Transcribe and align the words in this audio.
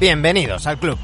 Bienvenidos 0.00 0.66
al 0.66 0.78
club. 0.78 0.98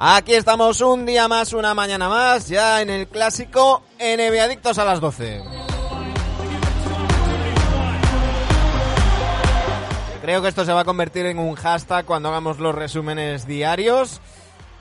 Aquí 0.00 0.34
estamos 0.34 0.80
un 0.80 1.06
día 1.06 1.28
más, 1.28 1.52
una 1.52 1.74
mañana 1.74 2.08
más, 2.08 2.48
ya 2.48 2.82
en 2.82 2.90
el 2.90 3.06
clásico 3.06 3.84
NBA 4.00 4.42
Adictos 4.42 4.78
a 4.78 4.84
las 4.84 5.00
12. 5.00 5.44
Creo 10.22 10.42
que 10.42 10.48
esto 10.48 10.64
se 10.64 10.72
va 10.72 10.80
a 10.80 10.84
convertir 10.84 11.26
en 11.26 11.38
un 11.38 11.54
hashtag 11.54 12.04
cuando 12.04 12.30
hagamos 12.30 12.58
los 12.58 12.74
resúmenes 12.74 13.46
diarios. 13.46 14.20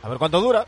A 0.01 0.09
ver 0.09 0.17
cuánto 0.17 0.41
dura. 0.41 0.65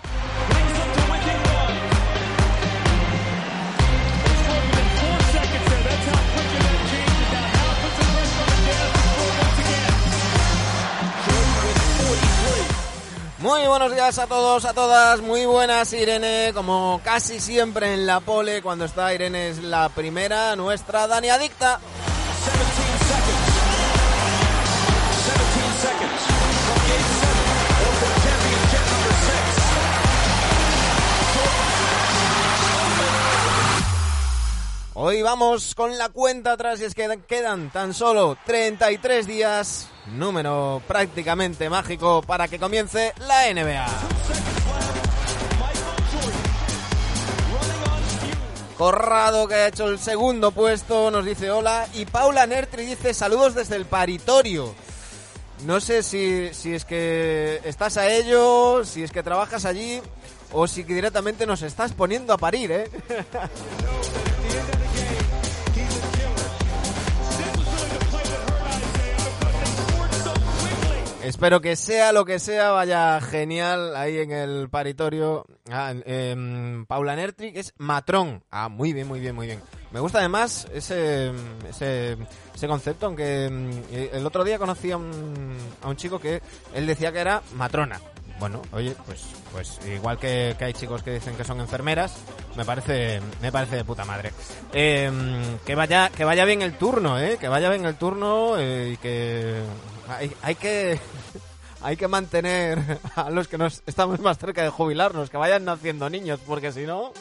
Muy 13.42 13.66
buenos 13.66 13.92
días 13.92 14.20
a 14.20 14.28
todos, 14.28 14.66
a 14.66 14.74
todas, 14.74 15.20
muy 15.22 15.48
buenas 15.48 15.92
Irene, 15.94 16.52
como 16.54 17.02
casi 17.04 17.40
siempre 17.40 17.92
en 17.96 18.06
la 18.06 18.20
pole, 18.20 18.62
cuando 18.62 18.86
está 18.86 19.12
Irene 19.16 19.50
es 19.50 19.64
la 19.64 19.90
primera, 19.90 20.56
nuestra 20.56 21.08
Dani 21.08 21.30
Adicta. 21.30 21.80
Hoy 35.04 35.24
vamos 35.24 35.74
con 35.74 35.98
la 35.98 36.10
cuenta 36.10 36.52
atrás 36.52 36.80
y 36.80 36.84
es 36.84 36.94
que 36.94 37.20
quedan 37.28 37.72
tan 37.72 37.92
solo 37.92 38.38
33 38.46 39.26
días, 39.26 39.88
número 40.16 40.80
prácticamente 40.88 41.72
mágico 41.72 42.22
para 42.22 42.48
que 42.48 42.60
comience 42.60 43.12
la 43.18 43.52
NBA. 43.52 43.88
Corrado 48.78 49.48
que 49.48 49.56
ha 49.56 49.68
hecho 49.70 49.88
el 49.88 49.98
segundo 49.98 50.52
puesto 50.52 51.10
nos 51.10 51.26
dice 51.26 51.50
hola 51.50 51.88
y 51.96 52.06
Paula 52.06 52.46
Nertri 52.46 52.86
dice 52.86 53.16
saludos 53.16 53.56
desde 53.56 53.78
el 53.78 53.86
paritorio. 53.86 54.72
No 55.66 55.82
sé 55.82 56.04
si, 56.04 56.54
si 56.54 56.76
es 56.76 56.86
que 56.86 57.60
estás 57.64 57.98
a 57.98 58.08
ello, 58.08 58.86
si 58.86 59.02
es 59.02 59.12
que 59.12 59.24
trabajas 59.24 59.66
allí 59.66 60.00
o 60.52 60.68
si 60.68 60.84
directamente 60.84 61.48
nos 61.48 61.64
estás 61.64 61.92
poniendo 61.92 62.34
a 62.34 62.38
parir, 62.38 62.72
¿eh? 62.72 62.92
Espero 71.24 71.62
que 71.62 71.76
sea 71.76 72.12
lo 72.14 72.26
que 72.26 72.40
sea, 72.40 72.72
vaya 72.72 73.22
genial 73.22 73.96
ahí 73.96 74.18
en 74.18 74.32
el 74.32 74.70
paritorio. 74.70 75.46
Ah, 75.70 75.94
em, 76.06 76.86
Paula 76.88 77.16
Nertri, 77.16 77.54
que 77.54 77.60
es 77.60 77.74
matrón. 77.78 78.44
Ah, 78.50 78.70
muy 78.70 78.92
bien, 78.92 79.08
muy 79.08 79.20
bien, 79.20 79.36
muy 79.36 79.46
bien. 79.46 79.62
Me 79.92 80.00
gusta 80.00 80.18
además 80.18 80.68
ese, 80.74 81.32
ese, 81.70 82.18
ese 82.56 82.68
concepto, 82.68 83.06
aunque 83.06 83.46
em, 83.46 83.72
el 83.92 84.26
otro 84.26 84.44
día 84.44 84.58
conocí 84.58 84.92
a 84.92 84.98
un, 84.98 85.56
a 85.84 85.90
un 85.90 85.96
chico 85.96 86.20
que 86.20 86.42
él 86.74 86.88
decía 86.88 87.12
que 87.12 87.20
era 87.20 87.44
matrona. 87.54 88.02
Bueno, 88.42 88.60
oye, 88.72 88.96
pues, 89.06 89.24
pues 89.52 89.80
igual 89.86 90.18
que, 90.18 90.56
hay 90.60 90.74
chicos 90.74 91.04
que 91.04 91.12
dicen 91.12 91.36
que 91.36 91.44
son 91.44 91.60
enfermeras, 91.60 92.16
me 92.58 92.66
parece, 92.66 93.22
me 93.40 93.52
parece 93.52 93.76
de 93.76 93.86
puta 93.86 94.04
madre. 94.04 94.32
Eh, 94.74 95.12
que 95.64 95.76
vaya, 95.76 96.10
que 96.10 96.26
vaya 96.26 96.44
bien 96.46 96.64
el 96.64 96.74
turno, 96.74 97.20
eh, 97.20 97.38
que 97.40 97.48
vaya 97.48 97.70
bien 97.70 97.86
el 97.86 97.94
turno 97.98 98.58
eh, 98.58 98.94
y 98.94 98.98
que 98.98 99.62
hay, 100.12 100.56
que, 100.56 101.00
hay 101.82 101.98
que 101.98 102.08
mantener 102.08 103.00
a 103.16 103.30
los 103.30 103.48
que 103.48 103.58
nos 103.58 103.82
estamos 103.86 104.20
más 104.20 104.38
cerca 104.38 104.64
de 104.64 104.70
jubilarnos, 104.70 105.30
que 105.30 105.38
vayan 105.38 105.66
naciendo 105.66 106.10
niños, 106.10 106.40
porque 106.46 106.72
si 106.72 106.86
no. 106.86 107.14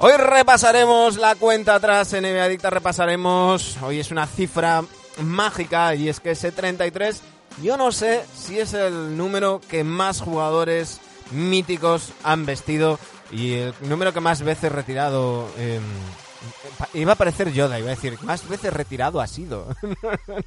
Hoy 0.00 0.12
repasaremos 0.12 1.16
la 1.16 1.34
cuenta 1.34 1.74
atrás 1.74 2.12
en 2.12 2.22
NBA 2.22 2.44
Adicta, 2.44 2.70
repasaremos, 2.70 3.76
hoy 3.82 3.98
es 3.98 4.12
una 4.12 4.26
cifra 4.26 4.84
mágica 5.20 5.96
y 5.96 6.08
es 6.08 6.20
que 6.20 6.30
ese 6.30 6.52
33 6.52 7.20
yo 7.62 7.76
no 7.76 7.90
sé 7.90 8.24
si 8.36 8.60
es 8.60 8.74
el 8.74 9.16
número 9.16 9.60
que 9.68 9.82
más 9.82 10.20
jugadores 10.20 11.00
míticos 11.32 12.12
han 12.22 12.46
vestido 12.46 13.00
y 13.32 13.54
el 13.54 13.74
número 13.80 14.12
que 14.12 14.20
más 14.20 14.42
veces 14.42 14.70
retirado 14.70 15.48
eh, 15.58 15.80
iba 16.94 17.12
a 17.12 17.16
parecer 17.16 17.52
Yoda, 17.52 17.78
iba 17.78 17.88
a 17.88 17.94
decir, 17.94 18.18
más 18.22 18.48
veces 18.48 18.72
retirado 18.72 19.20
ha 19.20 19.26
sido. 19.26 19.68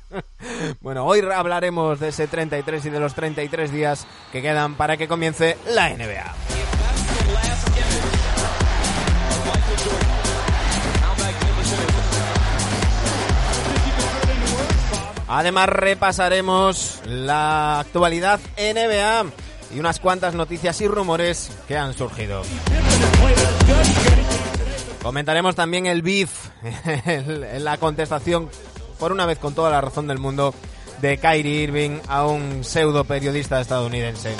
bueno, 0.81 1.05
hoy 1.05 1.21
hablaremos 1.21 1.99
de 1.99 2.09
ese 2.09 2.27
33 2.27 2.85
y 2.85 2.89
de 2.89 2.99
los 2.99 3.13
33 3.13 3.71
días 3.71 4.07
que 4.31 4.41
quedan 4.41 4.75
para 4.75 4.97
que 4.97 5.07
comience 5.07 5.57
la 5.67 5.89
NBA. 5.89 6.35
Además 15.33 15.69
repasaremos 15.69 16.99
la 17.05 17.79
actualidad 17.79 18.41
NBA 18.57 19.25
y 19.73 19.79
unas 19.79 20.01
cuantas 20.01 20.33
noticias 20.33 20.81
y 20.81 20.87
rumores 20.89 21.49
que 21.69 21.77
han 21.77 21.93
surgido. 21.93 22.41
Comentaremos 25.01 25.55
también 25.55 25.87
el 25.87 26.01
beef, 26.01 26.49
la 27.59 27.77
contestación, 27.77 28.49
por 28.99 29.11
una 29.11 29.25
vez 29.25 29.39
con 29.39 29.55
toda 29.55 29.71
la 29.71 29.81
razón 29.81 30.07
del 30.07 30.19
mundo, 30.19 30.53
de 31.01 31.17
Kyrie 31.17 31.63
Irving 31.63 31.99
a 32.07 32.27
un 32.27 32.63
pseudo 32.63 33.03
periodista 33.03 33.59
estadounidense. 33.59 34.35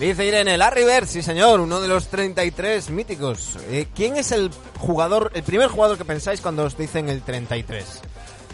Dice 0.00 0.24
Irene, 0.24 0.56
Larry 0.56 0.86
Bird, 0.86 1.06
sí 1.06 1.20
señor, 1.20 1.60
uno 1.60 1.78
de 1.78 1.86
los 1.86 2.08
33 2.08 2.88
míticos. 2.88 3.58
Eh, 3.68 3.86
¿Quién 3.94 4.16
es 4.16 4.32
el 4.32 4.50
jugador, 4.78 5.30
el 5.34 5.42
primer 5.42 5.68
jugador 5.68 5.98
que 5.98 6.06
pensáis 6.06 6.40
cuando 6.40 6.64
os 6.64 6.78
dicen 6.78 7.10
el 7.10 7.20
33? 7.20 8.00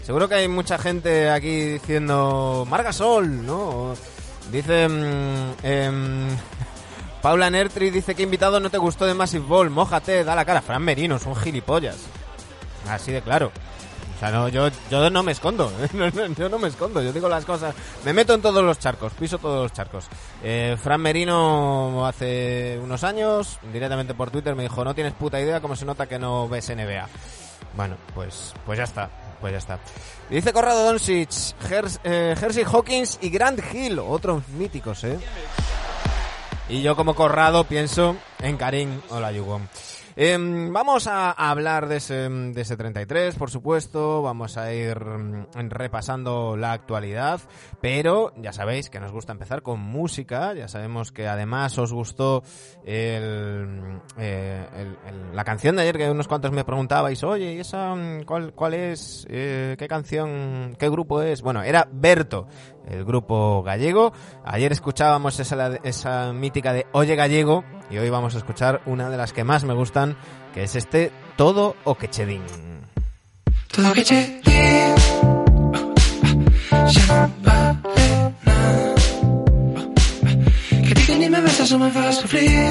Seguro 0.02 0.28
que 0.28 0.34
hay 0.34 0.48
mucha 0.48 0.76
gente 0.76 1.30
aquí 1.30 1.74
diciendo 1.74 2.66
Margasol, 2.68 3.46
¿no? 3.46 3.94
Dice 4.50 4.88
eh, 5.62 5.90
Paula 7.26 7.50
Nertri 7.50 7.90
dice 7.90 8.14
que 8.14 8.22
invitado 8.22 8.60
no 8.60 8.70
te 8.70 8.78
gustó 8.78 9.04
de 9.04 9.12
Massive 9.12 9.44
Ball, 9.44 9.68
mójate, 9.68 10.22
da 10.22 10.36
la 10.36 10.44
cara. 10.44 10.62
Fran 10.62 10.80
Merino, 10.80 11.18
son 11.18 11.34
gilipollas. 11.34 11.96
Así 12.88 13.10
de 13.10 13.20
claro. 13.20 13.50
O 14.14 14.20
sea, 14.20 14.30
no, 14.30 14.46
yo, 14.46 14.68
yo 14.92 15.10
no 15.10 15.24
me 15.24 15.32
escondo, 15.32 15.72
yo 16.38 16.48
no 16.48 16.60
me 16.60 16.68
escondo, 16.68 17.02
yo 17.02 17.12
digo 17.12 17.28
las 17.28 17.44
cosas, 17.44 17.74
me 18.04 18.12
meto 18.12 18.32
en 18.32 18.42
todos 18.42 18.62
los 18.62 18.78
charcos, 18.78 19.12
piso 19.14 19.38
todos 19.38 19.64
los 19.64 19.72
charcos. 19.72 20.06
Eh, 20.40 20.76
Fran 20.80 21.00
Merino 21.00 22.06
hace 22.06 22.78
unos 22.80 23.02
años, 23.02 23.58
directamente 23.72 24.14
por 24.14 24.30
Twitter, 24.30 24.54
me 24.54 24.62
dijo, 24.62 24.84
no 24.84 24.94
tienes 24.94 25.12
puta 25.14 25.40
idea 25.40 25.60
cómo 25.60 25.74
se 25.74 25.84
nota 25.84 26.06
que 26.06 26.20
no 26.20 26.48
ves 26.48 26.70
NBA. 26.70 27.08
Bueno, 27.76 27.96
pues, 28.14 28.54
pues 28.64 28.78
ya 28.78 28.84
está, 28.84 29.10
pues 29.40 29.50
ya 29.50 29.58
está. 29.58 29.80
Dice 30.30 30.52
Corrado 30.52 30.84
Doncic, 30.84 31.30
Hers, 31.68 31.98
eh, 32.04 32.36
Hersey 32.40 32.62
Hawkins 32.62 33.18
y 33.20 33.30
Grant 33.30 33.58
Hill, 33.74 33.98
otros 33.98 34.46
míticos, 34.50 35.02
eh. 35.02 35.18
Y 36.68 36.82
yo 36.82 36.96
como 36.96 37.14
Corrado 37.14 37.64
pienso 37.64 38.16
en 38.40 38.56
Karim 38.56 39.00
Olajuwon. 39.10 39.68
Em, 40.18 40.72
vamos 40.72 41.06
a, 41.08 41.30
hablar 41.30 41.88
de 41.88 41.96
ese, 41.96 42.30
de 42.30 42.60
ese 42.62 42.78
33, 42.78 43.34
por 43.34 43.50
supuesto. 43.50 44.22
Vamos 44.22 44.56
a 44.56 44.72
ir 44.72 44.98
mm, 44.98 45.68
repasando 45.68 46.56
la 46.56 46.72
actualidad. 46.72 47.42
Pero 47.82 48.32
ya 48.38 48.54
sabéis 48.54 48.88
que 48.88 48.98
nos 48.98 49.12
gusta 49.12 49.32
empezar 49.32 49.60
con 49.60 49.78
música. 49.78 50.54
Ya 50.54 50.68
sabemos 50.68 51.12
que 51.12 51.28
además 51.28 51.76
os 51.76 51.92
gustó 51.92 52.42
el, 52.86 54.00
eh, 54.16 54.66
la 55.34 55.44
canción 55.44 55.76
de 55.76 55.82
ayer 55.82 55.98
que 55.98 56.10
unos 56.10 56.28
cuantos 56.28 56.50
me 56.50 56.64
preguntabais, 56.64 57.22
oye, 57.22 57.52
¿y 57.52 57.60
esa 57.60 57.94
mm, 57.94 58.22
cuál, 58.24 58.54
cuál 58.54 58.72
es? 58.72 59.26
Eh, 59.28 59.76
¿Qué 59.78 59.86
canción? 59.86 60.76
¿Qué 60.78 60.88
grupo 60.88 61.20
es? 61.20 61.42
Bueno, 61.42 61.62
era 61.62 61.86
Berto, 61.92 62.48
el 62.86 63.04
grupo 63.04 63.62
gallego. 63.62 64.12
Ayer 64.44 64.72
escuchábamos 64.72 65.38
esa, 65.40 66.32
mítica 66.32 66.72
de 66.72 66.86
Oye 66.92 67.16
Gallego 67.16 67.64
y 67.90 67.98
hoy 67.98 68.10
vamos 68.10 68.34
a 68.34 68.38
escuchar 68.38 68.82
una 68.86 69.10
de 69.10 69.16
las 69.16 69.32
que 69.32 69.44
más 69.44 69.64
me 69.64 69.74
gustan, 69.74 70.16
que 70.54 70.64
es 70.64 70.76
este 70.76 71.12
Todo 71.36 71.76
o 71.84 71.96
Quechedín. 71.96 72.42
Todo 73.74 73.92
Quechedín. 73.92 74.40
Que 80.84 80.94
digan 80.94 81.22
y 81.22 81.30
me 81.30 81.40
besas 81.40 81.72
o 81.72 81.78
me 81.78 81.90
vas 81.90 82.06
a 82.06 82.12
sufrir. 82.12 82.70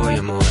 foi 0.00 0.14
amor. 0.16 0.44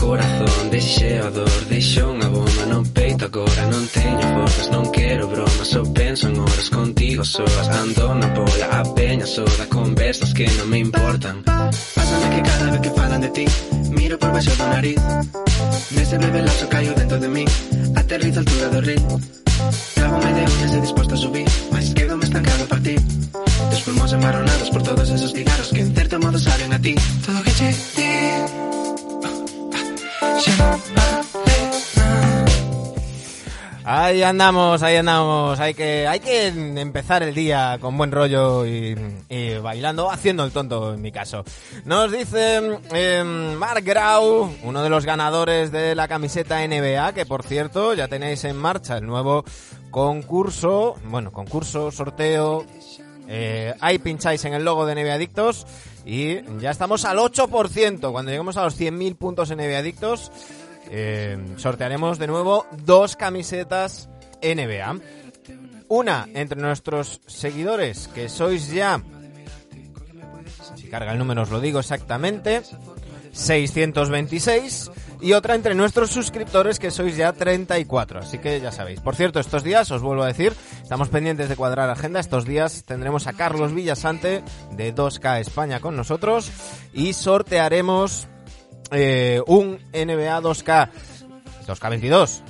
Corazón 0.00 0.70
deixei 0.70 1.18
a 1.18 1.30
dor 1.30 1.50
Deixo 1.68 2.06
unha 2.06 2.28
bomba 2.30 2.64
no 2.66 2.82
peito 2.86 3.24
agora. 3.26 3.62
Non 3.66 3.84
teño 3.90 4.26
forzas, 4.34 4.68
non 4.70 4.84
quero 4.90 5.26
bromas 5.26 5.68
Só 5.68 5.82
penso 5.82 6.28
en 6.28 6.38
horas 6.38 6.68
contigo 6.70 7.24
soas 7.24 7.68
Ando 7.82 8.14
na 8.14 8.28
bola, 8.30 8.66
a 8.70 8.82
peña 8.94 9.26
soda 9.26 9.66
Conversas 9.66 10.30
que 10.34 10.46
non 10.58 10.68
me 10.70 10.78
importan. 10.78 11.42
Pásame 11.42 12.26
que 12.34 12.42
cada 12.42 12.66
vez 12.70 12.80
que 12.86 12.92
falan 12.94 13.20
de 13.20 13.30
ti 13.34 13.46
Miro 13.98 14.16
por 14.18 14.30
baixo 14.30 14.54
do 14.54 14.66
nariz. 14.70 15.00
Nese 15.94 16.16
breve 16.18 16.40
lazo 16.42 16.66
caio 16.68 16.92
dentro 16.94 17.18
de 17.18 17.28
mí 17.28 17.44
Aterrizo 17.98 18.38
a 18.38 18.42
altura 18.46 18.66
do 18.70 18.80
río. 18.80 19.10
Trabome 19.98 20.30
de 20.38 20.42
ondas 20.46 20.72
e 20.76 20.80
disposto 20.86 21.12
a 21.14 21.18
subir 21.18 21.48
Mais 21.74 21.90
quedo 21.94 22.14
me 22.16 22.24
estancado 22.24 22.62
para 22.70 22.82
ti. 22.82 22.94
Tus 23.74 23.82
pulmóns 23.82 24.12
embarronados 24.14 24.70
por 24.70 24.82
todos 24.86 25.10
esos 25.10 25.34
cigarros 25.34 25.74
Que 25.74 25.82
en 25.82 25.90
certo 25.98 26.16
modo 26.22 26.38
saben 26.38 26.70
a 26.72 26.78
ti. 26.78 26.94
Todo 27.26 27.42
que 27.42 27.52
che 27.58 27.68
di 27.98 28.85
Ahí 33.88 34.24
andamos, 34.24 34.82
ahí 34.82 34.96
andamos. 34.96 35.60
Hay 35.60 35.72
que, 35.72 36.08
hay 36.08 36.18
que 36.18 36.48
empezar 36.48 37.22
el 37.22 37.32
día 37.36 37.78
con 37.80 37.96
buen 37.96 38.10
rollo 38.10 38.66
y, 38.66 38.96
bailando, 39.62 40.10
haciendo 40.10 40.44
el 40.44 40.50
tonto 40.50 40.94
en 40.94 41.00
mi 41.00 41.12
caso. 41.12 41.44
Nos 41.84 42.10
dice 42.10 42.80
eh, 42.92 43.22
Mark 43.56 43.84
Grau, 43.84 44.52
uno 44.64 44.82
de 44.82 44.90
los 44.90 45.06
ganadores 45.06 45.70
de 45.70 45.94
la 45.94 46.08
camiseta 46.08 46.66
NBA, 46.66 47.12
que 47.12 47.26
por 47.26 47.44
cierto 47.44 47.94
ya 47.94 48.08
tenéis 48.08 48.42
en 48.42 48.56
marcha 48.56 48.98
el 48.98 49.06
nuevo 49.06 49.44
concurso, 49.92 50.96
bueno, 51.04 51.30
concurso, 51.30 51.92
sorteo. 51.92 52.66
Eh, 53.28 53.72
ahí 53.80 53.98
pincháis 53.98 54.44
en 54.44 54.54
el 54.54 54.64
logo 54.64 54.84
de 54.84 54.96
NBA 54.96 55.14
Adictos 55.14 55.64
y 56.06 56.40
ya 56.60 56.70
estamos 56.70 57.04
al 57.04 57.18
8%. 57.18 58.12
Cuando 58.12 58.30
lleguemos 58.30 58.56
a 58.56 58.62
los 58.62 58.80
100.000 58.80 59.16
puntos 59.16 59.50
NBA 59.50 59.78
Adictos 59.78 60.30
eh, 60.90 61.36
sortearemos 61.56 62.18
de 62.18 62.28
nuevo 62.28 62.66
dos 62.84 63.16
camisetas 63.16 64.08
NBA. 64.40 65.00
Una 65.88 66.28
entre 66.34 66.60
nuestros 66.60 67.20
seguidores, 67.26 68.08
que 68.08 68.28
sois 68.28 68.70
ya, 68.70 69.02
si 70.74 70.88
carga 70.88 71.12
el 71.12 71.18
número 71.18 71.42
os 71.42 71.50
lo 71.50 71.60
digo 71.60 71.78
exactamente, 71.78 72.62
626 73.32 74.90
y 75.26 75.32
otra 75.32 75.56
entre 75.56 75.74
nuestros 75.74 76.12
suscriptores 76.12 76.78
que 76.78 76.92
sois 76.92 77.16
ya 77.16 77.32
34, 77.32 78.20
así 78.20 78.38
que 78.38 78.60
ya 78.60 78.70
sabéis. 78.70 79.00
Por 79.00 79.16
cierto, 79.16 79.40
estos 79.40 79.64
días, 79.64 79.90
os 79.90 80.00
vuelvo 80.00 80.22
a 80.22 80.28
decir, 80.28 80.52
estamos 80.80 81.08
pendientes 81.08 81.48
de 81.48 81.56
cuadrar 81.56 81.90
agenda, 81.90 82.20
estos 82.20 82.44
días 82.44 82.84
tendremos 82.84 83.26
a 83.26 83.32
Carlos 83.32 83.74
Villasante 83.74 84.44
de 84.70 84.94
2K 84.94 85.40
España 85.40 85.80
con 85.80 85.96
nosotros 85.96 86.52
y 86.92 87.12
sortearemos 87.12 88.28
eh, 88.92 89.42
un 89.48 89.80
NBA 89.92 90.42
2K, 90.42 90.90
2K22. 91.66 92.42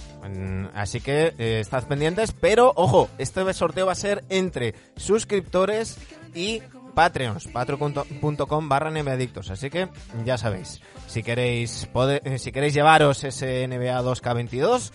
Así 0.75 1.01
que 1.01 1.33
eh, 1.39 1.61
estad 1.61 1.85
pendientes, 1.85 2.33
pero 2.39 2.75
ojo, 2.77 3.09
este 3.17 3.55
sorteo 3.55 3.87
va 3.87 3.93
a 3.93 3.95
ser 3.95 4.23
entre 4.29 4.75
suscriptores 4.97 5.97
y 6.35 6.61
Patreons, 6.97 7.47
patreon.com 7.49 8.69
barra 8.71 8.91
NBAdictos. 8.91 9.51
Así 9.51 9.69
que 9.69 9.91
ya 10.25 10.39
sabéis, 10.39 10.81
si 11.07 11.23
queréis, 11.23 11.87
eh, 12.25 12.39
si 12.39 12.53
queréis 12.53 12.73
llevaros 12.73 13.23
ese 13.23 13.69
NBA 13.69 14.01
2K22, 14.01 14.93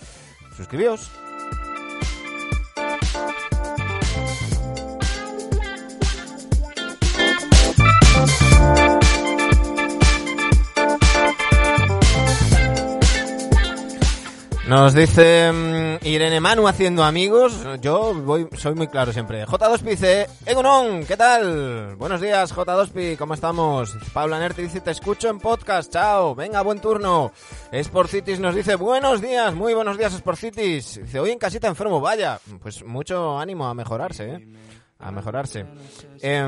suscribíos. 0.58 1.12
Nos 14.72 14.94
dice 14.94 15.52
mm, 15.52 16.08
Irene 16.08 16.40
Manu 16.40 16.66
haciendo 16.66 17.04
amigos. 17.04 17.62
Yo 17.82 18.14
voy, 18.14 18.48
soy 18.56 18.74
muy 18.74 18.88
claro 18.88 19.12
siempre. 19.12 19.46
J2Pi 19.46 20.28
Egunon, 20.46 21.04
¿qué 21.04 21.18
tal? 21.18 21.98
Buenos 21.98 22.22
días, 22.22 22.56
J2Pi, 22.56 23.18
¿cómo 23.18 23.34
estamos? 23.34 23.94
Paula 24.14 24.40
Nerti 24.40 24.62
dice, 24.62 24.80
te 24.80 24.92
escucho 24.92 25.28
en 25.28 25.40
podcast, 25.40 25.92
chao. 25.92 26.36
Venga, 26.36 26.62
buen 26.62 26.80
turno. 26.80 27.34
Sporcitis 27.84 28.40
nos 28.40 28.56
dice, 28.56 28.76
buenos 28.76 29.20
días, 29.20 29.54
muy 29.54 29.74
buenos 29.74 29.98
días, 29.98 30.14
Sporcitis. 30.14 31.02
Dice, 31.04 31.20
hoy 31.20 31.32
en 31.32 31.38
casita 31.38 31.68
enfermo, 31.68 32.00
vaya. 32.00 32.40
Pues 32.62 32.82
mucho 32.86 33.38
ánimo 33.38 33.68
a 33.68 33.74
mejorarse, 33.74 34.36
¿eh? 34.36 34.48
A 35.00 35.12
mejorarse. 35.12 35.66
Eh, 36.22 36.48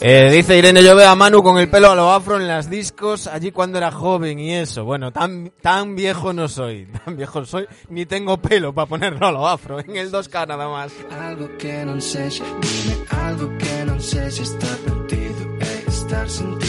eh, 0.00 0.30
dice 0.32 0.58
Irene, 0.58 0.82
yo 0.82 0.96
veo 0.96 1.08
a 1.08 1.14
Manu 1.14 1.42
con 1.42 1.58
el 1.58 1.68
pelo 1.68 1.90
a 1.90 1.94
lo 1.94 2.10
afro 2.10 2.36
en 2.36 2.48
las 2.48 2.70
discos 2.70 3.26
allí 3.26 3.52
cuando 3.52 3.78
era 3.78 3.90
joven 3.90 4.38
y 4.38 4.54
eso. 4.54 4.84
Bueno, 4.84 5.12
tan, 5.12 5.52
tan 5.60 5.94
viejo 5.94 6.32
no 6.32 6.48
soy, 6.48 6.86
tan 7.04 7.16
viejo 7.16 7.44
soy, 7.44 7.66
ni 7.88 8.06
tengo 8.06 8.38
pelo 8.38 8.72
para 8.72 8.86
ponerlo 8.86 9.26
a 9.26 9.32
lo 9.32 9.46
afro, 9.46 9.80
en 9.80 9.96
el 9.96 10.10
2K 10.10 10.48
nada 10.48 10.68
más. 10.68 10.92
Algo 11.10 11.48
que 11.58 11.84
no 11.84 12.00
sé, 12.00 12.28
dime 12.30 13.04
algo 13.10 13.58
que 13.58 13.84
no 13.84 14.00
sé 14.00 14.30
si 14.30 14.42
está 14.42 14.66
perdido, 14.84 15.58
estar 15.86 16.28
sin 16.28 16.58
ti, 16.58 16.66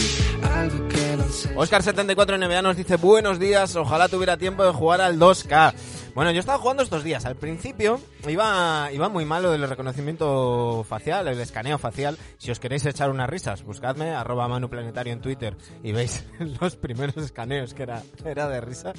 algo 0.54 0.88
que 0.88 1.16
no 1.16 1.24
sé. 1.28 1.54
Oscar74 1.54 2.38
NBA 2.38 2.62
nos 2.62 2.76
dice, 2.76 2.96
buenos 2.96 3.38
días, 3.38 3.74
ojalá 3.76 4.08
tuviera 4.08 4.36
tiempo 4.36 4.64
de 4.64 4.72
jugar 4.72 5.00
al 5.00 5.18
2K. 5.18 5.74
Bueno, 6.14 6.30
yo 6.30 6.38
estaba 6.38 6.58
jugando 6.58 6.84
estos 6.84 7.02
días. 7.02 7.26
Al 7.26 7.34
principio 7.34 8.00
iba, 8.28 8.88
iba 8.92 9.08
muy 9.08 9.24
malo 9.24 9.52
el 9.52 9.68
reconocimiento 9.68 10.84
facial, 10.88 11.26
el 11.26 11.40
escaneo 11.40 11.76
facial. 11.76 12.16
Si 12.38 12.52
os 12.52 12.60
queréis 12.60 12.86
echar 12.86 13.10
unas 13.10 13.28
risas, 13.28 13.64
buscadme, 13.64 14.10
arroba 14.10 14.46
manuplanetario 14.46 15.12
en 15.12 15.20
Twitter 15.20 15.56
y 15.82 15.90
veis 15.90 16.24
los 16.60 16.76
primeros 16.76 17.16
escaneos 17.16 17.74
que 17.74 17.82
era, 17.82 18.00
era 18.24 18.48
de 18.48 18.60
risa. 18.60 18.92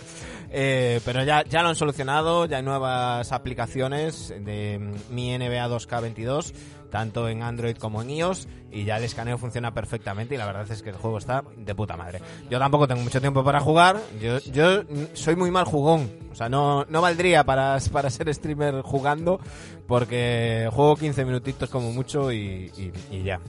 Eh, 0.50 1.00
pero 1.06 1.24
ya, 1.24 1.46
ya 1.46 1.62
lo 1.62 1.70
han 1.70 1.76
solucionado, 1.76 2.48
ya 2.48 2.58
hay 2.58 2.64
nuevas 2.64 3.32
aplicaciones 3.32 4.34
de 4.38 5.00
mi 5.10 5.38
NBA 5.38 5.70
2K22 5.70 6.54
tanto 6.96 7.28
en 7.28 7.44
Android 7.44 7.76
como 7.76 8.02
en 8.02 8.10
iOS 8.10 8.48
y 8.72 8.86
ya 8.86 8.96
el 8.96 9.04
escaneo 9.04 9.38
funciona 9.38 9.74
perfectamente 9.74 10.36
y 10.36 10.38
la 10.38 10.46
verdad 10.46 10.66
es 10.72 10.82
que 10.82 10.92
el 10.92 10.96
juego 10.96 11.18
está 11.18 11.44
de 11.58 11.76
puta 11.76 11.98
madre. 11.98 12.22
Yo 12.50 12.58
tampoco 12.58 12.88
tengo 12.88 13.02
mucho 13.02 13.20
tiempo 13.20 13.44
para 13.44 13.60
jugar, 13.60 14.00
yo, 14.22 14.40
yo 14.40 14.84
soy 15.14 15.36
muy 15.36 15.52
mal 15.52 15.66
jugón, 15.66 16.10
O 16.32 16.36
sea, 16.36 16.48
no, 16.48 16.86
no 16.86 17.02
valdría 17.02 17.44
para, 17.44 17.78
para 17.92 18.10
ser 18.10 18.34
streamer 18.34 18.82
jugando 18.82 19.42
porque 19.88 20.70
juego 20.72 20.96
15 20.96 21.26
minutitos 21.26 21.70
como 21.70 21.92
mucho 21.92 22.32
y, 22.32 22.72
y, 22.78 22.94
y 23.12 23.24
ya. 23.24 23.42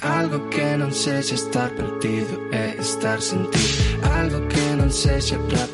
Algo 0.00 0.50
que 0.50 0.76
non 0.76 0.90
sei 0.90 1.22
se 1.22 1.38
estar 1.38 1.70
perdido 1.70 2.34
é 2.50 2.76
estar 2.76 3.22
sin 3.22 3.46
ti 3.48 3.62
Algo 4.02 4.42
que 4.50 4.90
sei 4.90 5.22
se 5.22 5.38
pra 5.38 5.64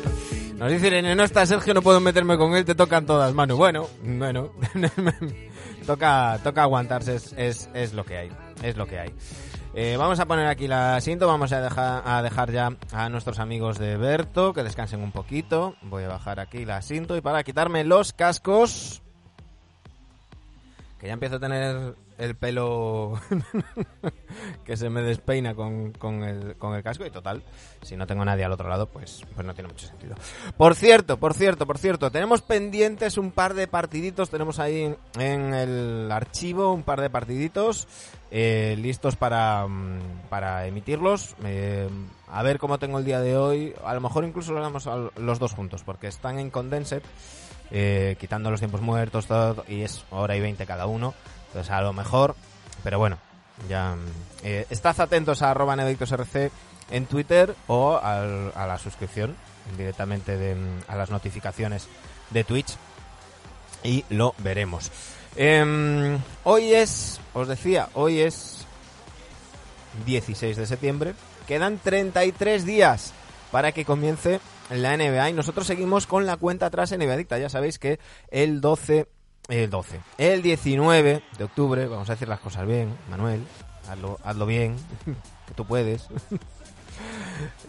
Nos 0.61 0.71
dice 0.71 1.01
no 1.01 1.23
está 1.23 1.43
Sergio, 1.45 1.73
no 1.73 1.81
puedo 1.81 1.99
meterme 1.99 2.37
con 2.37 2.53
él, 2.55 2.63
te 2.63 2.75
tocan 2.75 3.07
todas, 3.07 3.33
Manu. 3.33 3.57
Bueno, 3.57 3.87
bueno, 4.03 4.51
toca, 5.85 6.39
toca 6.43 6.63
aguantarse, 6.63 7.15
es, 7.15 7.33
es, 7.37 7.69
es 7.73 7.93
lo 7.93 8.05
que 8.05 8.17
hay, 8.17 8.31
es 8.63 8.77
lo 8.77 8.85
que 8.87 8.99
hay. 8.99 9.13
Eh, 9.73 9.95
vamos 9.97 10.19
a 10.19 10.25
poner 10.25 10.47
aquí 10.47 10.67
la 10.67 10.97
asiento, 10.97 11.27
vamos 11.27 11.53
a 11.53 11.61
dejar, 11.61 12.03
a 12.05 12.21
dejar 12.21 12.51
ya 12.51 12.75
a 12.91 13.07
nuestros 13.07 13.39
amigos 13.39 13.79
de 13.79 13.95
Berto 13.95 14.53
que 14.53 14.63
descansen 14.63 15.01
un 15.01 15.13
poquito. 15.13 15.75
Voy 15.81 16.03
a 16.03 16.09
bajar 16.09 16.41
aquí 16.41 16.65
la 16.65 16.77
asiento 16.77 17.15
y 17.15 17.21
para 17.21 17.43
quitarme 17.43 17.85
los 17.85 18.11
cascos, 18.11 19.01
que 20.99 21.07
ya 21.07 21.13
empiezo 21.13 21.37
a 21.37 21.39
tener 21.39 21.95
el 22.21 22.35
pelo 22.35 23.19
que 24.65 24.77
se 24.77 24.89
me 24.89 25.01
despeina 25.01 25.55
con, 25.55 25.91
con, 25.93 26.23
el, 26.23 26.55
con 26.55 26.75
el 26.75 26.83
casco 26.83 27.03
y 27.03 27.09
total, 27.09 27.43
si 27.81 27.97
no 27.97 28.05
tengo 28.05 28.23
nadie 28.23 28.45
al 28.45 28.51
otro 28.51 28.69
lado, 28.69 28.85
pues, 28.87 29.23
pues 29.33 29.45
no 29.45 29.55
tiene 29.55 29.69
mucho 29.69 29.87
sentido. 29.87 30.15
Por 30.55 30.75
cierto, 30.75 31.17
por 31.17 31.33
cierto, 31.33 31.65
por 31.65 31.79
cierto, 31.79 32.11
tenemos 32.11 32.43
pendientes 32.43 33.17
un 33.17 33.31
par 33.31 33.55
de 33.55 33.67
partiditos, 33.67 34.29
tenemos 34.29 34.59
ahí 34.59 34.95
en, 35.17 35.53
el 35.53 36.11
archivo 36.11 36.71
un 36.71 36.83
par 36.83 37.01
de 37.01 37.09
partiditos 37.09 37.87
eh, 38.29 38.75
listos 38.79 39.15
para, 39.15 39.65
mm, 39.67 40.27
para 40.29 40.67
emitirlos. 40.67 41.35
Eh, 41.43 41.89
a 42.27 42.43
ver 42.43 42.59
cómo 42.59 42.77
tengo 42.77 42.99
el 42.99 43.05
día 43.05 43.19
de 43.19 43.35
hoy, 43.35 43.73
a 43.83 43.95
lo 43.95 44.01
mejor 44.01 44.25
incluso 44.25 44.53
lo 44.53 44.61
damos 44.61 44.87
los 45.17 45.39
dos 45.39 45.53
juntos, 45.53 45.83
porque 45.83 46.07
están 46.07 46.37
en 46.37 46.51
Condensed. 46.51 47.01
Eh, 47.73 48.17
quitando 48.19 48.51
los 48.51 48.59
tiempos 48.59 48.81
muertos, 48.81 49.27
todo, 49.27 49.63
y 49.65 49.83
es 49.83 50.03
hora 50.11 50.35
y 50.35 50.41
20 50.41 50.65
cada 50.65 50.87
uno. 50.87 51.13
Entonces, 51.51 51.71
a 51.71 51.81
lo 51.81 51.93
mejor, 51.93 52.35
pero 52.83 52.97
bueno, 52.97 53.17
ya. 53.69 53.95
Eh, 54.43 54.65
estad 54.69 54.99
atentos 54.99 55.41
a 55.41 55.51
arroba 55.51 55.75
RC 55.75 56.51
en 56.89 57.05
Twitter 57.05 57.55
o 57.67 57.97
al, 57.97 58.51
a 58.55 58.65
la 58.65 58.77
suscripción 58.77 59.35
directamente 59.77 60.37
de, 60.37 60.55
a 60.87 60.95
las 60.95 61.09
notificaciones 61.11 61.87
de 62.31 62.43
Twitch 62.43 62.75
y 63.83 64.05
lo 64.09 64.33
veremos. 64.39 64.91
Eh, 65.35 66.17
hoy 66.43 66.73
es, 66.73 67.19
os 67.33 67.47
decía, 67.47 67.89
hoy 67.93 68.19
es 68.19 68.65
16 70.05 70.57
de 70.57 70.65
septiembre. 70.65 71.13
Quedan 71.47 71.79
33 71.79 72.65
días 72.65 73.13
para 73.51 73.71
que 73.71 73.85
comience 73.85 74.39
la 74.69 74.95
NBA 74.95 75.31
y 75.31 75.33
nosotros 75.33 75.67
seguimos 75.67 76.07
con 76.07 76.25
la 76.25 76.37
cuenta 76.37 76.67
atrás 76.67 76.91
NBA 76.91 77.13
Adicta. 77.13 77.37
Ya 77.37 77.49
sabéis 77.49 77.79
que 77.79 77.99
el 78.29 78.61
12, 78.61 79.07
el 79.47 79.69
12, 79.69 79.99
el 80.17 80.41
19 80.41 81.23
de 81.37 81.43
octubre, 81.43 81.87
vamos 81.87 82.09
a 82.09 82.13
decir 82.13 82.27
las 82.27 82.39
cosas 82.39 82.65
bien, 82.65 82.95
Manuel, 83.09 83.45
hazlo, 83.89 84.19
hazlo 84.23 84.45
bien, 84.45 84.75
que 85.47 85.53
tú 85.53 85.65
puedes. 85.65 86.07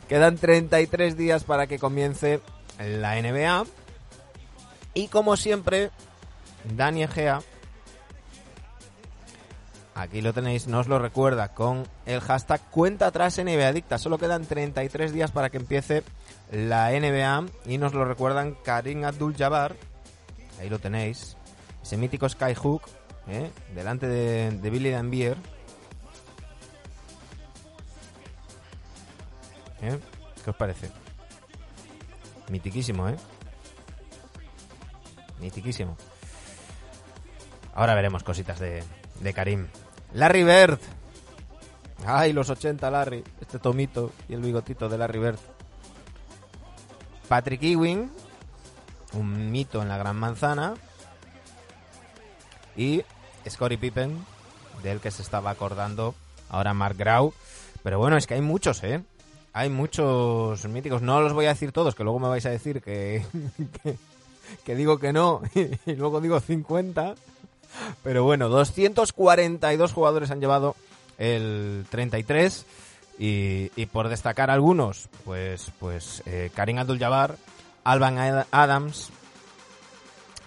Quedan 0.09 0.37
33 0.37 1.17
días 1.17 1.45
para 1.45 1.67
que 1.67 1.79
comience 1.79 2.41
la 2.79 3.21
NBA. 3.21 3.65
Y 4.95 5.09
como 5.09 5.37
siempre, 5.37 5.91
Dani 6.77 7.05
Egea, 7.05 7.41
aquí 9.95 10.21
lo 10.21 10.33
tenéis, 10.33 10.67
nos 10.67 10.87
lo 10.87 10.99
recuerda 10.99 11.49
con 11.55 11.87
el 12.07 12.21
hashtag 12.21 12.61
cuenta 12.71 13.07
atrás 13.07 13.39
NBA 13.39 13.69
Adicta. 13.69 13.99
Solo 13.99 14.19
quedan 14.19 14.45
33 14.45 15.13
días 15.13 15.31
para 15.31 15.51
que 15.51 15.57
empiece 15.57 16.03
la 16.51 16.91
NBA 16.91 17.47
y 17.67 17.79
nos 17.79 17.95
lo 17.95 18.05
recuerdan 18.05 18.57
Karim 18.63 19.05
Abdul-Jabbar, 19.05 19.75
ahí 20.61 20.69
lo 20.69 20.79
tenéis, 20.79 21.39
ese 21.83 21.97
mítico 21.97 22.29
Skyhook, 22.29 22.83
¿eh? 23.29 23.51
delante 23.75 24.07
de, 24.07 24.71
Billy 24.71 24.91
Dambier. 24.91 25.37
¿Eh? 29.83 29.99
¿Qué 30.45 30.51
os 30.51 30.57
parece? 30.57 30.91
Mitiquísimo, 32.49 33.09
¿eh? 33.09 33.17
Mitiquísimo. 35.41 35.97
Ahora 37.75 37.95
veremos 37.95 38.23
cositas 38.23 38.61
de, 38.61 38.85
de 39.21 39.35
Karim. 39.35 39.67
Larry 40.15 40.45
Bird. 40.45 40.79
Ay, 42.07 42.33
los 42.33 42.51
80, 42.51 42.91
Larry. 42.91 43.25
Este 43.41 43.59
tomito 43.59 44.13
y 44.29 44.35
el 44.35 44.41
bigotito 44.41 44.89
de 44.89 44.99
Larry 44.99 45.19
Bird. 45.19 45.39
Patrick 47.29 47.63
Ewing, 47.63 48.11
un 49.15 49.51
mito 49.51 49.81
en 49.81 49.89
la 49.89 49.97
Gran 49.97 50.17
Manzana, 50.17 50.75
y 52.77 53.03
Scottie 53.49 53.79
Pippen, 53.79 54.25
del 54.83 55.01
que 55.01 55.11
se 55.11 55.23
estaba 55.23 55.51
acordando 55.51 56.15
ahora 56.49 56.75
Mark 56.75 56.97
Grau. 56.97 57.33
Pero 57.83 57.99
bueno, 57.99 58.17
es 58.17 58.27
que 58.27 58.35
hay 58.35 58.41
muchos, 58.41 58.83
¿eh? 58.85 59.03
Hay 59.53 59.69
muchos 59.69 60.65
míticos. 60.67 61.03
No 61.03 61.21
los 61.21 61.33
voy 61.33 61.47
a 61.47 61.51
decir 61.51 61.73
todos, 61.73 61.95
que 61.95 62.05
luego 62.05 62.19
me 62.19 62.29
vais 62.29 62.47
a 62.47 62.51
decir 62.51 62.81
que, 62.81 63.25
que, 63.83 63.97
que 64.65 64.75
digo 64.75 64.99
que 64.99 65.13
no 65.13 65.43
y 65.87 65.95
luego 65.95 66.21
digo 66.21 66.41
50. 66.41 67.15
Pero 68.03 68.25
bueno, 68.25 68.49
242 68.49 69.93
jugadores 69.93 70.31
han 70.31 70.41
llevado 70.41 70.77
el 71.19 71.87
33. 71.91 72.67
Y, 73.19 73.71
y, 73.77 73.87
por 73.87 74.09
destacar 74.09 74.51
algunos, 74.51 75.09
pues, 75.25 75.71
pues 75.79 76.23
eh, 76.27 76.51
Karim 76.55 76.79
Abdul-Jabbar, 76.79 77.37
Alban 77.85 78.47
Adams, 78.51 79.11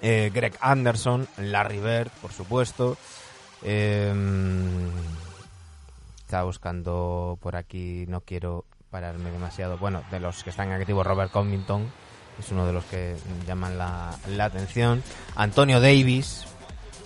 eh, 0.02 0.32
Greg 0.34 0.58
Anderson, 0.60 1.28
Larry 1.38 1.80
Bird, 1.80 2.10
por 2.22 2.32
supuesto. 2.32 2.98
Eh, 3.64 4.14
estaba 6.20 6.44
buscando 6.44 7.38
por 7.42 7.56
aquí, 7.56 8.06
no 8.08 8.22
quiero 8.22 8.66
pararme 8.90 9.32
demasiado. 9.32 9.78
Bueno, 9.78 10.04
de 10.12 10.20
los 10.20 10.44
que 10.44 10.50
están 10.50 10.72
activos, 10.72 11.06
Robert 11.06 11.32
Covington 11.32 11.92
es 12.40 12.52
uno 12.52 12.66
de 12.66 12.74
los 12.74 12.84
que 12.86 13.16
llaman 13.48 13.78
la, 13.78 14.18
atención. 14.40 15.04
Antonio 15.36 15.80
Davis, 15.80 16.46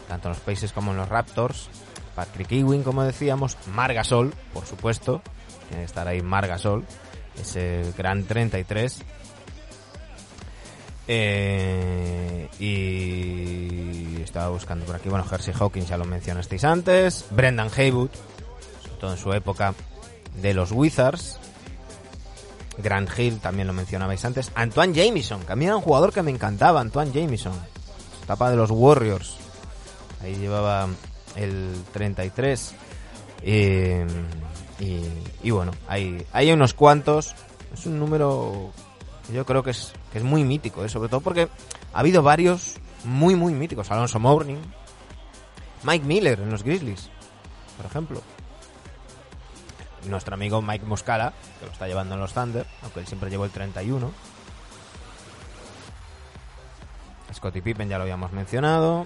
tanto 0.08 0.30
en 0.30 0.34
los 0.34 0.42
Pacers 0.42 0.74
como 0.74 0.92
en 0.92 0.98
los 0.98 1.10
Raptors. 1.10 1.70
Patrick 2.16 2.52
Ewing, 2.52 2.84
como 2.84 3.04
decíamos. 3.04 3.58
Margasol, 3.68 4.34
por 4.54 4.66
supuesto 4.66 5.22
tiene 5.70 5.84
que 5.84 5.86
estar 5.86 6.08
ahí 6.08 6.22
Margasol, 6.22 6.84
ese 7.40 7.94
gran 7.98 8.26
33. 8.26 9.04
Eh, 11.12 12.48
y 12.60 14.22
estaba 14.22 14.50
buscando 14.50 14.86
por 14.86 14.96
aquí, 14.96 15.10
bueno, 15.10 15.26
Jersey 15.26 15.56
Hawkins 15.60 15.90
ya 15.90 15.98
lo 15.98 16.06
mencionasteis 16.06 16.64
antes, 16.64 17.26
Brendan 17.32 17.72
Haywood, 17.76 18.12
sobre 18.84 18.96
todo 19.00 19.12
en 19.14 19.18
su 19.18 19.34
época 19.34 19.74
de 20.40 20.54
los 20.54 20.72
Wizards, 20.72 21.40
Grant 22.78 23.10
Hill 23.18 23.40
también 23.40 23.66
lo 23.66 23.74
mencionabais 23.74 24.24
antes, 24.24 24.52
Antoine 24.54 24.94
Jamison, 24.94 25.42
que 25.42 25.54
a 25.54 25.56
mí 25.56 25.66
era 25.66 25.76
un 25.76 25.82
jugador 25.82 26.14
que 26.14 26.22
me 26.22 26.30
encantaba, 26.30 26.80
Antoine 26.80 27.12
Jamison, 27.12 27.54
etapa 28.24 28.52
de 28.52 28.58
los 28.58 28.70
Warriors, 28.70 29.36
ahí 30.22 30.36
llevaba 30.36 30.88
el 31.36 31.74
33. 31.92 32.76
Eh, 33.42 34.06
y, 34.80 35.02
y, 35.42 35.50
bueno, 35.50 35.72
hay, 35.88 36.26
hay 36.34 36.52
unos 36.52 36.74
cuantos. 36.74 37.36
Es 37.74 37.86
un 37.86 38.00
número 38.00 38.72
yo 39.34 39.46
creo 39.46 39.64
que 39.64 39.72
es, 39.72 39.94
que 40.12 40.18
es 40.18 40.24
muy 40.24 40.44
mítico, 40.44 40.84
¿eh? 40.84 40.90
sobre 40.90 41.10
todo 41.10 41.22
porque 41.22 41.50
ha 41.94 42.00
habido 42.00 42.24
varios 42.24 42.76
muy, 43.04 43.36
muy 43.36 43.54
míticos. 43.54 43.90
Alonso 43.92 44.20
Mourning, 44.20 44.60
Mike 45.84 46.06
Miller 46.06 46.40
en 46.40 46.50
los 46.50 46.64
Grizzlies, 46.64 47.10
por 47.78 47.86
ejemplo. 47.86 48.22
Nuestro 50.08 50.34
amigo 50.34 50.62
Mike 50.62 50.86
Muscala, 50.86 51.34
que 51.60 51.66
lo 51.66 51.72
está 51.72 51.88
llevando 51.88 52.16
en 52.16 52.22
los 52.22 52.34
Thunder, 52.34 52.66
aunque 52.84 53.02
él 53.02 53.08
siempre 53.08 53.30
llevó 53.30 53.46
el 53.46 53.52
31. 53.52 54.12
Scottie 57.34 57.62
Pippen 57.62 57.90
ya 57.90 57.98
lo 57.98 58.04
habíamos 58.04 58.32
mencionado. 58.32 59.06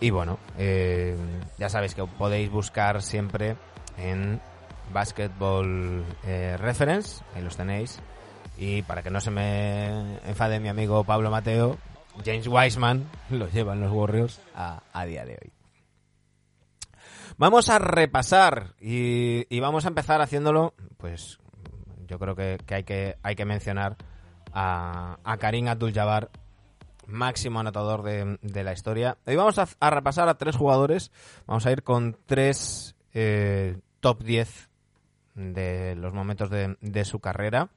Y 0.00 0.10
bueno, 0.10 0.38
eh, 0.58 1.16
ya 1.58 1.68
sabéis 1.68 1.94
que 1.94 2.04
podéis 2.04 2.50
buscar 2.50 3.02
siempre 3.02 3.56
en 3.96 4.40
Basketball 4.92 6.04
eh, 6.24 6.56
Reference, 6.58 7.22
ahí 7.34 7.42
los 7.42 7.56
tenéis. 7.56 8.00
Y 8.58 8.82
para 8.82 9.02
que 9.02 9.10
no 9.10 9.20
se 9.20 9.30
me 9.30 10.18
enfade 10.26 10.60
mi 10.60 10.68
amigo 10.68 11.04
Pablo 11.04 11.30
Mateo, 11.30 11.76
James 12.24 12.46
Wiseman 12.48 13.08
lo 13.30 13.48
llevan 13.48 13.80
los 13.80 13.92
Warriors 13.92 14.40
a, 14.54 14.82
a 14.92 15.04
día 15.04 15.24
de 15.24 15.32
hoy. 15.32 15.52
Vamos 17.38 17.68
a 17.68 17.78
repasar 17.78 18.74
y, 18.80 19.60
vamos 19.60 19.84
a 19.84 19.88
empezar 19.88 20.22
haciéndolo, 20.22 20.72
pues 20.96 21.38
yo 22.06 22.18
creo 22.18 22.34
que, 22.34 22.58
hay, 22.68 22.84
que 22.84 23.16
hay 23.22 23.36
que 23.36 23.44
mencionar 23.44 23.96
a, 24.54 25.18
a 25.22 25.36
Karim 25.36 25.68
Abdul-Jabbar 25.68 26.30
máximo 27.06 27.60
anotador 27.60 28.02
de, 28.02 28.38
de, 28.40 28.64
la 28.64 28.72
historia. 28.72 29.18
Hoy 29.26 29.36
vamos 29.36 29.58
a, 29.58 29.68
a, 29.80 29.90
repasar 29.90 30.30
a 30.30 30.38
tres 30.38 30.56
jugadores. 30.56 31.12
Vamos 31.46 31.66
a 31.66 31.72
ir 31.72 31.82
con 31.82 32.16
tres 32.26 32.96
eh, 33.12 33.78
top 34.00 34.22
10 34.22 34.70
de 35.36 35.94
los 35.94 36.12
momentos 36.12 36.50
de, 36.50 36.76
de 36.80 37.04
su 37.04 37.20
carrera. 37.20 37.68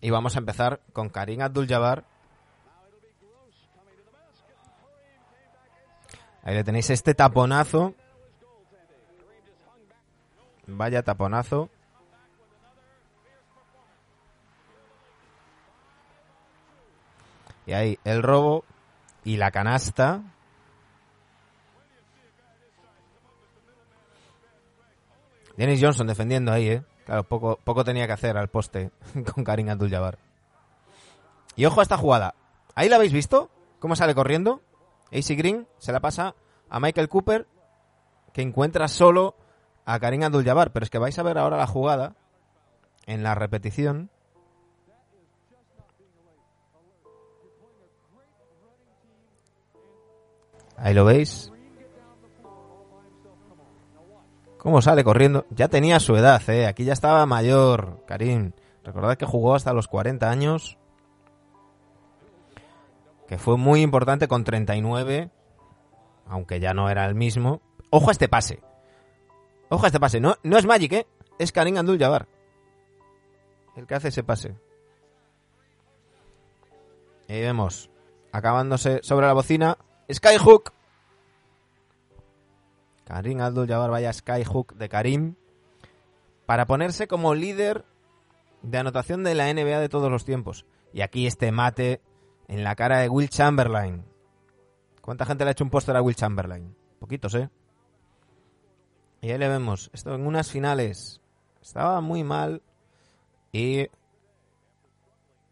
Y 0.00 0.10
vamos 0.10 0.36
a 0.36 0.40
empezar 0.40 0.80
con 0.92 1.08
Karim 1.08 1.40
Abdul-Jabbar. 1.40 2.04
Ahí 6.42 6.54
le 6.54 6.64
tenéis 6.64 6.90
este 6.90 7.14
taponazo. 7.14 7.94
Vaya 10.66 11.02
taponazo. 11.02 11.70
Y 17.64 17.72
ahí 17.72 17.98
el 18.02 18.22
robo 18.24 18.64
y 19.24 19.36
la 19.36 19.52
canasta. 19.52 20.22
Dennis 25.56 25.80
Johnson 25.80 26.06
defendiendo 26.06 26.52
ahí, 26.52 26.68
¿eh? 26.68 26.82
Claro, 27.04 27.24
poco, 27.24 27.58
poco 27.62 27.84
tenía 27.84 28.06
que 28.06 28.12
hacer 28.12 28.36
al 28.36 28.48
poste 28.48 28.90
con 29.34 29.44
Karim 29.44 29.68
Abdul-Jabbar. 29.68 30.18
Y 31.56 31.64
ojo 31.66 31.80
a 31.80 31.82
esta 31.82 31.96
jugada. 31.96 32.34
¿Ahí 32.74 32.88
la 32.88 32.96
habéis 32.96 33.12
visto? 33.12 33.50
¿Cómo 33.78 33.96
sale 33.96 34.14
corriendo? 34.14 34.62
AC 35.12 35.36
Green 35.36 35.66
se 35.78 35.92
la 35.92 36.00
pasa 36.00 36.34
a 36.70 36.80
Michael 36.80 37.08
Cooper, 37.08 37.46
que 38.32 38.40
encuentra 38.40 38.88
solo 38.88 39.34
a 39.84 39.98
Karim 39.98 40.22
Abdul-Jabbar. 40.22 40.72
Pero 40.72 40.84
es 40.84 40.90
que 40.90 40.98
vais 40.98 41.18
a 41.18 41.22
ver 41.22 41.36
ahora 41.36 41.58
la 41.58 41.66
jugada 41.66 42.14
en 43.06 43.22
la 43.22 43.34
repetición. 43.34 44.10
Ahí 50.76 50.94
lo 50.94 51.04
veis. 51.04 51.52
¿Cómo 54.62 54.80
sale 54.80 55.02
corriendo? 55.02 55.44
Ya 55.50 55.66
tenía 55.66 55.98
su 55.98 56.14
edad, 56.14 56.40
¿eh? 56.48 56.68
Aquí 56.68 56.84
ya 56.84 56.92
estaba 56.92 57.26
mayor, 57.26 58.04
Karim. 58.06 58.52
Recordad 58.84 59.16
que 59.16 59.26
jugó 59.26 59.56
hasta 59.56 59.72
los 59.72 59.88
40 59.88 60.30
años. 60.30 60.78
Que 63.26 63.38
fue 63.38 63.56
muy 63.56 63.82
importante 63.82 64.28
con 64.28 64.44
39. 64.44 65.32
Aunque 66.28 66.60
ya 66.60 66.74
no 66.74 66.88
era 66.88 67.04
el 67.06 67.16
mismo. 67.16 67.60
Ojo 67.90 68.10
a 68.10 68.12
este 68.12 68.28
pase. 68.28 68.60
Ojo 69.68 69.82
a 69.82 69.88
este 69.88 69.98
pase. 69.98 70.20
No, 70.20 70.36
no 70.44 70.56
es 70.56 70.64
Magic, 70.64 70.92
¿eh? 70.92 71.06
Es 71.40 71.50
Karim 71.50 71.76
Abdul-Jabbar. 71.78 72.28
El 73.74 73.88
que 73.88 73.96
hace 73.96 74.08
ese 74.08 74.22
pase. 74.22 74.54
Y 77.26 77.40
vemos. 77.40 77.90
Acabándose 78.30 79.00
sobre 79.02 79.26
la 79.26 79.32
bocina. 79.32 79.76
Skyhook. 80.08 80.72
Karim 83.04 83.40
Abdul-Jabbar 83.40 83.90
vaya 83.90 84.12
Skyhook 84.12 84.74
de 84.74 84.88
Karim. 84.88 85.34
Para 86.46 86.66
ponerse 86.66 87.06
como 87.06 87.34
líder 87.34 87.84
de 88.62 88.78
anotación 88.78 89.24
de 89.24 89.34
la 89.34 89.52
NBA 89.52 89.80
de 89.80 89.88
todos 89.88 90.10
los 90.10 90.24
tiempos. 90.24 90.66
Y 90.92 91.00
aquí 91.00 91.26
este 91.26 91.52
mate 91.52 92.00
en 92.48 92.64
la 92.64 92.74
cara 92.76 92.98
de 92.98 93.08
Will 93.08 93.28
Chamberlain. 93.28 94.04
¿Cuánta 95.00 95.26
gente 95.26 95.44
le 95.44 95.50
ha 95.50 95.52
hecho 95.52 95.64
un 95.64 95.70
póster 95.70 95.96
a 95.96 96.02
Will 96.02 96.14
Chamberlain? 96.14 96.76
Poquitos, 97.00 97.34
¿eh? 97.34 97.50
Y 99.20 99.30
ahí 99.30 99.38
le 99.38 99.48
vemos. 99.48 99.90
Esto 99.92 100.14
en 100.14 100.26
unas 100.26 100.50
finales. 100.50 101.20
Estaba 101.60 102.00
muy 102.00 102.24
mal. 102.24 102.62
Y 103.52 103.88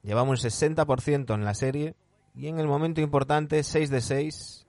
llevaba 0.02 0.28
un 0.28 0.36
60% 0.36 1.34
en 1.34 1.44
la 1.44 1.54
serie. 1.54 1.94
Y 2.34 2.48
en 2.48 2.58
el 2.60 2.66
momento 2.66 3.00
importante, 3.00 3.62
6 3.62 3.90
de 3.90 4.00
6. 4.00 4.66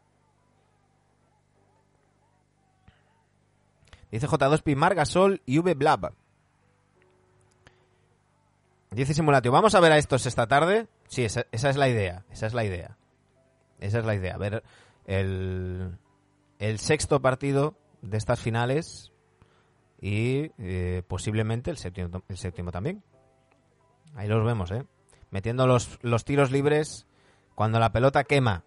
Dice 4.11 4.27
J2P, 4.27 4.75
Margasol 4.75 5.41
y 5.45 5.59
V 5.59 5.73
Blab. 5.73 6.13
Dice 8.91 9.13
Simulatio, 9.13 9.53
¿vamos 9.53 9.73
a 9.73 9.79
ver 9.79 9.93
a 9.93 9.97
estos 9.97 10.25
esta 10.25 10.47
tarde? 10.47 10.87
Sí, 11.07 11.23
esa, 11.23 11.45
esa, 11.51 11.69
es 11.69 11.77
la 11.77 11.87
idea. 11.87 12.25
Esa 12.29 12.47
es 12.47 12.53
la 12.53 12.65
idea. 12.65 12.97
Esa 13.79 13.99
es 13.99 14.05
la 14.05 14.15
idea. 14.15 14.37
Ver 14.37 14.63
el, 15.05 15.97
el 16.59 16.79
sexto 16.79 17.21
partido 17.21 17.75
de 18.01 18.17
estas 18.17 18.41
finales 18.41 19.13
y 20.01 20.51
eh, 20.57 21.03
posiblemente 21.07 21.71
el 21.71 21.77
séptimo, 21.77 22.21
el 22.27 22.37
séptimo 22.37 22.71
también. 22.71 23.01
Ahí 24.15 24.27
los 24.27 24.45
vemos, 24.45 24.71
¿eh? 24.71 24.83
Metiendo 25.29 25.67
los, 25.67 25.99
los 26.01 26.25
tiros 26.25 26.51
libres 26.51 27.07
cuando 27.55 27.79
la 27.79 27.93
pelota 27.93 28.25
quema. 28.25 28.65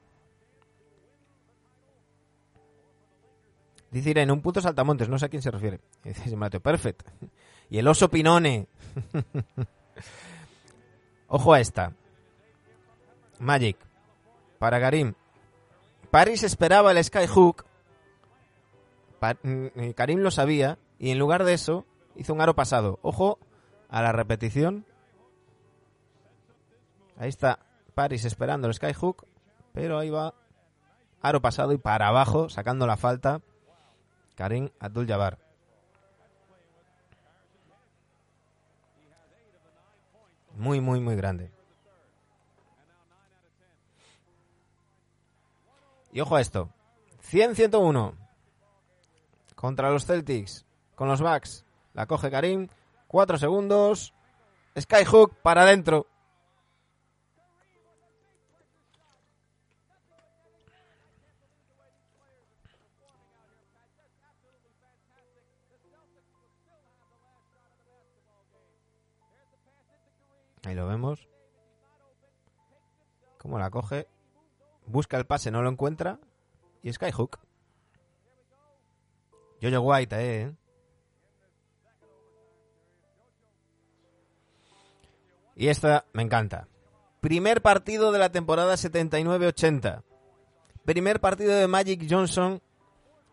Dice 3.95 4.11
en 4.21 4.33
un 4.33 4.43
puto 4.43 4.61
saltamontes, 4.61 5.09
no 5.09 5.21
sé 5.21 5.27
a 5.27 5.29
quién 5.29 5.41
se 5.41 5.53
refiere. 5.53 5.79
Dice 6.03 6.29
Simulatio, 6.29 6.59
perfecto. 6.59 7.13
Y 7.71 7.79
el 7.79 7.87
oso 7.87 8.11
Pinone. 8.11 8.67
Ojo 11.29 11.53
a 11.53 11.61
esta. 11.61 11.93
Magic. 13.39 13.77
Para 14.59 14.81
Karim. 14.81 15.15
Paris 16.11 16.43
esperaba 16.43 16.91
el 16.91 17.05
Skyhook. 17.05 17.67
Pa 19.21 19.37
Karim 19.95 20.19
lo 20.19 20.33
sabía. 20.33 20.77
Y 20.99 21.11
en 21.11 21.21
lugar 21.21 21.45
de 21.45 21.55
eso, 21.55 21.87
hizo 22.17 22.35
un 22.35 22.41
aro 22.41 22.57
pasado. 22.57 22.99
Ojo 23.01 23.39
a 23.89 24.03
la 24.03 24.11
repetición. 24.11 24.87
Ahí 27.17 27.29
está 27.29 27.61
Paris 27.95 28.25
esperando 28.25 28.67
el 28.67 28.75
Skyhook. 28.75 29.25
Pero 29.73 30.01
ahí 30.01 30.11
va. 30.11 30.35
Aro 31.23 31.41
pasado 31.41 31.73
y 31.73 31.79
para 31.79 32.09
abajo, 32.09 32.49
sacando 32.49 32.89
la 32.89 32.97
falta. 32.97 33.41
Karim 34.35 34.71
Abdul-Jabbar. 34.81 35.39
Muy, 40.57 40.81
muy, 40.81 41.01
muy 41.01 41.17
grande. 41.17 41.51
Y 46.13 46.21
ojo 46.21 46.37
a 46.37 46.41
esto. 46.41 46.71
100-101. 47.31 48.15
Contra 49.57 49.91
los 49.91 50.07
Celtics. 50.07 50.65
Con 50.95 51.09
los 51.09 51.21
Bucks. 51.21 51.65
La 51.93 52.07
coge 52.07 52.31
Karim. 52.31 52.69
4 53.09 53.39
segundos. 53.39 54.15
Skyhook 54.79 55.35
para 55.43 55.63
adentro. 55.63 56.07
Ahí 70.67 70.75
lo 70.75 70.87
vemos. 70.87 71.29
Cómo 73.39 73.59
la 73.59 73.71
coge. 73.71 74.09
Busca 74.87 75.17
el 75.17 75.27
pase, 75.27 75.51
no 75.51 75.63
lo 75.63 75.71
encuentra. 75.71 76.19
Y 76.83 76.93
Skyhook. 76.93 77.39
Jojo 79.61 79.81
White, 79.81 80.17
eh. 80.19 80.55
Y 85.57 85.69
esta 85.69 86.05
me 86.13 86.23
encanta. 86.23 86.69
Primer 87.21 87.63
partido 87.63 88.13
de 88.13 88.19
la 88.19 88.31
temporada 88.31 88.75
79-80. 88.75 90.03
Primer 90.85 91.21
partido 91.21 91.55
de 91.55 91.67
Magic 91.69 92.07
Johnson 92.09 92.61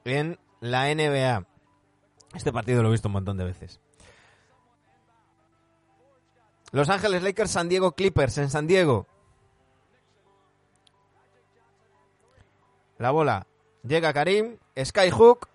en 0.05 0.39
la 0.61 0.93
NBA. 0.93 1.45
Este 2.33 2.53
partido 2.53 2.81
lo 2.81 2.89
he 2.89 2.91
visto 2.91 3.09
un 3.09 3.13
montón 3.13 3.37
de 3.37 3.45
veces. 3.45 3.81
Los 6.71 6.89
Ángeles 6.89 7.23
Lakers, 7.23 7.51
San 7.51 7.69
Diego 7.69 7.93
Clippers 7.93 8.37
en 8.37 8.49
San 8.49 8.67
Diego. 8.67 9.07
La 12.97 13.11
bola 13.11 13.47
llega 13.83 14.13
Karim, 14.13 14.57
Skyhook, 14.77 15.49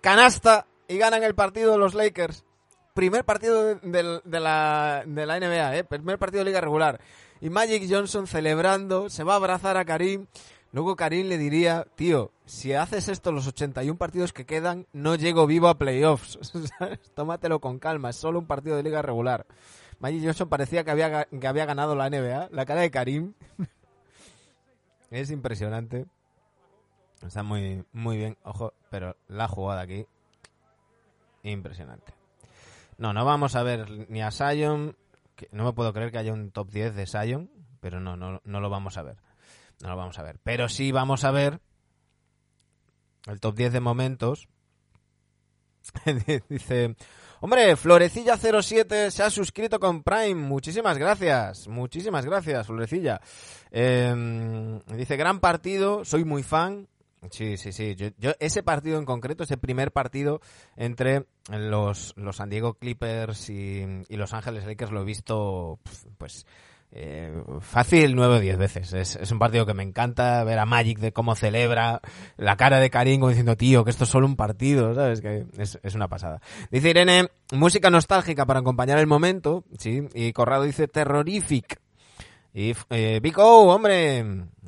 canasta 0.00 0.66
y 0.88 0.98
ganan 0.98 1.22
el 1.22 1.34
partido 1.34 1.78
los 1.78 1.94
Lakers. 1.94 2.44
Primer 2.94 3.24
partido 3.24 3.74
de, 3.74 4.20
la, 4.24 5.04
de 5.06 5.26
la 5.26 5.38
NBA, 5.38 5.76
¿eh? 5.76 5.84
primer 5.84 6.18
partido 6.18 6.40
de 6.40 6.46
liga 6.46 6.62
regular. 6.62 6.98
Y 7.42 7.50
Magic 7.50 7.86
Johnson 7.88 8.26
celebrando, 8.26 9.10
se 9.10 9.22
va 9.22 9.34
a 9.34 9.36
abrazar 9.36 9.76
a 9.76 9.84
Karim. 9.84 10.26
Luego 10.72 10.96
Karim 10.96 11.28
le 11.28 11.36
diría, 11.36 11.86
tío, 11.94 12.32
si 12.46 12.72
haces 12.72 13.08
esto 13.08 13.32
los 13.32 13.46
81 13.46 13.98
partidos 13.98 14.32
que 14.32 14.46
quedan, 14.46 14.86
no 14.92 15.14
llego 15.14 15.46
vivo 15.46 15.68
a 15.68 15.76
playoffs. 15.76 16.38
Tómatelo 17.14 17.60
con 17.60 17.78
calma, 17.78 18.10
es 18.10 18.16
solo 18.16 18.38
un 18.38 18.46
partido 18.46 18.76
de 18.76 18.82
liga 18.82 19.02
regular. 19.02 19.46
Magic 19.98 20.22
Johnson 20.24 20.48
parecía 20.48 20.84
que 20.84 20.90
había, 20.90 21.24
que 21.24 21.46
había 21.46 21.66
ganado 21.66 21.94
la 21.94 22.10
NBA. 22.10 22.48
La 22.50 22.66
cara 22.66 22.82
de 22.82 22.90
Karim 22.90 23.34
es 25.10 25.30
impresionante. 25.30 26.06
Está 27.22 27.42
muy, 27.42 27.84
muy 27.92 28.18
bien, 28.18 28.36
ojo, 28.42 28.74
pero 28.90 29.16
la 29.26 29.48
jugada 29.48 29.82
aquí, 29.82 30.06
impresionante. 31.42 32.12
No, 32.98 33.12
no 33.12 33.24
vamos 33.24 33.56
a 33.56 33.62
ver 33.62 34.10
ni 34.10 34.22
a 34.22 34.30
Sion, 34.30 34.96
no 35.50 35.64
me 35.64 35.72
puedo 35.72 35.92
creer 35.92 36.12
que 36.12 36.18
haya 36.18 36.32
un 36.32 36.50
top 36.50 36.70
10 36.70 36.94
de 36.94 37.06
Sion, 37.06 37.50
pero 37.80 38.00
no, 38.00 38.16
no, 38.16 38.40
no 38.44 38.60
lo 38.60 38.70
vamos 38.70 38.98
a 38.98 39.02
ver. 39.02 39.16
No 39.82 39.88
lo 39.88 39.96
vamos 39.96 40.18
a 40.18 40.22
ver. 40.22 40.38
Pero 40.42 40.68
sí 40.68 40.92
vamos 40.92 41.24
a 41.24 41.30
ver 41.30 41.60
el 43.26 43.40
top 43.40 43.54
10 43.56 43.72
de 43.72 43.80
momentos 43.80 44.48
Dice, 46.48 46.96
hombre, 47.40 47.76
Florecilla07 47.76 49.10
se 49.10 49.22
ha 49.22 49.30
suscrito 49.30 49.78
con 49.78 50.02
Prime. 50.02 50.34
Muchísimas 50.34 50.98
gracias. 50.98 51.68
Muchísimas 51.68 52.24
gracias, 52.24 52.66
Florecilla. 52.66 53.20
Eh, 53.70 54.80
dice, 54.94 55.16
gran 55.16 55.40
partido, 55.40 56.04
soy 56.04 56.24
muy 56.24 56.42
fan. 56.42 56.88
Sí, 57.30 57.56
sí, 57.56 57.72
sí. 57.72 57.94
Yo, 57.96 58.08
yo, 58.18 58.32
ese 58.38 58.62
partido 58.62 58.98
en 58.98 59.04
concreto, 59.04 59.44
ese 59.44 59.56
primer 59.56 59.92
partido 59.92 60.40
entre 60.76 61.26
los, 61.50 62.12
los 62.16 62.36
San 62.36 62.50
Diego 62.50 62.74
Clippers 62.74 63.50
y, 63.50 63.84
y 64.08 64.16
Los 64.16 64.32
Ángeles 64.32 64.64
Lakers 64.64 64.92
lo 64.92 65.02
he 65.02 65.04
visto, 65.04 65.78
pues, 66.18 66.46
eh, 66.92 67.42
fácil 67.60 68.14
nueve 68.14 68.36
o 68.36 68.40
diez 68.40 68.56
veces. 68.56 68.92
Es, 68.92 69.16
es, 69.16 69.30
un 69.30 69.38
partido 69.38 69.66
que 69.66 69.74
me 69.74 69.82
encanta 69.82 70.42
ver 70.44 70.58
a 70.58 70.66
Magic 70.66 70.98
de 70.98 71.12
cómo 71.12 71.34
celebra 71.34 72.00
la 72.36 72.56
cara 72.56 72.80
de 72.80 72.90
Karim 72.90 73.20
como 73.20 73.30
diciendo, 73.30 73.56
tío, 73.56 73.84
que 73.84 73.90
esto 73.90 74.04
es 74.04 74.10
solo 74.10 74.26
un 74.26 74.36
partido, 74.36 74.94
¿sabes? 74.94 75.20
Que 75.20 75.46
es, 75.58 75.78
es 75.82 75.94
una 75.94 76.08
pasada. 76.08 76.40
Dice 76.70 76.90
Irene, 76.90 77.28
música 77.52 77.90
nostálgica 77.90 78.46
para 78.46 78.60
acompañar 78.60 78.98
el 78.98 79.06
momento, 79.06 79.64
sí. 79.78 80.08
Y 80.14 80.32
Corrado 80.32 80.62
dice, 80.62 80.88
terrorific. 80.88 81.80
Y 82.58 82.74
eh, 82.88 83.20
Vico, 83.22 83.44
hombre, 83.64 84.24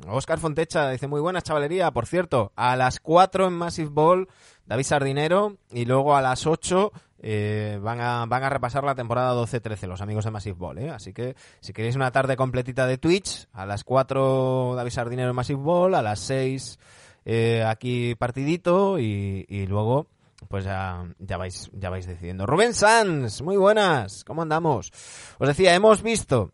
Oscar 0.07 0.37
Fontecha 0.37 0.91
dice 0.91 1.07
muy 1.07 1.21
buenas 1.21 1.43
chavalería, 1.43 1.89
por 1.89 2.05
cierto, 2.05 2.51
a 2.55 2.75
las 2.75 2.99
4 2.99 3.47
en 3.47 3.53
Massive 3.53 3.89
Ball, 3.89 4.27
David 4.67 4.83
Sardinero, 4.83 5.57
y 5.71 5.85
luego 5.85 6.15
a 6.15 6.21
las 6.21 6.45
8 6.45 6.91
eh, 7.21 7.79
van, 7.81 7.99
a, 7.99 8.49
repasar 8.49 8.83
la 8.83 8.95
temporada 8.95 9.33
12-13 9.33 9.87
los 9.87 10.01
amigos 10.01 10.25
de 10.25 10.31
Massive 10.31 10.57
Ball, 10.57 10.77
¿eh? 10.79 10.89
así 10.89 11.13
que 11.13 11.35
si 11.59 11.73
queréis 11.73 11.95
una 11.95 12.11
tarde 12.11 12.37
completita 12.37 12.87
de 12.87 12.97
Twitch, 12.97 13.47
a 13.51 13.65
las 13.65 13.83
4 13.83 14.73
David 14.75 14.91
Sardinero 14.91 15.29
en 15.29 15.35
Massive 15.35 15.61
Ball, 15.61 15.95
a 15.95 16.01
las 16.01 16.19
6 16.21 16.79
eh, 17.25 17.63
aquí 17.67 18.15
partidito 18.15 18.99
y, 18.99 19.65
luego 19.67 20.07
pues 20.47 20.63
ya, 20.63 21.03
ya 21.19 21.37
vais 21.37 21.69
ya 21.73 21.89
vais 21.89 22.07
decidiendo. 22.07 22.45
Rubén 22.45 22.73
Sanz, 22.73 23.41
muy 23.41 23.57
buenas, 23.57 24.23
¿cómo 24.23 24.41
andamos? 24.41 24.91
Os 25.37 25.47
decía, 25.47 25.75
hemos 25.75 26.01
visto 26.01 26.53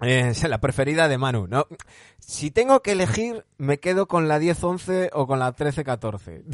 eh, 0.00 0.32
la 0.48 0.60
preferida 0.60 1.08
de 1.08 1.18
Manu. 1.18 1.46
No, 1.46 1.66
si 2.18 2.50
tengo 2.50 2.80
que 2.80 2.92
elegir, 2.92 3.44
me 3.56 3.78
quedo 3.78 4.06
con 4.06 4.28
la 4.28 4.38
10-11 4.38 5.10
o 5.12 5.26
con 5.26 5.38
la 5.38 5.54
13-14. 5.54 6.44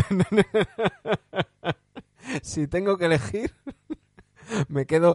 si 2.43 2.67
tengo 2.67 2.97
que 2.99 3.07
elegir, 3.07 3.53
me 4.69 4.87
quedo. 4.87 5.15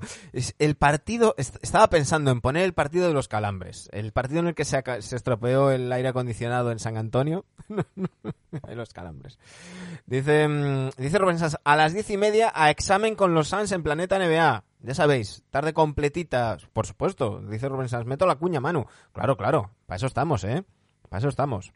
El 0.57 0.75
partido. 0.75 1.35
Estaba 1.37 1.89
pensando 1.89 2.31
en 2.31 2.41
poner 2.41 2.63
el 2.63 2.73
partido 2.73 3.07
de 3.07 3.13
los 3.13 3.27
calambres. 3.27 3.89
El 3.91 4.11
partido 4.11 4.39
en 4.41 4.47
el 4.47 4.55
que 4.55 4.65
se, 4.65 4.81
estropeó 4.97 5.71
el 5.71 5.91
aire 5.91 6.09
acondicionado 6.09 6.71
en 6.71 6.79
San 6.79 6.97
Antonio. 6.97 7.45
los 8.67 8.93
calambres. 8.93 9.39
Dice, 10.05 10.47
dice 10.97 11.17
Rubén 11.17 11.37
a 11.63 11.75
las 11.75 11.93
diez 11.93 12.09
y 12.09 12.17
media 12.17 12.51
a 12.53 12.69
examen 12.69 13.15
con 13.15 13.33
los 13.33 13.49
Suns 13.49 13.71
en 13.71 13.83
Planeta 13.83 14.19
NBA. 14.19 14.63
Ya 14.81 14.93
sabéis, 14.93 15.43
tarde 15.49 15.73
completita, 15.73 16.57
por 16.71 16.87
supuesto, 16.87 17.41
dice 17.41 17.67
Rubén 17.67 17.89
Sanz, 17.89 18.05
meto 18.05 18.25
la 18.25 18.35
cuña, 18.35 18.61
Manu. 18.61 18.85
Claro, 19.11 19.35
claro, 19.35 19.71
para 19.85 19.97
eso 19.97 20.07
estamos, 20.07 20.45
¿eh? 20.45 20.63
Para 21.09 21.19
eso 21.19 21.27
estamos. 21.27 21.73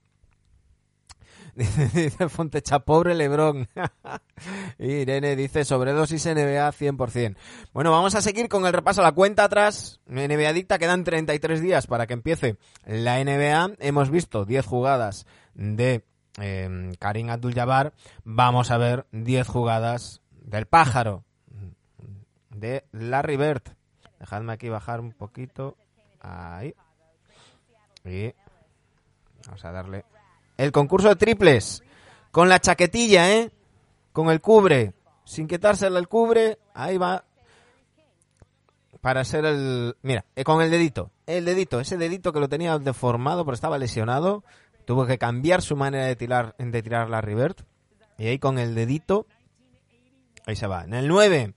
Dice, 1.56 2.30
Fontecha, 2.30 2.80
pobre 2.80 3.13
Lebrón. 3.13 3.68
Irene 4.80 5.36
dice, 5.36 5.63
sobredosis 5.63 6.26
NBA 6.26 6.72
100%. 6.72 7.36
Bueno, 7.74 7.92
vamos 7.92 8.16
a 8.16 8.22
seguir 8.22 8.50
con 8.50 8.66
el 8.66 8.74
repaso 8.74 9.02
a 9.02 9.04
la 9.04 9.12
cuenta 9.12 9.44
atrás. 9.44 10.00
NBA 10.08 10.54
dicta, 10.54 10.80
quedan 10.80 11.04
33 11.04 11.62
días 11.62 11.88
para 11.88 12.08
que 12.08 12.13
empiece 12.13 12.58
la 12.86 13.24
NBA. 13.24 13.76
Hemos 13.80 14.10
visto 14.10 14.46
10 14.46 14.66
jugadas 14.66 15.28
de 15.54 16.04
eh, 16.39 16.92
Karim 17.00 17.30
Abdul-Jabbar. 17.30 17.94
Vamos 18.24 18.72
a 18.72 18.78
ver 18.78 19.06
10 19.12 19.48
jugadas 19.48 20.22
del 20.32 20.66
pájaro 20.66 21.24
de 22.50 22.86
Larry 22.92 23.38
Bird. 23.38 23.63
Dejadme 24.20 24.54
aquí 24.54 24.70
bajar 24.70 25.00
un 25.00 25.12
poquito. 25.12 25.78
Ahí. 26.20 26.74
Y 28.06 28.34
vamos 29.46 29.63
a 29.66 29.72
darle 29.72 30.06
el 30.58 30.72
concurso 30.72 31.10
de 31.10 31.16
triples. 31.16 31.84
Con 32.32 32.50
la 32.50 32.60
chaquetilla, 32.60 33.32
¿eh? 33.32 33.52
Con 34.12 34.30
el 34.30 34.42
cubre. 34.42 34.94
Sin 35.24 35.48
quitárselo 35.48 35.98
el 35.98 36.08
cubre. 36.08 36.60
Ahí 36.74 36.98
va. 36.98 37.26
Para 39.02 39.24
ser 39.24 39.46
el... 39.46 39.96
Mira, 40.02 40.26
eh, 40.36 40.44
con 40.44 40.62
el 40.62 40.72
dedito. 40.72 41.12
El 41.26 41.46
dedito. 41.46 41.80
Ese 41.80 41.98
dedito 41.98 42.32
que 42.34 42.39
lo 42.39 42.50
tenía 42.50 42.78
deformado 42.80 43.46
porque 43.46 43.56
estaba 43.56 43.78
lesionado. 43.78 44.44
Tuvo 44.86 45.06
que 45.06 45.18
cambiar 45.18 45.62
su 45.62 45.76
manera 45.76 46.06
de 46.06 46.16
tirar, 46.16 46.56
de 46.58 46.84
tirar 46.84 47.10
la 47.10 47.22
Bird. 47.22 47.66
Y 48.18 48.28
ahí 48.28 48.39
con 48.39 48.60
el 48.60 48.76
dedito. 48.76 49.28
Ahí 50.46 50.56
se 50.56 50.68
va. 50.68 50.84
En 50.84 50.94
el 50.94 51.08
9. 51.08 51.54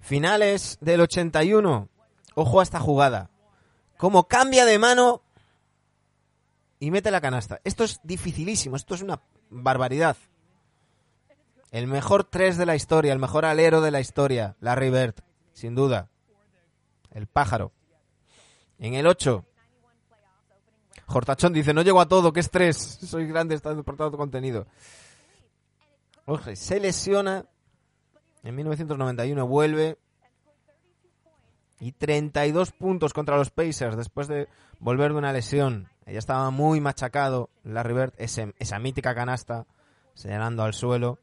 Finales 0.00 0.78
del 0.80 1.00
81. 1.00 1.88
Ojo 2.34 2.60
a 2.60 2.62
esta 2.62 2.80
jugada. 2.80 3.30
Como 3.96 4.28
cambia 4.28 4.64
de 4.66 4.78
mano 4.78 5.22
y 6.78 6.90
mete 6.90 7.10
la 7.10 7.20
canasta. 7.20 7.60
Esto 7.64 7.84
es 7.84 8.00
dificilísimo, 8.02 8.76
esto 8.76 8.94
es 8.94 9.02
una 9.02 9.20
barbaridad. 9.50 10.16
El 11.70 11.86
mejor 11.86 12.24
3 12.24 12.56
de 12.56 12.66
la 12.66 12.76
historia, 12.76 13.12
el 13.12 13.18
mejor 13.18 13.44
alero 13.44 13.80
de 13.80 13.90
la 13.90 14.00
historia, 14.00 14.56
Larry 14.60 14.90
Bird, 14.90 15.14
sin 15.52 15.74
duda. 15.74 16.10
El 17.10 17.26
pájaro. 17.26 17.72
En 18.78 18.94
el 18.94 19.06
8. 19.06 19.44
Jortachón 21.06 21.52
dice, 21.52 21.72
no 21.72 21.82
llego 21.82 22.00
a 22.00 22.08
todo, 22.08 22.32
que 22.32 22.40
es 22.40 22.50
3. 22.50 22.76
Soy 22.76 23.26
grande, 23.26 23.54
está 23.54 23.74
por 23.82 23.96
todo 23.96 24.16
contenido. 24.16 24.66
Oje, 26.26 26.56
se 26.56 26.80
lesiona 26.80 27.46
en 28.46 28.54
1991 28.54 29.44
vuelve 29.48 29.98
y 31.80 31.92
32 31.92 32.72
puntos 32.72 33.12
contra 33.12 33.36
los 33.36 33.50
Pacers 33.50 33.96
después 33.96 34.28
de 34.28 34.48
volver 34.78 35.12
de 35.12 35.18
una 35.18 35.32
lesión. 35.32 35.88
Ella 36.06 36.18
estaba 36.18 36.50
muy 36.50 36.80
machacado, 36.80 37.50
Larry 37.64 37.94
Bird, 37.94 38.14
ese, 38.16 38.54
esa 38.58 38.78
mítica 38.78 39.14
canasta 39.14 39.66
señalando 40.14 40.62
al 40.62 40.74
suelo. 40.74 41.18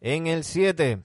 En 0.00 0.26
el 0.26 0.44
7. 0.44 1.02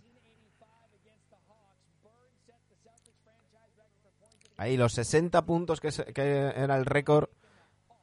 Ahí 4.57 4.75
los 4.75 4.93
60 4.93 5.45
puntos 5.45 5.79
que, 5.79 5.89
que 6.13 6.51
era 6.55 6.77
el 6.77 6.86
récord 6.86 7.29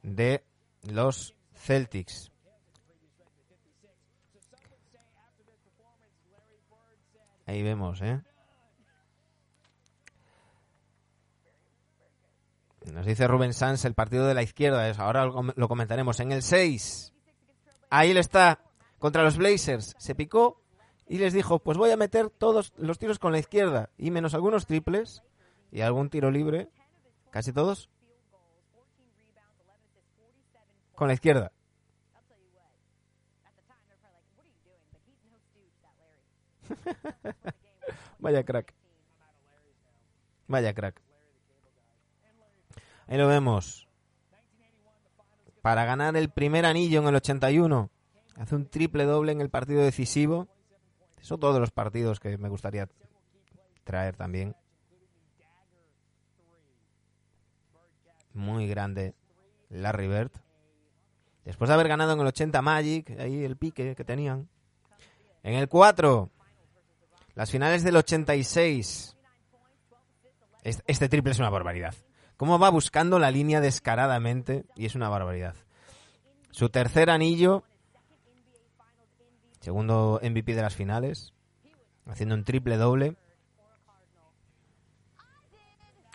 de 0.03 0.43
los 0.83 1.35
Celtics. 1.53 2.31
Ahí 7.45 7.61
vemos, 7.61 8.01
¿eh? 8.01 8.21
Nos 12.91 13.05
dice 13.05 13.27
Rubén 13.27 13.53
Sanz 13.53 13.85
el 13.85 13.93
partido 13.93 14.27
de 14.27 14.33
la 14.33 14.43
izquierda. 14.43 14.89
Ahora 14.97 15.25
lo 15.25 15.67
comentaremos. 15.67 16.19
En 16.19 16.31
el 16.31 16.41
6. 16.43 17.13
Ahí 17.89 18.11
él 18.11 18.17
está. 18.17 18.59
Contra 18.99 19.23
los 19.23 19.37
Blazers. 19.37 19.95
Se 19.97 20.15
picó 20.15 20.61
y 21.07 21.17
les 21.17 21.33
dijo, 21.33 21.59
pues 21.59 21.77
voy 21.77 21.91
a 21.91 21.97
meter 21.97 22.29
todos 22.29 22.73
los 22.77 22.97
tiros 22.99 23.19
con 23.19 23.31
la 23.31 23.39
izquierda. 23.39 23.89
Y 23.97 24.11
menos 24.11 24.33
algunos 24.33 24.65
triples 24.65 25.23
y 25.71 25.81
algún 25.81 26.09
tiro 26.09 26.31
libre. 26.31 26.69
Casi 27.31 27.51
todos. 27.51 27.89
Con 30.95 31.07
la 31.07 31.13
izquierda. 31.13 31.51
Vaya 38.19 38.43
crack. 38.43 38.73
Vaya 40.47 40.73
crack. 40.73 41.04
Ahí 43.07 43.17
lo 43.17 43.27
vemos. 43.27 43.87
Para 45.61 45.85
ganar 45.85 46.15
el 46.15 46.29
primer 46.29 46.65
anillo 46.65 47.01
en 47.01 47.07
el 47.07 47.15
81. 47.15 47.89
Hace 48.35 48.55
un 48.55 48.67
triple 48.67 49.05
doble 49.05 49.31
en 49.31 49.41
el 49.41 49.49
partido 49.49 49.81
decisivo. 49.81 50.47
Son 51.21 51.39
todos 51.39 51.59
los 51.59 51.71
partidos 51.71 52.19
que 52.19 52.37
me 52.37 52.49
gustaría 52.49 52.87
traer 53.83 54.15
también. 54.15 54.55
Muy 58.33 58.67
grande 58.67 59.15
Larry 59.69 60.07
Bird. 60.07 60.31
Después 61.45 61.67
de 61.67 61.75
haber 61.75 61.87
ganado 61.87 62.13
en 62.13 62.19
el 62.19 62.27
80 62.27 62.61
Magic, 62.61 63.09
ahí 63.19 63.43
el 63.43 63.55
pique 63.55 63.95
que 63.95 64.03
tenían. 64.03 64.49
En 65.43 65.53
el 65.53 65.69
4, 65.69 66.31
las 67.35 67.51
finales 67.51 67.83
del 67.83 67.95
86. 67.97 69.15
Este 70.63 71.07
triple 71.07 71.31
es 71.31 71.39
una 71.39 71.51
barbaridad. 71.51 71.93
Cómo 72.37 72.59
va 72.59 72.69
buscando 72.69 73.19
la 73.19 73.31
línea 73.31 73.61
descaradamente 73.61 74.65
y 74.75 74.85
es 74.85 74.95
una 74.95 75.09
barbaridad. 75.09 75.55
Su 76.51 76.69
tercer 76.69 77.09
anillo, 77.09 77.63
segundo 79.59 80.19
MVP 80.21 80.53
de 80.55 80.61
las 80.61 80.75
finales, 80.75 81.33
haciendo 82.05 82.35
un 82.35 82.43
triple 82.43 82.77
doble. 82.77 83.15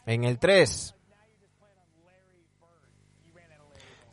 En 0.06 0.24
el 0.24 0.38
3, 0.38 0.94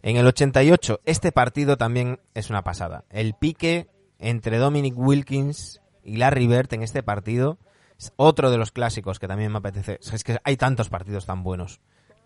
en 0.04 0.17
el 0.17 0.28
88, 0.28 1.02
este 1.06 1.32
partido 1.32 1.78
también 1.78 2.20
es 2.34 2.50
una 2.50 2.63
pasada. 2.63 3.06
El 3.10 3.34
pique 3.34 3.89
entre 4.20 4.58
Dominic 4.58 4.98
Wilkins 4.98 5.82
y 6.04 6.17
Larry 6.17 6.48
Bird 6.48 6.74
en 6.74 6.84
este 6.84 7.04
partido 7.04 7.58
es 7.98 8.13
otro 8.15 8.52
de 8.52 8.58
los 8.58 8.72
clásicos 8.72 9.20
que 9.20 9.28
también 9.28 9.52
me 9.52 9.58
apetece. 9.58 10.00
Es 10.02 10.24
que 10.24 10.38
hay 10.43 10.56
tantos 10.56 10.89
partidos 10.89 11.26
tan 11.26 11.43
buenos. 11.43 11.82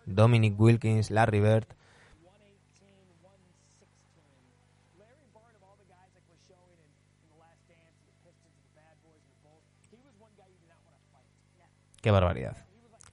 Dominic 0.05 0.59
Wilkins, 0.59 1.11
Larry 1.11 1.39
Bird. 1.39 1.67
Qué 12.01 12.09
barbaridad. 12.09 12.57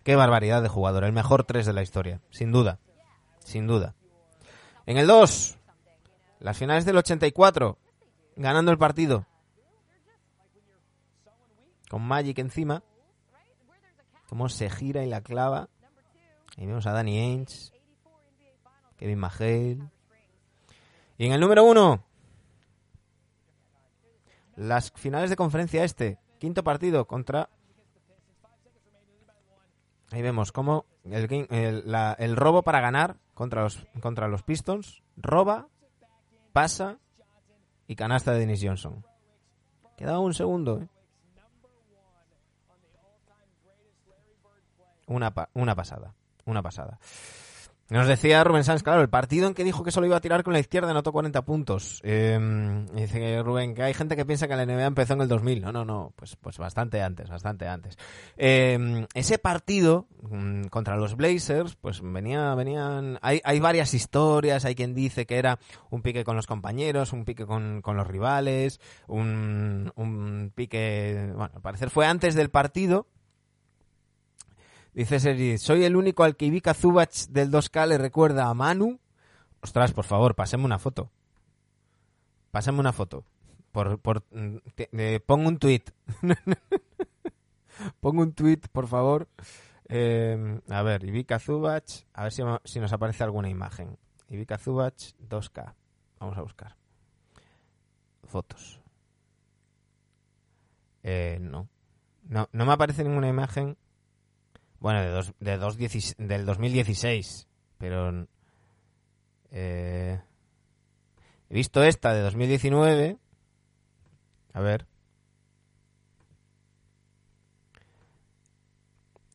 Qué 0.02 0.16
barbaridad 0.16 0.62
de 0.62 0.68
jugador. 0.68 1.04
El 1.04 1.12
mejor 1.12 1.44
3 1.44 1.66
de 1.66 1.72
la 1.74 1.82
historia. 1.82 2.20
Sin 2.30 2.52
duda. 2.52 2.78
Sin 3.40 3.66
duda. 3.66 3.94
En 4.86 4.96
el 4.96 5.06
2. 5.06 5.58
Las 6.40 6.56
finales 6.56 6.86
del 6.86 6.96
84. 6.96 7.76
Ganando 8.36 8.72
el 8.72 8.78
partido. 8.78 9.26
Con 11.90 12.02
Magic 12.02 12.38
encima. 12.38 12.82
Cómo 14.28 14.48
se 14.48 14.70
gira 14.70 15.04
y 15.04 15.08
la 15.08 15.20
clava. 15.20 15.68
Ahí 16.58 16.66
vemos 16.66 16.86
a 16.86 16.92
Danny 16.92 17.18
Ainge. 17.18 17.72
Kevin 18.96 19.18
McHale. 19.18 19.78
Y 21.16 21.26
en 21.26 21.32
el 21.32 21.40
número 21.40 21.64
1. 21.64 22.04
Las 24.56 24.90
finales 24.92 25.30
de 25.30 25.36
conferencia 25.36 25.84
este. 25.84 26.18
Quinto 26.38 26.62
partido 26.64 27.06
contra 27.06 27.48
Ahí 30.10 30.22
vemos 30.22 30.52
cómo 30.52 30.86
el, 31.04 32.36
robo 32.36 32.62
para 32.62 32.80
ganar 32.80 33.16
contra 33.34 33.62
los, 33.62 33.86
contra 34.00 34.28
los 34.28 34.42
Pistons. 34.42 35.02
Roba, 35.16 35.68
pasa 36.52 36.98
y 37.86 37.94
canasta 37.94 38.32
de 38.32 38.40
Dennis 38.40 38.60
Johnson. 38.62 39.04
Quedaba 39.96 40.20
un 40.20 40.32
segundo. 40.32 40.80
¿eh? 40.80 40.88
Una, 45.06 45.32
una 45.54 45.74
pasada. 45.74 46.14
Una 46.48 46.62
pasada. 46.62 46.98
Nos 47.90 48.06
decía 48.06 48.44
Rubén 48.44 48.64
Sanz, 48.64 48.82
claro, 48.82 49.00
el 49.00 49.08
partido 49.08 49.48
en 49.48 49.54
que 49.54 49.64
dijo 49.64 49.82
que 49.82 49.90
solo 49.90 50.06
iba 50.06 50.16
a 50.16 50.20
tirar 50.20 50.42
con 50.42 50.52
la 50.52 50.58
izquierda 50.58 50.90
anotó 50.90 51.10
40 51.10 51.42
puntos. 51.46 52.00
Eh, 52.04 52.38
dice 52.94 53.42
Rubén 53.42 53.74
que 53.74 53.82
hay 53.82 53.94
gente 53.94 54.14
que 54.14 54.26
piensa 54.26 54.46
que 54.46 54.56
la 54.56 54.66
NBA 54.66 54.86
empezó 54.86 55.14
en 55.14 55.22
el 55.22 55.28
2000. 55.28 55.62
No, 55.62 55.72
no, 55.72 55.84
no, 55.86 56.12
pues, 56.16 56.36
pues 56.36 56.58
bastante 56.58 57.00
antes, 57.02 57.30
bastante 57.30 57.66
antes. 57.66 57.96
Eh, 58.36 59.06
ese 59.14 59.38
partido 59.38 60.06
mm, 60.20 60.64
contra 60.64 60.96
los 60.96 61.16
Blazers, 61.16 61.76
pues 61.76 62.00
venía, 62.02 62.54
venían, 62.54 63.18
hay, 63.22 63.40
hay 63.44 63.60
varias 63.60 63.94
historias, 63.94 64.66
hay 64.66 64.74
quien 64.74 64.94
dice 64.94 65.24
que 65.24 65.38
era 65.38 65.58
un 65.90 66.02
pique 66.02 66.24
con 66.24 66.36
los 66.36 66.46
compañeros, 66.46 67.14
un 67.14 67.24
pique 67.24 67.46
con, 67.46 67.80
con 67.80 67.96
los 67.96 68.06
rivales, 68.06 68.80
un, 69.06 69.92
un 69.96 70.52
pique, 70.54 71.30
bueno, 71.34 71.52
al 71.54 71.62
parecer 71.62 71.88
fue 71.88 72.06
antes 72.06 72.34
del 72.34 72.50
partido, 72.50 73.06
Dice 74.98 75.20
Sergi, 75.20 75.58
soy 75.58 75.84
el 75.84 75.94
único 75.94 76.24
al 76.24 76.34
que 76.34 76.46
Ivica 76.46 76.74
Zubac 76.74 77.12
del 77.28 77.52
2K 77.52 77.86
le 77.86 77.98
recuerda 77.98 78.48
a 78.48 78.54
Manu. 78.54 78.98
Ostras, 79.60 79.92
por 79.92 80.04
favor, 80.04 80.34
pásame 80.34 80.64
una 80.64 80.80
foto. 80.80 81.08
Pásame 82.50 82.80
una 82.80 82.92
foto. 82.92 83.24
Por, 83.70 84.00
por, 84.00 84.24
eh, 84.32 85.20
pongo 85.24 85.50
un 85.50 85.58
tweet. 85.58 85.84
pongo 88.00 88.22
un 88.22 88.32
tweet, 88.32 88.62
por 88.72 88.88
favor. 88.88 89.28
Eh, 89.88 90.60
a 90.68 90.82
ver, 90.82 91.04
Ivica 91.04 91.38
Zubac. 91.38 91.84
A 92.12 92.24
ver 92.24 92.32
si, 92.32 92.42
si, 92.64 92.80
nos 92.80 92.92
aparece 92.92 93.22
alguna 93.22 93.48
imagen. 93.48 93.96
Ivica 94.28 94.58
Zubac 94.58 94.96
2K. 95.30 95.74
Vamos 96.18 96.36
a 96.36 96.42
buscar. 96.42 96.74
Fotos. 98.24 98.80
Eh, 101.04 101.38
no. 101.40 101.68
no. 102.24 102.48
No 102.50 102.66
me 102.66 102.72
aparece 102.72 103.04
ninguna 103.04 103.28
imagen. 103.28 103.76
Bueno, 104.80 105.00
de, 105.00 105.08
dos, 105.08 105.32
de 105.40 105.56
dos 105.58 105.76
dieci, 105.76 106.14
del 106.18 106.46
2016, 106.46 107.48
pero 107.78 108.26
eh, 109.50 110.20
he 111.50 111.54
visto 111.54 111.82
esta 111.82 112.12
de 112.12 112.20
2019. 112.22 113.18
A 114.52 114.60
ver. 114.60 114.86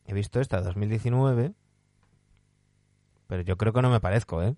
He 0.06 0.14
visto 0.14 0.40
esta 0.40 0.58
de 0.58 0.64
2019, 0.64 1.54
pero 3.26 3.42
yo 3.42 3.56
creo 3.56 3.72
que 3.72 3.82
no 3.82 3.90
me 3.90 4.00
parezco, 4.00 4.42
¿eh? 4.42 4.54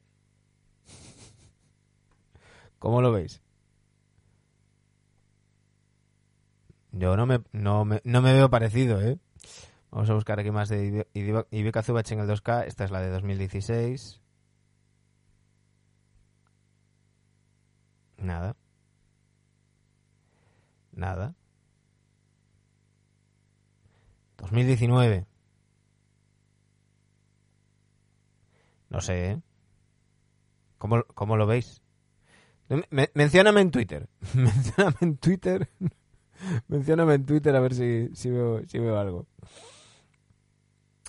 ¿Cómo 2.78 3.00
lo 3.00 3.12
veis? 3.12 3.40
Yo 6.92 7.16
no 7.16 7.26
me, 7.26 7.40
no 7.52 7.84
me, 7.84 8.00
no 8.04 8.22
me 8.22 8.32
veo 8.32 8.50
parecido, 8.50 9.00
¿eh? 9.00 9.18
Vamos 9.96 10.10
a 10.10 10.14
buscar 10.14 10.38
aquí 10.38 10.50
más 10.50 10.68
de 10.68 11.06
Ivica 11.14 11.82
Zubac 11.82 12.10
en 12.10 12.20
el 12.20 12.28
2K. 12.28 12.66
Esta 12.66 12.84
es 12.84 12.90
la 12.90 13.00
de 13.00 13.08
2016. 13.08 14.20
Nada. 18.18 18.56
Nada. 20.92 21.34
2019. 24.36 25.26
No 28.90 29.00
sé, 29.00 29.30
¿eh? 29.30 29.40
¿Cómo, 30.76 31.04
cómo 31.14 31.38
lo 31.38 31.46
veis? 31.46 31.80
Me, 32.68 33.08
mencióname 33.14 33.62
en 33.62 33.70
Twitter. 33.70 34.10
mencióname 34.34 34.98
en 35.00 35.16
Twitter. 35.16 35.70
mencióname 36.68 37.14
en 37.14 37.24
Twitter 37.24 37.56
a 37.56 37.60
ver 37.60 37.72
si, 37.72 38.14
si, 38.14 38.28
veo, 38.28 38.62
si 38.66 38.78
veo 38.78 38.98
algo. 38.98 39.26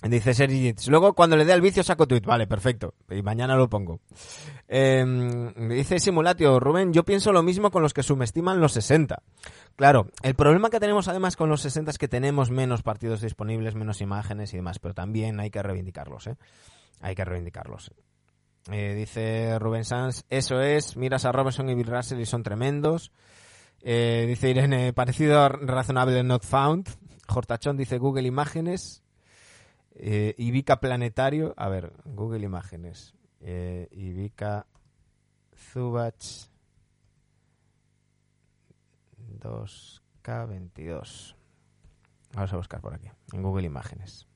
Dice 0.02 0.32
Sergi 0.32 0.74
Luego, 0.86 1.12
cuando 1.12 1.36
le 1.36 1.44
dé 1.44 1.52
al 1.52 1.60
vicio, 1.60 1.82
saco 1.82 2.06
tweet. 2.06 2.20
Vale, 2.20 2.46
perfecto. 2.46 2.94
Y 3.10 3.20
mañana 3.22 3.56
lo 3.56 3.68
pongo. 3.68 4.00
Eh, 4.68 5.04
dice 5.70 5.98
Simulatio, 5.98 6.60
Rubén, 6.60 6.92
yo 6.92 7.04
pienso 7.04 7.32
lo 7.32 7.42
mismo 7.42 7.72
con 7.72 7.82
los 7.82 7.92
que 7.94 8.04
subestiman 8.04 8.60
los 8.60 8.72
60. 8.72 9.20
Claro, 9.74 10.06
el 10.22 10.36
problema 10.36 10.70
que 10.70 10.78
tenemos 10.78 11.08
además 11.08 11.34
con 11.34 11.48
los 11.48 11.62
60 11.62 11.90
es 11.90 11.98
que 11.98 12.06
tenemos 12.06 12.50
menos 12.50 12.82
partidos 12.82 13.22
disponibles, 13.22 13.74
menos 13.74 14.00
imágenes 14.00 14.52
y 14.54 14.58
demás, 14.58 14.78
pero 14.78 14.94
también 14.94 15.40
hay 15.40 15.50
que 15.50 15.62
reivindicarlos, 15.62 16.28
¿eh? 16.28 16.36
Hay 17.00 17.16
que 17.16 17.24
reivindicarlos. 17.24 17.90
Eh, 18.70 18.94
dice 18.94 19.58
Rubén 19.58 19.84
Sanz, 19.84 20.24
eso 20.30 20.60
es, 20.60 20.96
miras 20.96 21.24
a 21.24 21.32
Robinson 21.32 21.70
y 21.70 21.74
Bill 21.74 21.86
Russell 21.86 22.20
y 22.20 22.26
son 22.26 22.44
tremendos. 22.44 23.10
Eh, 23.82 24.26
dice 24.28 24.50
Irene, 24.50 24.92
parecido 24.92 25.48
razonable 25.48 26.22
Not 26.22 26.44
Found. 26.44 26.88
Jortachón 27.26 27.76
dice 27.76 27.98
Google 27.98 28.28
Imágenes. 28.28 29.02
Eh, 30.00 30.34
Ivica 30.38 30.78
Planetario, 30.78 31.54
a 31.56 31.68
ver, 31.68 31.92
Google 32.04 32.44
Imágenes. 32.44 33.14
Eh, 33.40 33.88
Ivica 33.90 34.66
Zubach 35.56 36.48
2K22. 39.40 41.34
Vamos 42.32 42.52
a 42.52 42.56
buscar 42.56 42.80
por 42.80 42.94
aquí, 42.94 43.10
en 43.32 43.42
Google 43.42 43.66
Imágenes. 43.66 44.28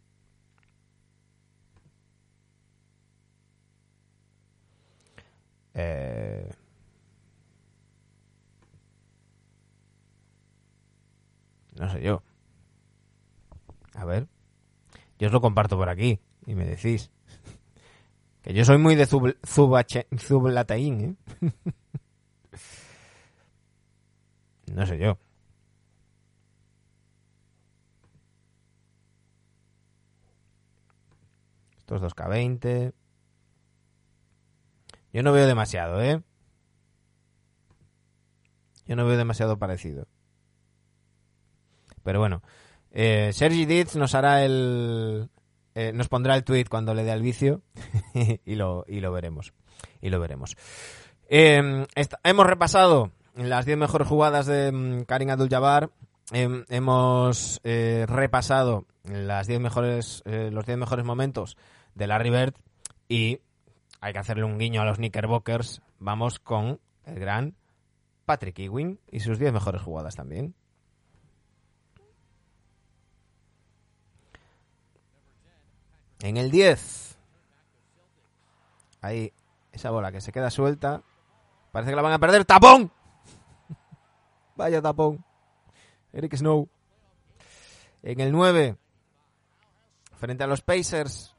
Eh, 5.74 6.50
no 11.76 11.88
sé 11.88 12.02
yo. 12.02 12.22
A 13.94 14.04
ver. 14.04 14.26
Yo 15.22 15.28
os 15.28 15.32
lo 15.32 15.40
comparto 15.40 15.76
por 15.76 15.88
aquí 15.88 16.18
y 16.48 16.56
me 16.56 16.66
decís. 16.66 17.12
Que 18.42 18.52
yo 18.52 18.64
soy 18.64 18.76
muy 18.78 18.96
de 18.96 19.06
zub, 19.06 19.36
Zublataín, 19.46 21.16
¿eh? 21.40 21.52
no 24.74 24.84
sé 24.84 24.98
yo. 24.98 25.16
Estos 31.78 32.02
2K20. 32.02 32.92
Yo 35.12 35.22
no 35.22 35.32
veo 35.32 35.46
demasiado, 35.46 36.02
¿eh? 36.02 36.20
Yo 38.86 38.96
no 38.96 39.06
veo 39.06 39.16
demasiado 39.16 39.56
parecido. 39.56 40.08
Pero 42.02 42.18
bueno, 42.18 42.42
eh, 42.92 43.30
Sergi 43.32 43.66
Ditz 43.66 43.96
nos 43.96 44.14
hará 44.14 44.44
el. 44.44 45.28
Eh, 45.74 45.92
nos 45.92 46.08
pondrá 46.08 46.34
el 46.34 46.44
tweet 46.44 46.66
cuando 46.68 46.94
le 46.94 47.02
dé 47.02 47.10
al 47.10 47.22
vicio 47.22 47.62
y, 48.44 48.54
lo, 48.54 48.84
y 48.86 49.00
lo 49.00 49.10
veremos. 49.10 49.52
Y 50.00 50.10
lo 50.10 50.20
veremos. 50.20 50.56
Hemos 51.28 52.46
repasado 52.46 53.10
las 53.34 53.64
10 53.64 53.78
mejores 53.78 54.06
jugadas 54.06 54.46
de 54.46 55.04
Karim 55.06 55.30
Abdul-Jabbar. 55.30 55.90
Em, 56.32 56.64
hemos 56.68 57.60
repasado 57.62 58.86
las 59.04 59.46
10 59.46 59.60
mejores, 59.60 60.22
eh, 60.26 60.50
los 60.52 60.66
10 60.66 60.78
mejores 60.78 61.04
momentos 61.04 61.56
de 61.94 62.06
Larry 62.06 62.30
Bird 62.30 62.54
y 63.08 63.40
hay 64.00 64.12
que 64.12 64.18
hacerle 64.18 64.44
un 64.44 64.58
guiño 64.58 64.80
a 64.82 64.84
los 64.84 64.96
Knickerbockers. 64.96 65.82
Vamos 65.98 66.38
con 66.38 66.80
el 67.04 67.18
gran 67.18 67.54
Patrick 68.24 68.58
Ewing 68.58 69.00
y 69.10 69.20
sus 69.20 69.38
10 69.38 69.52
mejores 69.52 69.82
jugadas 69.82 70.16
también. 70.16 70.54
En 76.22 76.36
el 76.36 76.52
10. 76.52 77.18
Ahí, 79.00 79.32
esa 79.72 79.90
bola 79.90 80.12
que 80.12 80.20
se 80.20 80.30
queda 80.30 80.50
suelta. 80.50 81.02
Parece 81.72 81.90
que 81.90 81.96
la 81.96 82.02
van 82.02 82.12
a 82.12 82.20
perder. 82.20 82.44
¡Tapón! 82.44 82.92
Vaya 84.56 84.80
tapón. 84.80 85.24
Eric 86.12 86.36
Snow. 86.36 86.68
En 88.04 88.20
el 88.20 88.30
9. 88.30 88.76
Frente 90.12 90.44
a 90.44 90.46
los 90.46 90.62
Pacers. 90.62 91.34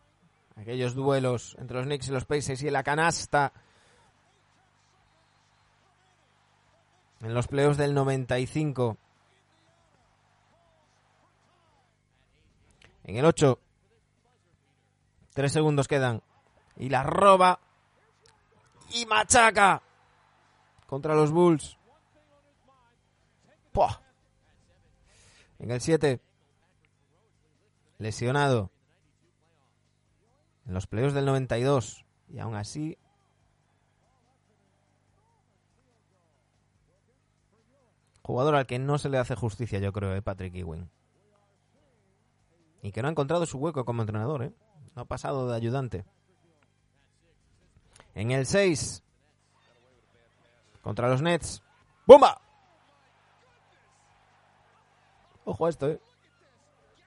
Aquellos 0.57 0.93
duelos 0.95 1.55
entre 1.59 1.77
los 1.77 1.85
Knicks 1.85 2.09
y 2.09 2.11
los 2.11 2.25
Pacers 2.25 2.61
y 2.61 2.69
la 2.69 2.83
canasta. 2.83 3.53
En 7.21 7.33
los 7.33 7.47
playoffs 7.47 7.77
del 7.77 7.93
95. 7.93 8.97
En 13.05 13.15
el 13.15 13.23
8. 13.23 13.59
Tres 15.33 15.51
segundos 15.51 15.87
quedan. 15.87 16.21
Y 16.77 16.89
la 16.89 17.03
roba. 17.03 17.59
Y 18.91 19.05
machaca. 19.05 19.81
Contra 20.87 21.15
los 21.15 21.31
Bulls. 21.31 21.77
¡Puah! 23.71 24.01
En 25.59 25.71
el 25.71 25.81
7. 25.81 26.21
Lesionado. 27.97 28.71
En 30.65 30.73
los 30.73 30.87
playoffs 30.87 31.15
del 31.15 31.25
92. 31.25 32.05
Y 32.29 32.39
aún 32.39 32.55
así. 32.55 32.97
Jugador 38.21 38.55
al 38.55 38.65
que 38.65 38.79
no 38.79 38.97
se 38.97 39.09
le 39.09 39.17
hace 39.17 39.35
justicia, 39.35 39.79
yo 39.79 39.91
creo, 39.91 40.15
eh, 40.15 40.21
Patrick 40.21 40.55
Ewing. 40.55 40.89
Y 42.81 42.91
que 42.91 43.01
no 43.01 43.09
ha 43.09 43.11
encontrado 43.11 43.45
su 43.45 43.57
hueco 43.57 43.83
como 43.83 44.01
entrenador, 44.01 44.43
¿eh? 44.43 44.53
No 44.95 45.03
ha 45.03 45.05
pasado 45.05 45.49
de 45.49 45.55
ayudante. 45.55 46.05
En 48.15 48.31
el 48.31 48.45
6. 48.45 49.03
Contra 50.81 51.09
los 51.09 51.21
Nets. 51.21 51.63
¡Bomba! 52.05 52.39
Ojo 55.45 55.65
a 55.65 55.69
esto, 55.69 55.89
¿eh? 55.89 55.99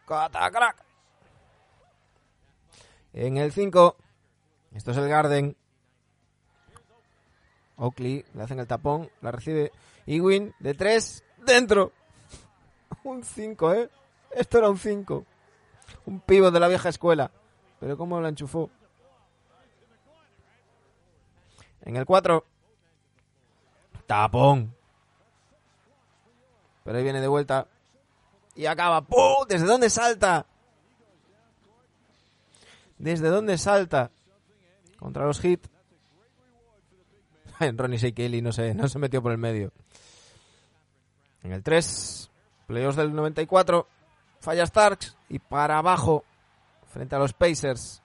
¡Catacrack! 0.07 0.85
En 3.13 3.37
el 3.37 3.53
5. 3.53 3.97
Esto 4.75 4.91
es 4.91 4.97
el 4.97 5.09
Garden. 5.09 5.57
Oakley 7.77 8.25
le 8.35 8.43
hacen 8.43 8.59
el 8.59 8.67
tapón. 8.67 9.11
La 9.21 9.31
recibe 9.31 9.73
Ewing 10.07 10.55
de 10.59 10.75
3. 10.75 11.25
¡Dentro! 11.39 11.93
Un 13.05 13.23
5, 13.23 13.75
¿eh? 13.75 13.91
Esto 14.31 14.59
era 14.59 14.71
un 14.71 14.79
5. 14.79 15.25
Un 16.07 16.21
pivo 16.21 16.51
de 16.51 16.61
la 16.61 16.69
vieja 16.69 16.89
escuela. 16.89 17.31
Pero 17.81 17.97
cómo 17.97 18.21
la 18.21 18.29
enchufó. 18.29 18.71
En 21.83 21.97
el 21.97 22.05
4. 22.05 22.45
Tapón. 24.07 24.75
Pero 26.85 26.99
ahí 26.99 27.05
viene 27.05 27.21
de 27.21 27.29
vuelta. 27.29 27.67
Y 28.55 28.67
acaba. 28.67 29.03
¡Pum! 29.03 29.47
¿Desde 29.49 29.67
dónde 29.67 29.91
salta? 29.91 30.47
¿Desde 32.99 33.29
dónde 33.29 33.59
salta? 33.59 34.11
Contra 34.99 35.27
los 35.27 35.45
hits. 35.45 35.69
Ronnie 37.61 38.13
Kelly 38.13 38.43
no 38.43 38.53
se, 38.53 38.75
no 38.75 38.89
se 38.89 38.99
metió 38.99 39.23
por 39.23 39.33
el 39.33 39.39
medio. 39.39 39.73
En 41.43 41.53
el 41.53 41.63
3. 41.63 42.31
Playoffs 42.67 42.97
del 42.97 43.15
94. 43.15 43.87
Falla 44.41 44.67
Starks. 44.67 45.17
Y 45.29 45.39
para 45.39 45.79
abajo 45.79 46.25
frente 46.89 47.15
a 47.15 47.19
los 47.19 47.33
Pacers. 47.33 48.03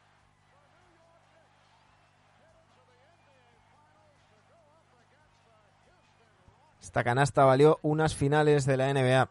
Esta 6.82 7.04
canasta 7.04 7.46
valió 7.46 7.80
unas 7.84 8.16
finales 8.16 8.66
de 8.66 8.78
la 8.78 8.94
NBA. 8.94 9.30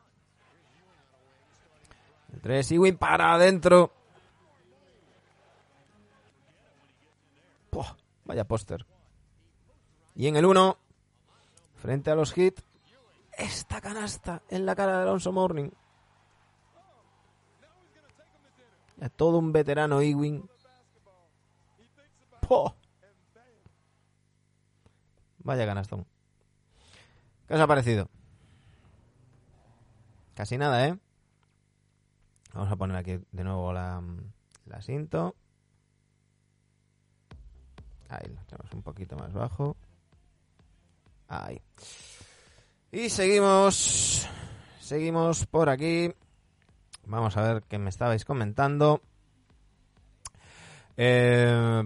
El 2.32 2.40
3, 2.40 2.72
Ewing 2.72 2.96
para 2.96 3.34
adentro. 3.34 3.92
vaya 8.30 8.44
póster. 8.44 8.86
Y 10.14 10.28
en 10.28 10.36
el 10.36 10.46
1, 10.46 10.78
frente 11.74 12.12
a 12.12 12.14
los 12.14 12.32
Heat, 12.32 12.60
esta 13.32 13.80
canasta 13.80 14.42
en 14.48 14.66
la 14.66 14.76
cara 14.76 14.98
de 14.98 15.02
Alonso 15.02 15.32
Morning. 15.32 15.70
Todo 19.08 19.38
un 19.38 19.52
veterano 19.52 20.02
Ewing. 20.02 20.46
Vaya 25.38 25.64
canastón. 25.64 26.04
¿Qué 27.48 27.54
os 27.54 27.60
ha 27.60 27.66
parecido? 27.66 28.08
Casi 30.34 30.58
nada, 30.58 30.86
¿eh? 30.86 30.98
Vamos 32.52 32.70
a 32.70 32.76
poner 32.76 32.96
aquí 32.96 33.18
de 33.30 33.44
nuevo 33.44 33.72
la, 33.72 34.02
la 34.66 34.82
cinto. 34.82 35.34
Ahí 38.08 38.28
lo 38.28 38.40
tenemos 38.44 38.72
un 38.72 38.82
poquito 38.82 39.16
más 39.16 39.32
bajo. 39.32 39.76
Ahí. 41.28 41.60
Y 42.90 43.08
seguimos. 43.08 44.28
Seguimos 44.80 45.46
por 45.46 45.68
aquí. 45.68 46.12
Vamos 47.10 47.36
a 47.36 47.42
ver 47.42 47.62
qué 47.68 47.78
me 47.78 47.90
estabais 47.90 48.24
comentando. 48.24 49.02
Eh... 50.96 51.82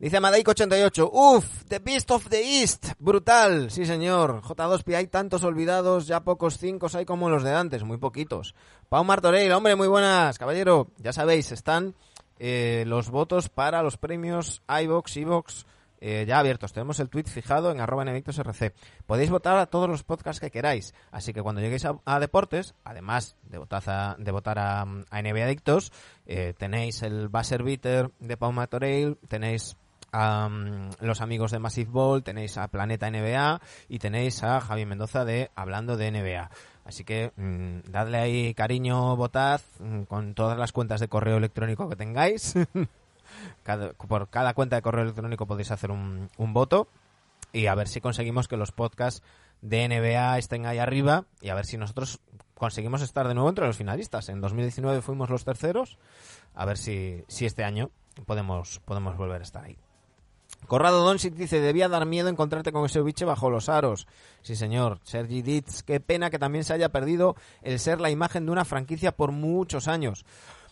Dice 0.00 0.20
Madaiko88, 0.20 1.10
uff, 1.12 1.64
The 1.68 1.78
Beast 1.78 2.10
of 2.10 2.28
the 2.28 2.60
East, 2.60 2.94
brutal, 2.98 3.70
sí 3.70 3.86
señor. 3.86 4.42
J2P, 4.42 4.96
hay 4.96 5.06
tantos 5.06 5.44
olvidados, 5.44 6.08
ya 6.08 6.24
pocos 6.24 6.58
cinco 6.58 6.88
hay 6.92 7.04
como 7.04 7.30
los 7.30 7.44
de 7.44 7.54
antes, 7.54 7.84
muy 7.84 7.98
poquitos. 7.98 8.56
Pau 8.88 9.04
Martorell, 9.04 9.52
hombre, 9.52 9.76
muy 9.76 9.86
buenas, 9.86 10.40
caballero. 10.40 10.88
Ya 10.98 11.12
sabéis, 11.12 11.52
están 11.52 11.94
eh, 12.40 12.82
los 12.88 13.10
votos 13.10 13.48
para 13.48 13.80
los 13.84 13.96
premios 13.96 14.60
iBox, 14.66 15.18
iBox, 15.18 15.66
eh, 16.04 16.24
ya 16.26 16.40
abiertos. 16.40 16.72
Tenemos 16.72 16.98
el 16.98 17.08
tweet 17.08 17.24
fijado 17.24 17.70
en 17.70 17.80
arroba 17.80 18.04
RC. 18.04 18.74
Podéis 19.06 19.30
votar 19.30 19.56
a 19.58 19.66
todos 19.66 19.88
los 19.88 20.02
podcasts 20.02 20.40
que 20.40 20.50
queráis. 20.50 20.94
Así 21.12 21.32
que 21.32 21.42
cuando 21.42 21.60
lleguéis 21.60 21.86
a, 21.86 22.20
deportes, 22.20 22.74
además 22.82 23.36
de 23.44 23.64
a, 23.86 24.16
de 24.18 24.32
votar 24.32 24.58
a, 24.58 24.84
NBA 24.84 25.44
Adictos, 25.44 25.92
eh, 26.26 26.54
tenéis 26.58 27.02
el 27.02 27.28
Buzzer 27.28 27.62
Beater 27.62 28.10
de 28.18 28.36
Pau 28.36 28.50
Matoreil, 28.50 29.16
tenéis 29.28 29.76
a 30.10 30.50
los 31.00 31.20
amigos 31.20 31.52
de 31.52 31.60
Massive 31.60 31.90
Ball, 31.90 32.24
tenéis 32.24 32.58
a 32.58 32.66
Planeta 32.66 33.08
NBA 33.08 33.60
y 33.88 33.98
tenéis 34.00 34.42
a 34.42 34.60
Javi 34.60 34.84
Mendoza 34.84 35.24
de 35.24 35.52
Hablando 35.54 35.96
de 35.96 36.10
NBA. 36.10 36.50
Así 36.84 37.04
que 37.04 37.30
mm, 37.36 37.90
dadle 37.90 38.18
ahí 38.18 38.54
cariño, 38.54 39.16
votad 39.16 39.60
mm, 39.78 40.02
con 40.02 40.34
todas 40.34 40.58
las 40.58 40.72
cuentas 40.72 41.00
de 41.00 41.06
correo 41.06 41.36
electrónico 41.36 41.88
que 41.88 41.96
tengáis. 41.96 42.54
por 44.08 44.28
cada 44.28 44.54
cuenta 44.54 44.76
de 44.76 44.82
correo 44.82 45.02
electrónico 45.02 45.46
podéis 45.46 45.70
hacer 45.70 45.90
un, 45.90 46.28
voto 46.38 46.88
y 47.52 47.66
a 47.66 47.74
ver 47.74 47.88
si 47.88 48.00
conseguimos 48.00 48.48
que 48.48 48.56
los 48.56 48.72
podcasts 48.72 49.22
de 49.60 49.88
NBA 49.88 50.38
estén 50.38 50.66
ahí 50.66 50.78
arriba 50.78 51.24
y 51.40 51.50
a 51.50 51.54
ver 51.54 51.66
si 51.66 51.76
nosotros 51.76 52.20
conseguimos 52.54 53.02
estar 53.02 53.28
de 53.28 53.34
nuevo 53.34 53.48
entre 53.48 53.66
los 53.66 53.76
finalistas. 53.76 54.28
En 54.28 54.40
2019 54.40 55.02
fuimos 55.02 55.30
los 55.30 55.44
terceros, 55.44 55.98
a 56.54 56.64
ver 56.64 56.78
si, 56.78 57.24
si 57.28 57.46
este 57.46 57.64
año 57.64 57.90
podemos, 58.26 58.80
podemos 58.84 59.16
volver 59.16 59.40
a 59.40 59.44
estar 59.44 59.64
ahí. 59.64 59.76
Corrado 60.66 61.04
Doncic 61.04 61.34
dice, 61.34 61.60
debía 61.60 61.88
dar 61.88 62.06
miedo 62.06 62.28
encontrarte 62.28 62.72
con 62.72 62.84
ese 62.86 63.02
biche 63.02 63.24
bajo 63.24 63.50
los 63.50 63.68
aros. 63.68 64.06
Sí, 64.42 64.56
señor. 64.56 65.00
Sergi 65.02 65.42
Ditz, 65.42 65.82
qué 65.82 66.00
pena 66.00 66.30
que 66.30 66.38
también 66.38 66.64
se 66.64 66.72
haya 66.72 66.90
perdido 66.90 67.36
el 67.62 67.78
ser 67.78 68.00
la 68.00 68.10
imagen 68.10 68.46
de 68.46 68.52
una 68.52 68.64
franquicia 68.64 69.12
por 69.12 69.32
muchos 69.32 69.88
años. 69.88 70.24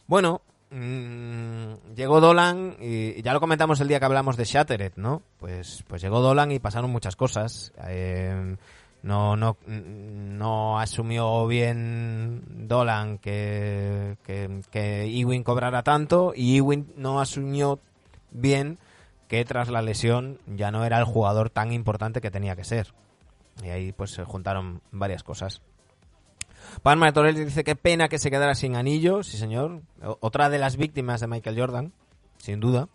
Bueno, 0.06 0.42
Mm, 0.70 1.94
llegó 1.96 2.20
Dolan 2.20 2.76
y 2.80 3.20
ya 3.22 3.32
lo 3.32 3.40
comentamos 3.40 3.80
el 3.80 3.88
día 3.88 3.98
que 3.98 4.04
hablamos 4.04 4.36
de 4.36 4.44
Shattered, 4.44 4.92
¿no? 4.96 5.22
Pues, 5.38 5.84
pues 5.88 6.00
llegó 6.00 6.20
Dolan 6.20 6.52
y 6.52 6.60
pasaron 6.60 6.90
muchas 6.90 7.16
cosas. 7.16 7.72
Eh, 7.88 8.56
no, 9.02 9.34
no, 9.34 9.56
no 9.66 10.78
asumió 10.78 11.46
bien 11.46 12.68
Dolan 12.68 13.18
que, 13.18 14.16
que, 14.24 14.60
que 14.70 15.04
Ewing 15.04 15.42
cobrara 15.42 15.82
tanto 15.82 16.32
y 16.36 16.58
Ewing 16.58 16.92
no 16.96 17.20
asumió 17.20 17.80
bien 18.30 18.78
que 19.26 19.44
tras 19.44 19.70
la 19.70 19.82
lesión 19.82 20.38
ya 20.46 20.70
no 20.70 20.84
era 20.84 20.98
el 20.98 21.04
jugador 21.04 21.50
tan 21.50 21.72
importante 21.72 22.20
que 22.20 22.30
tenía 22.30 22.56
que 22.56 22.64
ser. 22.64 22.92
Y 23.64 23.70
ahí 23.70 23.92
pues 23.92 24.12
se 24.12 24.24
juntaron 24.24 24.82
varias 24.92 25.22
cosas. 25.22 25.62
Palma 26.82 27.06
de 27.06 27.12
Torres 27.12 27.36
dice 27.36 27.64
que 27.64 27.76
pena 27.76 28.08
que 28.08 28.18
se 28.18 28.30
quedara 28.30 28.54
sin 28.54 28.76
anillo, 28.76 29.22
sí 29.22 29.36
señor. 29.36 29.82
otra 30.00 30.48
de 30.48 30.58
las 30.58 30.76
víctimas 30.76 31.20
de 31.20 31.26
Michael 31.26 31.58
Jordan, 31.58 31.92
sin 32.38 32.60
duda. 32.60 32.88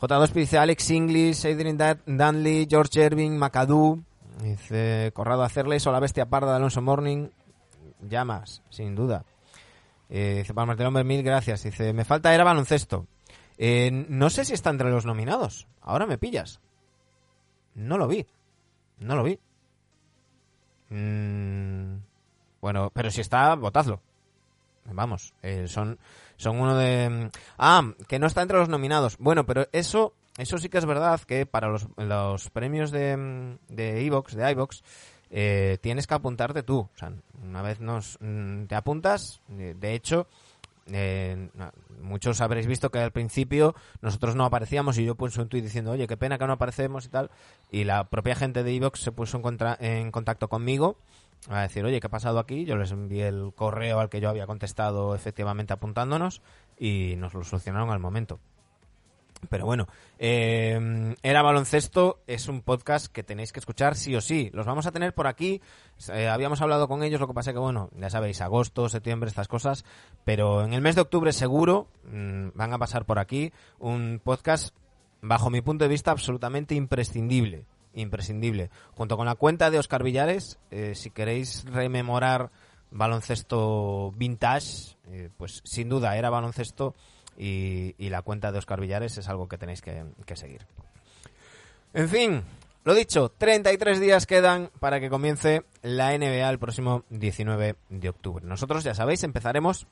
J2 0.00 0.32
dice 0.32 0.58
Alex 0.58 0.90
Inglis, 0.90 1.44
Adrian 1.44 1.78
Danley, 2.06 2.66
George 2.68 3.04
Irving, 3.04 3.32
McAdoo. 3.32 4.02
Dice 4.42 5.12
Corrado 5.14 5.42
Hacerles 5.44 5.86
o 5.86 5.92
la 5.92 6.00
bestia 6.00 6.26
parda 6.26 6.50
de 6.50 6.56
Alonso 6.56 6.82
Morning. 6.82 7.28
Llamas, 8.08 8.62
sin 8.70 8.94
duda. 8.94 9.24
Eh, 10.10 10.36
dice 10.38 10.54
Palmas 10.54 10.76
del 10.76 10.88
Hombre, 10.88 11.04
mil 11.04 11.22
gracias. 11.22 11.62
Dice, 11.62 11.92
me 11.92 12.04
falta 12.04 12.34
era 12.34 12.44
baloncesto. 12.44 13.06
Eh, 13.56 13.90
no 14.08 14.30
sé 14.30 14.44
si 14.44 14.52
está 14.52 14.70
entre 14.70 14.90
los 14.90 15.06
nominados. 15.06 15.66
Ahora 15.80 16.06
me 16.06 16.18
pillas. 16.18 16.60
No 17.74 17.98
lo 17.98 18.08
vi. 18.08 18.26
No 18.98 19.16
lo 19.16 19.24
vi. 19.24 19.38
Mm, 20.90 21.96
bueno, 22.64 22.90
pero 22.94 23.10
si 23.10 23.20
está, 23.20 23.54
votadlo. 23.56 24.00
Vamos, 24.86 25.34
eh, 25.42 25.68
son, 25.68 25.98
son 26.38 26.58
uno 26.58 26.74
de... 26.78 27.30
Ah, 27.58 27.92
que 28.08 28.18
no 28.18 28.26
está 28.26 28.40
entre 28.40 28.56
los 28.56 28.70
nominados. 28.70 29.18
Bueno, 29.18 29.44
pero 29.44 29.66
eso, 29.72 30.14
eso 30.38 30.56
sí 30.56 30.70
que 30.70 30.78
es 30.78 30.86
verdad 30.86 31.20
que 31.20 31.44
para 31.44 31.68
los, 31.68 31.86
los 31.98 32.48
premios 32.48 32.90
de, 32.90 33.58
de 33.68 34.06
Evox, 34.06 34.34
de 34.34 34.50
iVox, 34.52 34.82
eh, 35.30 35.76
tienes 35.82 36.06
que 36.06 36.14
apuntarte 36.14 36.62
tú. 36.62 36.78
O 36.78 36.98
sea, 36.98 37.12
una 37.42 37.60
vez 37.60 37.80
nos 37.80 38.16
mm, 38.22 38.64
te 38.64 38.76
apuntas, 38.76 39.42
eh, 39.58 39.74
de 39.78 39.92
hecho, 39.92 40.26
eh, 40.90 41.50
muchos 42.00 42.40
habréis 42.40 42.66
visto 42.66 42.90
que 42.90 42.98
al 42.98 43.12
principio 43.12 43.74
nosotros 44.00 44.36
no 44.36 44.46
aparecíamos 44.46 44.96
y 44.96 45.04
yo 45.04 45.16
puse 45.16 45.38
un 45.38 45.50
tuit 45.50 45.62
diciendo, 45.64 45.90
oye, 45.90 46.06
qué 46.06 46.16
pena 46.16 46.38
que 46.38 46.46
no 46.46 46.54
aparecemos 46.54 47.04
y 47.04 47.08
tal. 47.10 47.30
Y 47.70 47.84
la 47.84 48.04
propia 48.04 48.34
gente 48.34 48.62
de 48.62 48.74
Evox 48.74 49.00
se 49.00 49.12
puso 49.12 49.42
en, 49.44 49.58
en 49.84 50.10
contacto 50.10 50.48
conmigo 50.48 50.96
a 51.48 51.62
decir, 51.62 51.84
oye, 51.84 52.00
¿qué 52.00 52.06
ha 52.06 52.10
pasado 52.10 52.38
aquí? 52.38 52.64
Yo 52.64 52.76
les 52.76 52.90
envié 52.90 53.28
el 53.28 53.52
correo 53.54 54.00
al 54.00 54.08
que 54.08 54.20
yo 54.20 54.28
había 54.28 54.46
contestado 54.46 55.14
efectivamente 55.14 55.72
apuntándonos 55.72 56.42
y 56.78 57.14
nos 57.18 57.34
lo 57.34 57.44
solucionaron 57.44 57.90
al 57.90 58.00
momento. 58.00 58.40
Pero 59.48 59.66
bueno, 59.66 59.86
eh, 60.18 61.14
Era 61.22 61.42
Baloncesto 61.42 62.20
es 62.26 62.48
un 62.48 62.62
podcast 62.62 63.06
que 63.06 63.22
tenéis 63.22 63.52
que 63.52 63.60
escuchar 63.60 63.94
sí 63.94 64.14
o 64.16 64.20
sí. 64.20 64.50
Los 64.52 64.66
vamos 64.66 64.86
a 64.86 64.92
tener 64.92 65.14
por 65.14 65.26
aquí. 65.26 65.60
Eh, 66.12 66.28
habíamos 66.28 66.60
hablado 66.60 66.88
con 66.88 67.02
ellos, 67.02 67.20
lo 67.20 67.28
que 67.28 67.34
pasa 67.34 67.52
que, 67.52 67.58
bueno, 67.58 67.90
ya 67.98 68.10
sabéis, 68.10 68.40
agosto, 68.40 68.88
septiembre, 68.88 69.28
estas 69.28 69.48
cosas. 69.48 69.84
Pero 70.24 70.64
en 70.64 70.72
el 70.72 70.80
mes 70.80 70.94
de 70.94 71.02
octubre 71.02 71.32
seguro 71.32 71.88
mm, 72.10 72.48
van 72.54 72.72
a 72.72 72.78
pasar 72.78 73.04
por 73.04 73.18
aquí 73.18 73.52
un 73.78 74.20
podcast, 74.22 74.74
bajo 75.20 75.50
mi 75.50 75.60
punto 75.60 75.84
de 75.84 75.88
vista, 75.88 76.10
absolutamente 76.10 76.74
imprescindible. 76.74 77.66
Imprescindible. 77.94 78.70
Junto 78.94 79.16
con 79.16 79.26
la 79.26 79.34
cuenta 79.34 79.70
de 79.70 79.78
Oscar 79.78 80.02
Villares, 80.02 80.58
eh, 80.70 80.94
si 80.94 81.10
queréis 81.10 81.64
rememorar 81.64 82.50
baloncesto 82.90 84.12
vintage, 84.16 84.96
pues 85.36 85.62
sin 85.64 85.88
duda 85.88 86.16
era 86.16 86.30
baloncesto 86.30 86.94
y, 87.36 88.08
la 88.08 88.22
cuenta 88.22 88.52
de 88.52 88.58
Oscar 88.58 88.80
Villares 88.80 89.18
es 89.18 89.28
algo 89.28 89.48
que 89.48 89.58
tenéis 89.58 89.82
que, 89.82 90.36
seguir. 90.36 90.66
En 91.92 92.08
fin, 92.08 92.42
lo 92.84 92.94
dicho, 92.94 93.30
33 93.36 94.00
días 94.00 94.26
quedan 94.26 94.70
para 94.80 95.00
que 95.00 95.10
comience 95.10 95.64
la 95.82 96.16
NBA 96.16 96.48
el 96.48 96.58
próximo 96.58 97.04
19 97.10 97.76
de 97.88 98.08
octubre. 98.08 98.44
Nosotros, 98.44 98.84
ya 98.84 98.94
sabéis, 98.94 99.22
empezaremos 99.24 99.86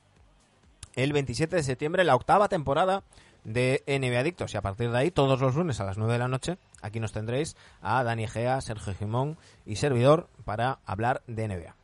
el 0.95 1.13
27 1.13 1.55
de 1.55 1.63
septiembre 1.63 2.03
la 2.03 2.15
octava 2.15 2.49
temporada 2.49 3.03
de 3.43 3.83
NBA 3.87 4.19
Adictos 4.19 4.53
y 4.53 4.57
a 4.57 4.61
partir 4.61 4.91
de 4.91 4.97
ahí 4.97 5.11
todos 5.11 5.41
los 5.41 5.55
lunes 5.55 5.79
a 5.79 5.85
las 5.85 5.97
9 5.97 6.13
de 6.13 6.19
la 6.19 6.27
noche 6.27 6.57
aquí 6.83 6.99
nos 6.99 7.13
tendréis 7.13 7.55
a 7.81 8.03
Dani 8.03 8.27
Gea, 8.27 8.61
Sergio 8.61 8.93
Jimón 8.93 9.37
y 9.65 9.77
servidor 9.77 10.29
para 10.45 10.79
hablar 10.85 11.23
de 11.25 11.47
NBA. 11.47 11.75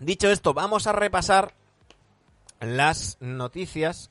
Dicho 0.00 0.30
esto, 0.30 0.54
vamos 0.54 0.86
a 0.86 0.92
repasar 0.92 1.54
las 2.60 3.18
noticias, 3.20 4.10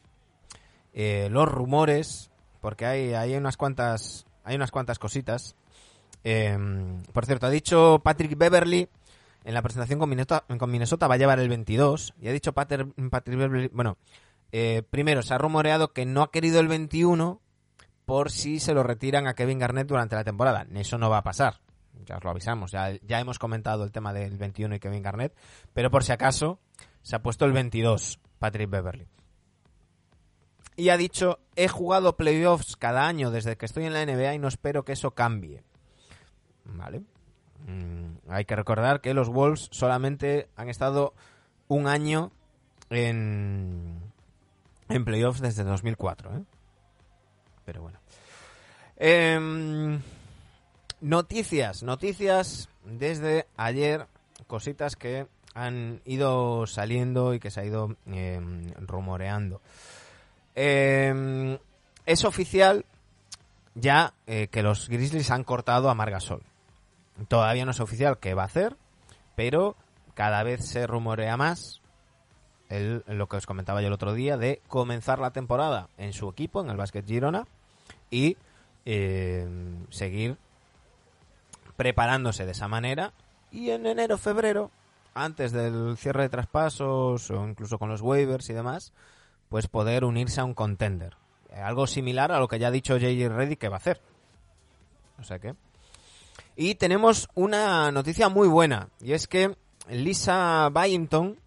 eh, 0.93 1.29
los 1.31 1.49
rumores, 1.49 2.29
porque 2.61 2.85
hay, 2.85 3.13
hay 3.13 3.35
unas 3.35 3.57
cuantas, 3.57 4.25
hay 4.43 4.55
unas 4.55 4.71
cuantas 4.71 4.99
cositas. 4.99 5.55
Em, 6.23 7.03
por 7.13 7.25
cierto, 7.25 7.47
ha 7.47 7.49
dicho 7.49 7.99
Patrick 8.03 8.37
Beverly 8.37 8.87
en 9.43 9.53
la 9.53 9.61
presentación 9.61 9.99
con 9.99 10.09
Minnesota, 10.09 11.07
va 11.07 11.15
a 11.15 11.17
llevar 11.17 11.39
el 11.39 11.49
22 11.49 12.13
y 12.21 12.27
ha 12.27 12.31
dicho 12.31 12.53
Patrick, 12.53 12.87
Patrick 13.09 13.37
Beverly, 13.37 13.69
bueno, 13.73 13.97
eh, 14.53 14.83
primero 14.89 15.21
se 15.21 15.33
ha 15.33 15.37
rumoreado 15.37 15.91
que 15.91 16.05
no 16.05 16.21
ha 16.21 16.31
querido 16.31 16.59
el 16.59 16.67
21 16.67 17.41
por 18.05 18.31
si 18.31 18.59
se 18.59 18.73
lo 18.73 18.83
retiran 18.83 19.27
a 19.27 19.33
Kevin 19.33 19.59
Garnett 19.59 19.87
durante 19.87 20.15
la 20.15 20.23
temporada. 20.23 20.65
Eso 20.73 20.97
no 20.97 21.09
va 21.09 21.19
a 21.19 21.23
pasar. 21.23 21.59
Ya 22.05 22.17
os 22.17 22.23
lo 22.23 22.31
avisamos. 22.31 22.71
Ya, 22.71 23.19
hemos 23.19 23.39
comentado 23.39 23.83
el 23.83 23.91
tema 23.91 24.13
del 24.13 24.37
21 24.37 24.75
y 24.75 24.79
Kevin 24.79 25.03
Garnett. 25.03 25.35
Pero 25.73 25.89
por 25.89 26.03
si 26.03 26.11
acaso, 26.11 26.59
se 27.01 27.15
ha 27.15 27.21
puesto 27.21 27.45
el 27.45 27.53
22. 27.53 28.19
Patrick 28.39 28.69
Beverly. 28.69 29.07
Y 30.75 30.89
ha 30.89 30.97
dicho, 30.97 31.39
he 31.55 31.67
jugado 31.67 32.17
playoffs 32.17 32.75
cada 32.75 33.07
año 33.07 33.31
desde 33.31 33.57
que 33.57 33.65
estoy 33.65 33.85
en 33.85 33.93
la 33.93 34.05
NBA 34.05 34.33
y 34.33 34.39
no 34.39 34.47
espero 34.47 34.83
que 34.83 34.93
eso 34.93 35.11
cambie. 35.11 35.63
Vale. 36.65 37.03
Mm, 37.67 38.15
hay 38.27 38.45
que 38.45 38.55
recordar 38.55 38.99
que 38.99 39.13
los 39.13 39.29
Wolves 39.29 39.69
solamente 39.71 40.49
han 40.55 40.69
estado 40.69 41.13
un 41.67 41.87
año 41.87 42.31
en, 42.89 43.99
en 44.89 45.05
playoffs 45.05 45.41
desde 45.41 45.63
2004. 45.63 46.37
¿eh? 46.37 46.43
Pero 47.65 47.81
bueno. 47.81 47.99
Em, 48.97 50.01
noticias, 51.01 51.83
noticias 51.83 52.69
desde 52.85 53.47
ayer, 53.57 54.07
cositas 54.47 54.95
que 54.95 55.27
han 55.53 56.01
ido 56.05 56.65
saliendo 56.67 57.33
y 57.33 57.39
que 57.39 57.51
se 57.51 57.61
ha 57.61 57.65
ido 57.65 57.95
em, 58.07 58.71
rumoreando. 58.73 59.61
Em, 60.55 61.57
es 62.05 62.25
oficial 62.25 62.85
ya 63.75 64.13
eh, 64.27 64.47
que 64.49 64.63
los 64.63 64.89
Grizzlies 64.89 65.31
han 65.31 65.43
cortado 65.43 65.89
a 65.89 65.95
Margasol. 65.95 66.43
Todavía 67.27 67.65
no 67.65 67.71
es 67.71 67.79
oficial 67.79 68.17
qué 68.19 68.33
va 68.33 68.43
a 68.43 68.47
hacer, 68.47 68.75
pero 69.35 69.75
cada 70.13 70.43
vez 70.43 70.65
se 70.67 70.87
rumorea 70.87 71.37
más 71.37 71.82
el, 72.69 73.03
lo 73.07 73.27
que 73.27 73.37
os 73.37 73.45
comentaba 73.45 73.81
yo 73.81 73.87
el 73.87 73.93
otro 73.93 74.13
día 74.13 74.37
de 74.37 74.61
comenzar 74.67 75.19
la 75.19 75.31
temporada 75.31 75.89
en 75.97 76.13
su 76.13 76.29
equipo, 76.29 76.61
en 76.61 76.69
el 76.69 76.77
Basket 76.77 77.05
Girona, 77.05 77.45
y 78.09 78.37
em, 78.85 79.85
seguir 79.89 80.37
preparándose 81.75 82.45
de 82.45 82.51
esa 82.51 82.67
manera. 82.67 83.13
Y 83.51 83.69
en 83.69 83.85
enero-febrero 83.85 84.71
antes 85.13 85.51
del 85.51 85.95
cierre 85.97 86.23
de 86.23 86.29
traspasos 86.29 87.29
o 87.29 87.47
incluso 87.47 87.77
con 87.77 87.89
los 87.89 88.01
waivers 88.01 88.49
y 88.49 88.53
demás, 88.53 88.93
pues 89.49 89.67
poder 89.67 90.05
unirse 90.05 90.41
a 90.41 90.45
un 90.45 90.53
contender. 90.53 91.15
Algo 91.55 91.85
similar 91.85 92.31
a 92.31 92.39
lo 92.39 92.47
que 92.47 92.57
ya 92.57 92.69
ha 92.69 92.71
dicho 92.71 92.95
J.J. 92.95 93.29
Reddy 93.29 93.57
que 93.57 93.69
va 93.69 93.75
a 93.75 93.77
hacer. 93.77 94.01
O 95.19 95.23
sea 95.23 95.39
que. 95.39 95.53
Y 96.55 96.75
tenemos 96.75 97.29
una 97.35 97.91
noticia 97.91 98.29
muy 98.29 98.47
buena, 98.47 98.89
y 98.99 99.13
es 99.13 99.27
que 99.27 99.55
Lisa 99.89 100.69
Byington, 100.71 101.37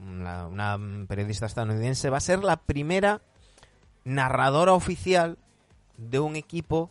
una, 0.00 0.78
periodista 1.08 1.46
estadounidense, 1.46 2.10
va 2.10 2.18
a 2.18 2.20
ser 2.20 2.42
la 2.44 2.56
primera 2.56 3.20
narradora 4.04 4.72
oficial 4.72 5.38
de 5.96 6.18
un 6.18 6.36
equipo 6.36 6.90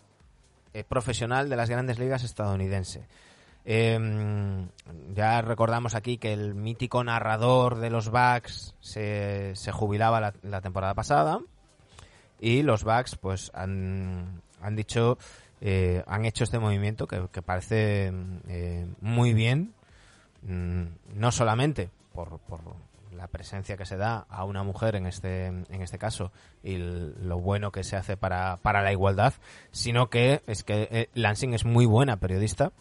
eh, 0.74 0.84
profesional 0.84 1.50
de 1.50 1.56
las 1.56 1.70
grandes 1.70 2.00
ligas 2.00 2.24
estadounidense. 2.24 3.08
Eh, 3.66 4.00
ya 5.14 5.42
recordamos 5.42 5.96
aquí 5.96 6.18
que 6.18 6.34
el 6.34 6.56
mítico 6.56 7.04
narrador 7.04 7.78
de 7.80 7.90
los 7.90 8.10
Bucks 8.10 8.74
se, 8.80 9.54
jubilaba 9.72 10.34
la, 10.42 10.62
temporada 10.62 10.94
pasada 10.94 11.40
y 12.40 12.64
los 12.64 12.84
Bucks 12.84 13.16
pues 13.18 13.52
han, 13.54 14.42
han 14.62 14.76
dicho 14.76 15.18
eh, 15.62 16.04
han 16.08 16.26
hecho 16.26 16.46
este 16.46 16.58
movimiento 16.58 17.06
que, 17.06 17.42
parece 17.42 18.14
eh, 18.48 18.88
muy 19.02 19.34
bien 19.34 19.74
mm, 20.44 20.84
no 21.16 21.32
solamente 21.34 21.90
por, 22.14 22.40
por, 22.40 22.62
la 23.20 23.28
presencia 23.28 23.76
que 23.76 23.86
se 23.86 23.98
da 23.98 24.26
a 24.30 24.46
una 24.46 24.64
mujer 24.64 24.96
en 24.96 25.06
este 25.06 25.48
en 25.48 25.82
este 25.82 25.98
caso 25.98 26.32
y 26.64 26.78
lo 26.78 27.38
bueno 27.38 27.72
que 27.72 27.84
se 27.84 27.98
hace 27.98 28.16
para, 28.16 28.58
para 28.58 28.82
la 28.82 28.94
igualdad 28.94 29.34
sino 29.72 30.10
que 30.10 30.42
es 30.48 30.64
que 30.64 30.88
eh, 30.90 31.10
Lansing 31.16 31.54
es 31.54 31.66
muy 31.66 31.86
buena 31.86 32.18
periodista 32.18 32.72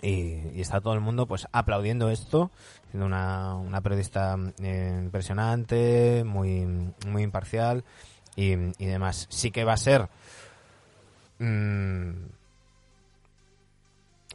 y, 0.00 0.60
está 0.60 0.80
todo 0.80 0.94
el 0.94 1.00
mundo 1.00 1.26
pues 1.26 1.48
aplaudiendo 1.52 2.10
esto, 2.10 2.50
siendo 2.90 3.06
una, 3.06 3.54
una 3.54 3.80
periodista 3.80 4.36
eh, 4.62 5.00
impresionante, 5.02 6.22
muy, 6.24 6.92
muy 7.06 7.22
imparcial 7.22 7.82
y, 8.34 8.52
y, 8.52 8.86
demás. 8.86 9.26
Sí 9.30 9.50
que 9.50 9.64
va 9.64 9.72
a 9.72 9.78
ser... 9.78 10.08
Mmm, 11.38 12.26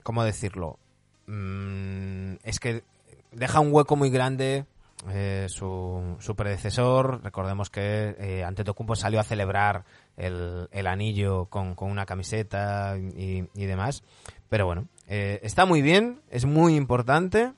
¿Cómo 0.02 0.24
decirlo? 0.24 0.80
Mm, 1.28 2.38
es 2.44 2.60
que 2.60 2.84
deja 3.32 3.60
un 3.60 3.72
hueco 3.72 3.96
muy 3.96 4.10
grande 4.10 4.66
eh, 5.10 5.48
su, 5.50 6.16
su, 6.20 6.36
predecesor, 6.36 7.24
recordemos 7.24 7.72
que 7.72 8.16
eh, 8.20 8.44
Antetokounmpo 8.44 8.96
salió 8.96 9.20
a 9.20 9.24
celebrar 9.24 9.84
el, 10.16 10.68
el 10.72 10.86
anillo 10.86 11.46
con, 11.46 11.74
con, 11.74 11.90
una 11.90 12.06
camiseta 12.06 12.98
y, 12.98 13.48
y, 13.56 13.66
demás, 13.66 14.04
pero 14.48 14.68
bueno, 14.68 14.88
eh, 15.08 15.40
está 15.42 15.66
muy 15.66 15.82
bien, 15.82 16.22
es 16.30 16.46
muy 16.46 16.76
importante 16.76 17.54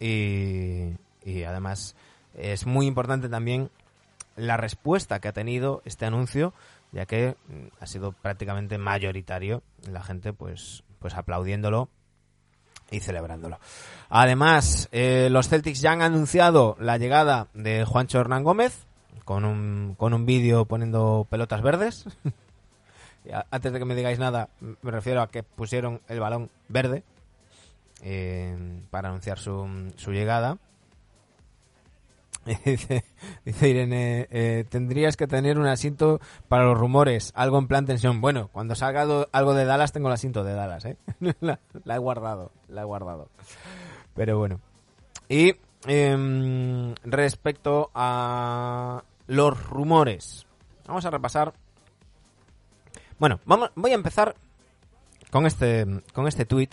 y, 0.00 0.94
y, 1.24 1.44
además 1.44 1.94
es 2.34 2.66
muy 2.66 2.86
importante 2.86 3.28
también 3.28 3.70
la 4.34 4.56
respuesta 4.56 5.20
que 5.20 5.28
ha 5.28 5.32
tenido 5.32 5.82
este 5.84 6.04
anuncio, 6.04 6.52
ya 6.90 7.06
que 7.06 7.36
mm, 7.46 7.66
ha 7.80 7.86
sido 7.86 8.10
prácticamente 8.10 8.76
mayoritario 8.76 9.62
la 9.88 10.02
gente 10.02 10.32
pues, 10.32 10.82
pues 10.98 11.14
aplaudiéndolo 11.14 11.90
y 12.90 13.00
celebrándolo. 13.00 13.58
Además, 14.08 14.88
eh, 14.92 15.28
los 15.30 15.48
Celtics 15.48 15.80
ya 15.80 15.92
han 15.92 16.02
anunciado 16.02 16.76
la 16.80 16.96
llegada 16.96 17.48
de 17.54 17.84
Juancho 17.84 18.20
Hernán 18.20 18.44
Gómez 18.44 18.86
con 19.24 19.44
un, 19.44 19.94
con 19.98 20.14
un 20.14 20.24
vídeo 20.24 20.64
poniendo 20.64 21.26
pelotas 21.28 21.62
verdes. 21.62 22.06
Antes 23.50 23.72
de 23.72 23.78
que 23.78 23.84
me 23.84 23.94
digáis 23.94 24.18
nada, 24.18 24.48
me 24.60 24.90
refiero 24.90 25.20
a 25.20 25.28
que 25.28 25.42
pusieron 25.42 26.00
el 26.08 26.18
balón 26.18 26.50
verde 26.68 27.02
eh, 28.02 28.56
para 28.90 29.08
anunciar 29.08 29.38
su, 29.38 29.92
su 29.96 30.12
llegada. 30.12 30.56
dice, 32.64 33.04
Irene, 33.68 34.26
eh, 34.30 34.64
tendrías 34.68 35.16
que 35.16 35.26
tener 35.26 35.58
un 35.58 35.66
asiento 35.66 36.20
para 36.48 36.64
los 36.64 36.78
rumores, 36.78 37.32
algo 37.34 37.58
en 37.58 37.68
plan 37.68 37.86
tensión. 37.86 38.20
Bueno, 38.20 38.48
cuando 38.52 38.74
salga 38.74 39.02
algo 39.32 39.54
de 39.54 39.64
Dallas 39.64 39.92
tengo 39.92 40.08
el 40.08 40.14
asiento 40.14 40.44
de 40.44 40.54
Dallas, 40.54 40.84
¿eh? 40.86 40.96
la, 41.40 41.58
he 41.94 41.98
guardado, 41.98 42.52
la 42.68 42.82
he 42.82 42.84
guardado. 42.84 43.28
Pero 44.14 44.38
bueno. 44.38 44.60
Y 45.28 45.56
em, 45.86 46.94
respecto 47.04 47.90
a 47.94 49.02
los 49.26 49.62
rumores, 49.64 50.46
vamos 50.86 51.04
a 51.04 51.10
repasar. 51.10 51.52
Bueno, 53.18 53.40
vamos, 53.44 53.70
voy 53.74 53.90
a 53.90 53.96
empezar 53.96 54.34
con 55.30 55.44
este, 55.44 55.86
con 56.14 56.26
este 56.26 56.46
tweet 56.46 56.70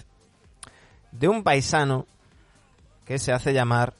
de 1.12 1.28
un 1.28 1.44
paisano 1.44 2.06
que 3.04 3.20
se 3.20 3.34
hace 3.34 3.54
llamar 3.54 3.94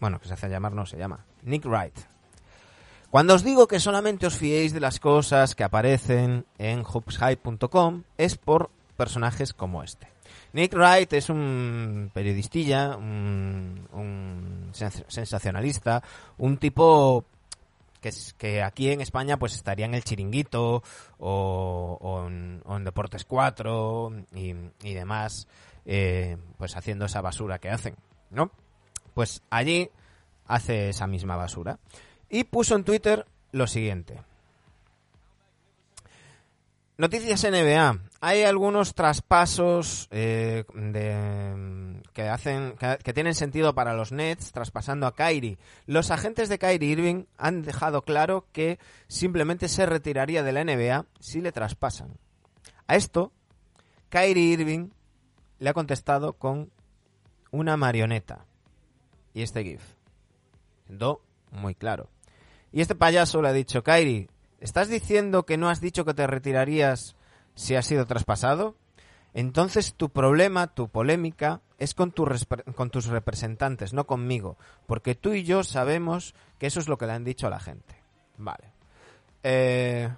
bueno, 0.00 0.20
que 0.20 0.28
se 0.28 0.34
hace 0.34 0.48
llamar, 0.48 0.72
no 0.72 0.86
se 0.86 0.96
llama, 0.96 1.24
Nick 1.42 1.64
Wright. 1.64 1.98
Cuando 3.10 3.34
os 3.34 3.42
digo 3.42 3.66
que 3.66 3.80
solamente 3.80 4.26
os 4.26 4.36
fiéis 4.36 4.74
de 4.74 4.80
las 4.80 5.00
cosas 5.00 5.54
que 5.54 5.64
aparecen 5.64 6.44
en 6.58 6.84
hoopshype.com 6.84 8.02
es 8.18 8.36
por 8.36 8.70
personajes 8.98 9.54
como 9.54 9.82
este. 9.82 10.08
Nick 10.52 10.74
Wright 10.74 11.12
es 11.14 11.30
un 11.30 12.10
periodistilla, 12.12 12.96
un, 12.96 14.70
sensacionalista, 14.72 16.02
un 16.36 16.58
tipo 16.58 17.24
que, 18.02 18.10
que, 18.36 18.62
aquí 18.62 18.90
en 18.90 19.00
España 19.00 19.38
pues 19.38 19.54
estaría 19.54 19.86
en 19.86 19.94
el 19.94 20.04
chiringuito 20.04 20.82
o, 21.18 22.26
en, 22.26 22.84
Deportes 22.84 23.24
4 23.24 24.12
y, 24.34 24.94
demás, 24.94 25.48
eh, 25.86 26.36
pues 26.58 26.76
haciendo 26.76 27.06
esa 27.06 27.22
basura 27.22 27.58
que 27.58 27.70
hacen, 27.70 27.96
¿no? 28.30 28.50
Pues 29.18 29.42
allí 29.50 29.90
hace 30.46 30.90
esa 30.90 31.08
misma 31.08 31.34
basura. 31.34 31.80
Y 32.30 32.44
puso 32.44 32.76
en 32.76 32.84
Twitter 32.84 33.26
lo 33.50 33.66
siguiente. 33.66 34.22
Noticias 36.98 37.42
NBA. 37.42 37.98
Hay 38.20 38.44
algunos 38.44 38.94
traspasos 38.94 40.06
eh, 40.12 40.62
que 42.12 42.28
hacen 42.28 42.76
que, 43.02 43.12
tienen 43.12 43.34
sentido 43.34 43.74
para 43.74 43.94
los 43.94 44.12
Nets 44.12 44.52
traspasando 44.52 45.08
a 45.08 45.16
Kyrie. 45.16 45.58
Los 45.86 46.12
agentes 46.12 46.48
de 46.48 46.60
Kyrie 46.60 46.90
Irving 46.92 47.24
han 47.38 47.62
dejado 47.62 48.02
claro 48.02 48.46
que 48.52 48.78
simplemente 49.08 49.68
se 49.68 49.84
retiraría 49.84 50.44
de 50.44 50.52
la 50.52 50.62
NBA 50.62 51.06
si 51.18 51.40
le 51.40 51.50
traspasan. 51.50 52.16
A 52.86 52.94
esto, 52.94 53.32
Kyrie 54.10 54.52
Irving 54.52 54.90
le 55.58 55.70
ha 55.70 55.74
contestado 55.74 56.34
con 56.34 56.70
una 57.50 57.76
marioneta 57.76 58.44
y 59.38 59.42
este 59.42 59.62
GIF. 59.62 59.82
Do 60.88 61.20
muy 61.52 61.76
claro. 61.76 62.08
Y 62.72 62.80
este 62.80 62.96
payaso 62.96 63.40
le 63.40 63.48
ha 63.48 63.52
dicho, 63.52 63.84
Kairi, 63.84 64.28
¿estás 64.58 64.88
diciendo 64.88 65.46
que 65.46 65.56
no 65.56 65.68
has 65.68 65.80
dicho 65.80 66.04
que 66.04 66.12
te 66.12 66.26
retirarías 66.26 67.14
si 67.54 67.76
has 67.76 67.86
sido 67.86 68.04
traspasado? 68.06 68.74
Entonces 69.34 69.94
tu 69.94 70.10
problema, 70.10 70.74
tu 70.74 70.88
polémica, 70.88 71.60
es 71.78 71.94
con, 71.94 72.12
con 72.74 72.90
tus 72.90 73.06
representantes, 73.06 73.92
no 73.92 74.08
conmigo, 74.08 74.56
porque 74.86 75.14
tú 75.14 75.34
y 75.34 75.44
yo 75.44 75.62
sabemos 75.62 76.34
que 76.58 76.66
eso 76.66 76.80
es 76.80 76.88
lo 76.88 76.98
que 76.98 77.06
le 77.06 77.12
han 77.12 77.24
dicho 77.24 77.46
a 77.46 77.50
la 77.50 77.60
gente. 77.60 77.94
Vale. 78.38 78.72
Eh, 79.44 80.10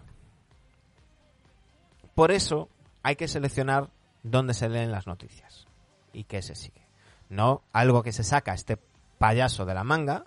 por 2.14 2.30
eso 2.30 2.70
hay 3.02 3.16
que 3.16 3.28
seleccionar 3.28 3.90
dónde 4.22 4.54
se 4.54 4.70
leen 4.70 4.90
las 4.90 5.06
noticias 5.06 5.66
y 6.14 6.24
qué 6.24 6.40
se 6.40 6.54
sigue. 6.54 6.88
No 7.28 7.62
algo 7.72 8.02
que 8.02 8.12
se 8.12 8.24
saca 8.24 8.54
este 8.54 8.78
payaso 9.20 9.66
de 9.66 9.74
la 9.74 9.84
manga, 9.84 10.24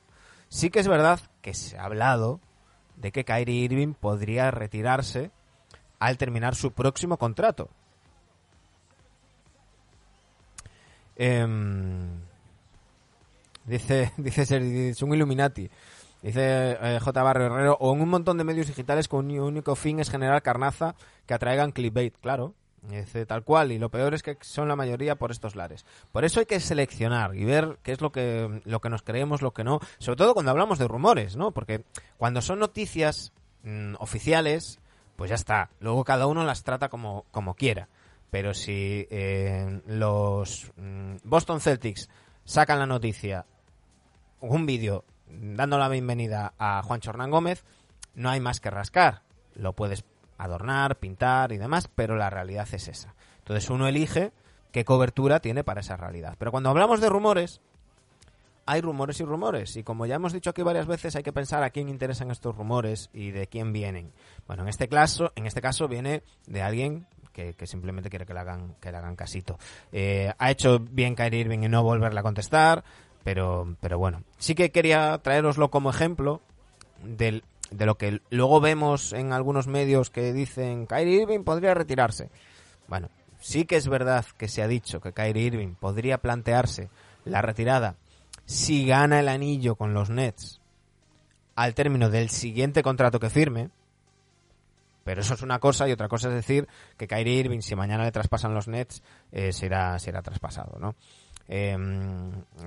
sí 0.49 0.69
que 0.69 0.79
es 0.79 0.87
verdad 0.87 1.19
que 1.41 1.55
se 1.55 1.79
ha 1.79 1.85
hablado 1.85 2.39
de 2.95 3.11
que 3.11 3.25
Kyrie 3.25 3.63
Irving 3.63 3.95
podría 3.95 4.51
retirarse 4.51 5.31
al 5.97 6.19
terminar 6.19 6.53
su 6.53 6.73
próximo 6.73 7.17
contrato. 7.17 7.71
Em, 11.15 12.21
dice, 13.65 14.13
dice 14.17 14.89
es 14.89 15.01
un 15.01 15.15
Illuminati. 15.15 15.67
Dice 16.21 16.77
eh, 16.79 16.99
J. 17.01 17.23
Barrio 17.23 17.47
Herrero, 17.47 17.77
o 17.79 17.95
en 17.95 18.01
un 18.01 18.09
montón 18.09 18.37
de 18.37 18.43
medios 18.43 18.67
digitales 18.67 19.07
con 19.07 19.25
un 19.31 19.39
único 19.39 19.75
fin 19.75 19.99
es 19.99 20.11
generar 20.11 20.43
carnaza 20.43 20.93
que 21.25 21.33
atraigan 21.33 21.71
clickbait. 21.71 22.15
Claro, 22.21 22.53
tal 23.27 23.43
cual, 23.43 23.71
y 23.71 23.79
lo 23.79 23.89
peor 23.89 24.13
es 24.13 24.23
que 24.23 24.38
son 24.41 24.67
la 24.67 24.75
mayoría 24.75 25.15
por 25.15 25.31
estos 25.31 25.55
lares. 25.55 25.86
Por 26.11 26.25
eso 26.25 26.39
hay 26.39 26.45
que 26.45 26.59
seleccionar 26.59 27.36
y 27.36 27.45
ver 27.45 27.79
qué 27.84 27.91
es 27.91 28.01
lo 28.01 28.11
que, 28.11 28.61
lo 28.65 28.81
que 28.81 28.89
nos 28.89 29.03
creemos, 29.03 29.41
lo 29.41 29.53
que 29.53 29.63
no, 29.63 29.79
sobre 29.99 30.17
todo 30.17 30.34
cuando 30.34 30.51
hablamos 30.51 30.79
de 30.79 30.88
rumores, 30.88 31.36
¿no? 31.36 31.51
Porque 31.51 31.84
cuando 32.17 32.41
son 32.41 32.59
noticias 32.59 33.34
mm, 33.63 33.95
oficiales, 33.99 34.79
pues 35.15 35.29
ya 35.29 35.36
está, 35.36 35.69
luego 35.79 36.03
cada 36.03 36.27
uno 36.27 36.43
las 36.43 36.63
trata 36.63 36.89
como, 36.89 37.25
como 37.31 37.55
quiera. 37.55 37.88
Pero 38.29 38.53
si 38.53 39.07
eh, 39.11 39.81
los 39.86 40.71
mm, 40.75 41.17
Boston 41.23 41.61
Celtics 41.61 42.09
sacan 42.45 42.79
la 42.79 42.88
noticia, 42.88 43.45
un 44.39 44.65
vídeo 44.65 45.05
dando 45.27 45.77
la 45.77 45.89
bienvenida 45.89 46.53
a 46.57 46.81
Juan 46.84 46.99
Hernán 47.03 47.31
Gómez, 47.31 47.63
no 48.15 48.29
hay 48.29 48.39
más 48.39 48.59
que 48.59 48.69
rascar. 48.69 49.21
Lo 49.55 49.73
puedes 49.73 50.03
adornar, 50.38 50.97
pintar 50.97 51.51
y 51.51 51.57
demás, 51.57 51.89
pero 51.93 52.15
la 52.15 52.29
realidad 52.29 52.67
es 52.71 52.88
esa. 52.88 53.15
Entonces 53.39 53.69
uno 53.69 53.88
elige 53.88 54.31
qué 54.71 54.86
cobertura 54.86 55.39
tiene 55.39 55.63
para 55.63 55.81
esa 55.81 55.97
realidad. 55.97 56.36
Pero 56.38 56.51
cuando 56.51 56.69
hablamos 56.69 57.01
de 57.01 57.09
rumores, 57.09 57.61
hay 58.65 58.81
rumores 58.81 59.19
y 59.19 59.23
rumores. 59.23 59.75
Y 59.75 59.84
como 59.84 60.05
ya 60.05 60.15
hemos 60.15 60.34
dicho 60.34 60.49
aquí 60.49 60.61
varias 60.61 60.88
veces, 60.88 61.15
hay 61.15 61.23
que 61.23 61.34
pensar 61.34 61.63
a 61.63 61.69
quién 61.69 61.89
interesan 61.89 62.31
estos 62.31 62.55
rumores 62.55 63.09
y 63.13 63.31
de 63.31 63.47
quién 63.47 63.73
vienen. 63.73 64.11
Bueno, 64.47 64.63
en 64.63 64.69
este 64.69 64.88
caso, 64.88 65.31
en 65.36 65.45
este 65.45 65.61
caso 65.61 65.88
viene 65.88 66.23
de 66.47 66.61
alguien 66.61 67.05
que, 67.34 67.55
simplemente 67.65 68.09
quiere 68.09 68.25
que 68.25 68.34
le 68.34 68.39
hagan, 68.39 68.75
que 68.79 68.91
le 68.91 68.97
hagan 68.97 69.15
casito. 69.15 69.57
Eh, 69.91 70.31
ha 70.38 70.51
hecho 70.51 70.79
bien 70.79 71.15
Kyrie 71.15 71.41
Irving 71.41 71.63
y 71.63 71.67
no 71.67 71.84
volverle 71.84 72.19
a 72.19 72.23
contestar, 72.23 72.84
pero, 73.23 73.75
pero 73.79 73.97
bueno. 73.97 74.23
Sí 74.38 74.55
que 74.55 74.71
quería 74.71 75.17
traeroslo 75.17 75.69
como 75.69 75.89
ejemplo 75.89 76.41
del 77.03 77.43
de 77.74 77.86
lo 77.86 77.95
que 77.95 78.21
luego 78.30 78.61
vemos 78.61 79.13
en 79.13 79.34
algunos 79.34 79.67
medios 79.67 80.09
que 80.09 80.34
dicen 80.34 80.86
Kyrie 80.86 81.24
Irving 81.24 81.43
podría 81.43 81.74
retirarse. 81.74 82.30
Bueno, 82.88 83.09
sí 83.39 83.65
que 83.65 83.76
es 83.76 83.88
verdad 83.88 84.26
que 84.38 84.47
se 84.47 84.61
ha 84.61 84.67
dicho 84.67 85.01
que 85.01 85.13
Kyrie 85.13 85.43
Irving 85.43 85.76
podría 85.76 86.19
plantearse 86.19 86.89
la 87.26 87.41
retirada 87.41 87.95
si 88.45 88.86
gana 88.86 89.19
el 89.19 89.28
anillo 89.28 89.76
con 89.76 89.93
los 89.93 90.09
Nets 90.09 90.61
al 91.55 91.74
término 91.74 92.09
del 92.09 92.30
siguiente 92.30 92.84
contrato 92.84 93.19
que 93.19 93.30
firme. 93.30 93.69
Pero 95.03 95.21
eso 95.21 95.34
es 95.34 95.41
una 95.41 95.59
cosa 95.59 95.88
y 95.88 95.91
otra 95.91 96.07
cosa 96.07 96.30
es 96.30 96.36
decir 96.36 96.67
que 96.97 97.07
Kyrie 97.07 97.39
Irving, 97.39 97.59
si 97.59 97.76
mañana 97.76 98.05
le 98.05 98.11
traspasan 98.11 98.53
los 98.53 98.69
Nets, 98.69 99.03
eh, 99.34 99.51
será, 99.51 99.99
será 99.99 100.21
traspasado, 100.21 100.80
¿no? 100.80 100.95
Eh, 101.49 101.77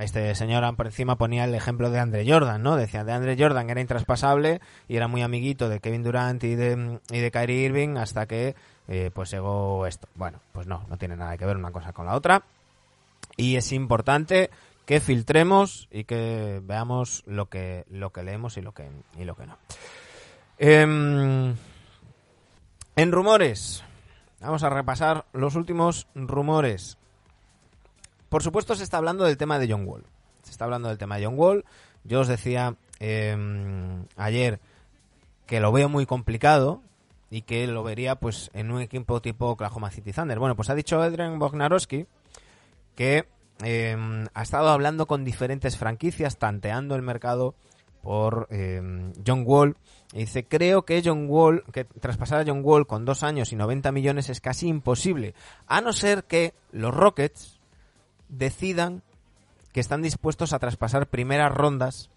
este 0.01 0.35
señor 0.35 0.77
por 0.77 0.87
encima 0.87 1.17
ponía 1.17 1.45
el 1.45 1.55
ejemplo 1.55 1.91
de 1.91 1.99
Andre 1.99 2.31
Jordan, 2.31 2.63
¿no? 2.63 2.77
Decía, 2.77 3.05
de 3.05 3.13
Andre 3.13 3.37
Jordan 3.39 3.71
era 3.71 3.81
intraspasable 3.81 4.61
y 4.89 4.97
era 4.97 5.09
muy 5.09 5.23
amiguito 5.23 5.69
de 5.69 5.81
Kevin 5.81 6.03
Durant 6.03 6.45
y 6.45 6.55
de, 6.55 7.01
y 7.11 7.19
de 7.19 7.31
Kyrie 7.31 7.65
Irving 7.65 7.97
hasta 7.97 8.27
que 8.27 8.55
eh, 8.89 9.11
pues 9.15 9.31
llegó 9.31 9.87
esto. 9.87 10.09
Bueno, 10.15 10.41
pues 10.53 10.67
no, 10.67 10.85
no 10.89 10.97
tiene 10.97 11.17
nada 11.17 11.37
que 11.37 11.47
ver 11.47 11.57
una 11.57 11.73
cosa 11.73 11.93
con 11.93 12.07
la 12.07 12.15
otra. 12.15 12.43
Y 13.37 13.57
es 13.57 13.73
importante 13.73 14.51
que 14.87 15.01
filtremos 15.01 15.89
y 15.91 16.05
que 16.05 16.61
veamos 16.63 17.23
lo 17.27 17.47
que, 17.47 17.85
lo 17.91 18.11
que 18.11 18.23
leemos 18.23 18.57
y 18.57 18.63
lo 18.63 18.73
que, 18.73 18.89
y 19.19 19.25
lo 19.25 19.35
que 19.35 19.47
no. 19.47 19.59
Em, 20.59 21.55
en 22.95 23.13
rumores, 23.13 23.85
vamos 24.41 24.63
a 24.63 24.71
repasar 24.71 25.27
los 25.33 25.57
últimos 25.57 26.07
rumores. 26.15 26.99
Por 28.29 28.43
supuesto 28.43 28.75
se 28.75 28.85
está 28.85 28.99
hablando 28.99 29.25
del 29.25 29.37
tema 29.37 29.59
de 29.59 29.71
John 29.71 29.87
Wall. 29.87 30.05
Se 30.43 30.51
está 30.51 30.65
hablando 30.65 30.89
del 30.89 30.99
tema 30.99 31.17
de 31.17 31.27
John 31.27 31.39
Wall. 31.39 31.65
Yo 32.05 32.21
os 32.21 32.29
decía 32.29 32.77
em, 33.01 34.05
ayer 34.17 34.61
que 35.47 35.61
lo 35.61 35.73
veo 35.73 35.89
muy 35.89 36.07
complicado 36.07 36.83
y 37.31 37.43
que 37.43 37.67
lo 37.67 37.83
vería 37.83 38.17
pues 38.17 38.51
en 38.55 38.71
un 38.71 38.81
equipo 38.81 39.21
tipo 39.21 39.47
Oklahoma 39.47 39.91
City 39.91 40.13
Thunder. 40.13 40.39
Bueno, 40.39 40.57
pues 40.57 40.71
ha 40.71 40.75
dicho 40.75 41.01
Adrian 41.01 41.39
Bognarowski 41.39 42.07
que 42.95 43.29
em, 43.63 44.27
ha 44.35 44.43
estado 44.43 44.69
hablando 44.69 45.07
con 45.07 45.25
diferentes 45.25 45.77
franquicias, 45.77 46.39
tanteando 46.39 46.95
el 46.95 47.03
mercado 47.03 47.55
por 48.07 48.47
eh, 48.51 48.81
John 49.27 49.43
Wall. 49.45 49.77
Y 50.13 50.21
dice, 50.21 50.47
creo 50.47 50.85
que 50.85 51.03
John 51.05 51.27
Wall, 51.29 51.65
que 51.73 51.85
traspasar 51.85 52.41
a 52.41 52.45
John 52.47 52.61
Wall 52.63 52.87
con 52.87 53.05
dos 53.05 53.25
años 53.25 53.53
y 53.53 53.57
90 53.57 53.91
millones 53.91 54.31
es 54.31 54.41
casi 54.41 54.69
imposible, 54.69 55.35
a 55.67 55.81
no 55.81 55.93
ser 55.93 56.23
que 56.25 56.55
los 56.71 56.95
Rockets 56.95 57.56
decidan 58.29 59.03
que 59.73 59.81
están 59.81 60.03
dispuestos 60.03 60.53
a 60.53 60.59
traspasar 60.59 61.09
primeras 61.09 61.53
rondas 61.53 62.11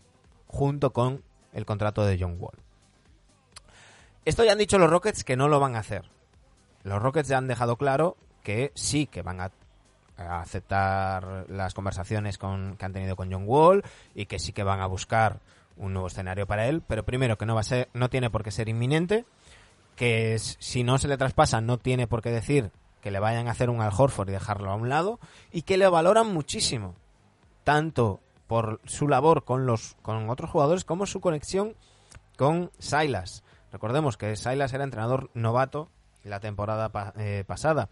junto 0.47 0.93
con 0.93 1.23
el 1.53 1.65
contrato 1.65 2.05
de 2.05 2.17
John 2.19 2.37
Wall. 2.39 2.57
Esto 4.25 4.43
ya 4.43 4.51
han 4.51 4.57
dicho 4.57 4.77
los 4.77 4.89
Rockets 4.89 5.23
que 5.23 5.35
no 5.35 5.47
lo 5.47 5.59
van 5.59 5.75
a 5.75 5.79
hacer. 5.79 6.05
Los 6.83 7.01
Rockets 7.01 7.27
ya 7.27 7.37
han 7.37 7.47
dejado 7.47 7.77
claro 7.77 8.15
que 8.43 8.71
sí 8.75 9.07
que 9.07 9.21
van 9.21 9.41
a, 9.41 9.51
aceptar 10.17 11.45
las 11.49 11.73
conversaciones 11.73 12.37
con, 12.37 12.75
que 12.77 12.85
han 12.85 12.93
tenido 12.93 13.15
con 13.15 13.31
John 13.31 13.43
Wall 13.45 13.83
y 14.15 14.25
que 14.25 14.39
sí 14.39 14.51
que 14.51 14.63
van 14.63 14.81
a 14.81 14.87
buscar 14.87 15.39
un 15.77 15.93
nuevo 15.93 16.07
escenario 16.07 16.45
para 16.45 16.67
él, 16.67 16.83
pero 16.85 17.05
primero 17.05 17.37
que 17.37 17.45
no 17.45 17.55
va 17.55 17.61
a 17.61 17.63
ser, 17.63 17.89
no 17.93 18.09
tiene 18.09 18.29
por 18.29 18.43
qué 18.43 18.51
ser 18.51 18.67
inminente, 18.67 19.25
que 19.95 20.37
si 20.39 20.83
no 20.83 20.97
se 20.97 21.07
le 21.07 21.17
traspasa 21.17 21.61
no 21.61 21.77
tiene 21.77 22.05
por 22.05 22.21
qué 22.21 22.31
decir 22.31 22.71
que 23.01 23.11
le 23.11 23.19
vayan 23.19 23.47
a 23.47 23.51
hacer 23.51 23.69
un 23.69 23.81
Al 23.81 23.93
Horford 23.95 24.29
y 24.29 24.33
dejarlo 24.33 24.71
a 24.71 24.75
un 24.75 24.89
lado 24.89 25.19
y 25.51 25.63
que 25.63 25.77
le 25.77 25.87
valoran 25.87 26.33
muchísimo, 26.33 26.95
tanto 27.63 28.19
por 28.47 28.81
su 28.85 29.07
labor 29.07 29.43
con 29.43 29.65
los 29.65 29.95
con 30.01 30.29
otros 30.29 30.49
jugadores 30.49 30.83
como 30.83 31.05
su 31.05 31.21
conexión 31.21 31.75
con 32.37 32.71
Silas. 32.79 33.43
Recordemos 33.71 34.17
que 34.17 34.35
Silas 34.35 34.73
era 34.73 34.83
entrenador 34.83 35.29
novato 35.33 35.89
la 36.23 36.39
temporada 36.39 37.13
eh, 37.17 37.43
pasada. 37.45 37.89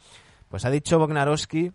Pues 0.50 0.66
ha 0.66 0.70
dicho 0.70 1.00
Bognarowski 1.00 1.74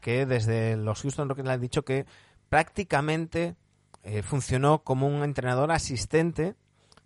que 0.00 0.26
desde 0.26 0.76
los 0.76 1.02
Houston 1.02 1.28
Rockets 1.28 1.46
le 1.46 1.54
han 1.54 1.60
dicho 1.60 1.84
que 1.84 2.06
prácticamente 2.48 3.56
eh, 4.02 4.22
funcionó 4.22 4.78
como 4.82 5.06
un 5.06 5.22
entrenador 5.22 5.70
asistente 5.70 6.54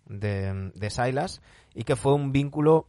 de, 0.05 0.71
de 0.73 0.89
Silas 0.89 1.41
y 1.73 1.83
que 1.83 1.95
fue 1.95 2.13
un 2.13 2.31
vínculo 2.31 2.87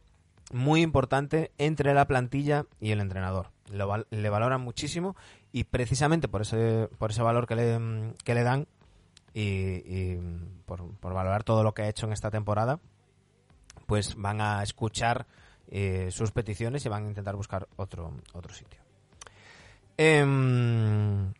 muy 0.51 0.81
importante 0.81 1.51
entre 1.57 1.93
la 1.93 2.05
plantilla 2.05 2.65
y 2.79 2.91
el 2.91 3.01
entrenador. 3.01 3.51
Lo 3.71 4.05
le 4.09 4.29
valoran 4.29 4.61
muchísimo 4.61 5.15
y 5.51 5.65
precisamente 5.65 6.27
por 6.27 6.41
ese, 6.41 6.89
por 6.97 7.11
ese 7.11 7.21
valor 7.21 7.47
que 7.47 7.55
le, 7.55 8.13
que 8.23 8.33
le 8.33 8.43
dan 8.43 8.67
y, 9.33 9.43
y 9.43 10.19
por, 10.65 10.89
por 10.95 11.13
valorar 11.13 11.43
todo 11.43 11.63
lo 11.63 11.73
que 11.73 11.83
ha 11.83 11.89
hecho 11.89 12.07
en 12.07 12.13
esta 12.13 12.31
temporada, 12.31 12.79
pues 13.85 14.15
van 14.15 14.41
a 14.41 14.63
escuchar 14.63 15.27
eh, 15.71 16.09
sus 16.11 16.31
peticiones 16.31 16.85
y 16.85 16.89
van 16.89 17.05
a 17.05 17.09
intentar 17.09 17.35
buscar 17.35 17.67
otro, 17.75 18.11
otro 18.33 18.53
sitio. 18.53 18.79
Em, 19.97 21.31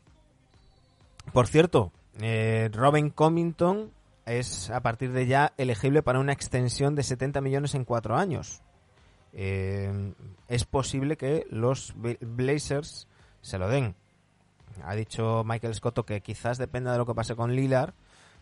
por 1.34 1.48
cierto, 1.48 1.92
eh, 2.20 2.70
Robin 2.72 3.10
Covington 3.10 3.92
es 4.26 4.70
a 4.70 4.82
partir 4.82 5.14
de 5.14 5.26
ya 5.26 5.54
elegible 5.58 6.04
para 6.04 6.20
una 6.20 6.34
extensión 6.34 6.94
de 6.94 7.04
70 7.04 7.42
millones 7.42 7.74
en 7.74 7.86
cuatro 7.86 8.18
años. 8.18 8.62
Eh, 9.34 10.14
es 10.48 10.66
posible 10.66 11.18
que 11.18 11.46
los 11.50 11.94
Bla- 11.96 12.18
Blazers 12.22 13.08
se 13.42 13.58
lo 13.58 13.68
den. 13.70 13.96
Ha 14.84 14.96
dicho 14.96 15.44
Michael 15.46 15.76
Scotto 15.76 16.06
que 16.06 16.22
quizás 16.22 16.58
dependa 16.58 16.92
de 16.92 16.98
lo 16.98 17.06
que 17.06 17.14
pase 17.14 17.36
con 17.36 17.56
Lillard, 17.56 17.94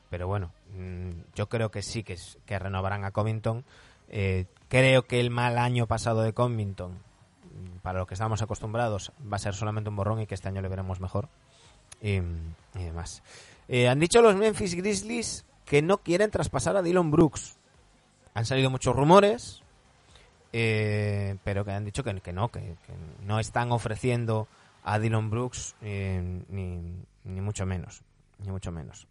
pero 0.09 0.27
bueno, 0.27 0.51
mm, 0.77 1.11
yo 1.35 1.49
creo 1.49 1.71
que 1.71 1.81
sí 1.81 2.03
que, 2.03 2.17
que 2.45 2.59
renovarán 2.59 3.03
a 3.05 3.11
Covington. 3.11 3.65
Eh, 4.09 4.45
creo 4.69 5.05
que 5.05 5.19
el 5.19 5.29
mal 5.31 5.57
año 5.57 5.87
pasado 5.87 6.21
de 6.21 6.33
Covington, 6.33 6.91
mm, 6.93 7.79
para 7.81 7.99
lo 7.99 8.07
que 8.07 8.13
estábamos 8.13 8.41
acostumbrados, 8.41 9.11
va 9.21 9.35
a 9.37 9.39
ser 9.39 9.53
solamente 9.53 9.89
un 9.89 9.95
borrón 9.95 10.21
y 10.21 10.27
que 10.27 10.35
este 10.35 10.47
año 10.47 10.61
le 10.61 10.69
veremos 10.69 10.99
mejor. 11.01 11.27
Y, 12.01 12.17
y 12.17 12.83
demás. 12.83 13.23
Eh, 13.67 13.89
han 13.89 13.99
dicho 13.99 14.21
los 14.21 14.35
Memphis 14.35 14.75
Grizzlies 14.75 15.45
que 15.65 15.81
no 15.81 15.97
quieren 15.97 16.31
traspasar 16.31 16.77
a 16.77 16.81
Dylan 16.81 17.11
Brooks. 17.11 17.57
Han 18.33 18.45
salido 18.45 18.69
muchos 18.69 18.95
rumores, 18.95 19.63
eh, 20.53 21.35
pero 21.43 21.65
que 21.65 21.71
han 21.71 21.85
dicho 21.85 22.03
que, 22.03 22.13
no, 22.33 22.49
que, 22.49 22.75
no 23.25 23.39
están 23.39 23.71
ofreciendo 23.71 24.47
a 24.83 24.99
Dylan 24.99 25.29
Brooks 25.29 25.75
eh, 25.81 26.43
ni, 26.49 27.41
mucho 27.41 27.65
menos, 27.65 28.01
ni 28.39 28.51
mucho 28.51 28.71
menos. 28.71 29.07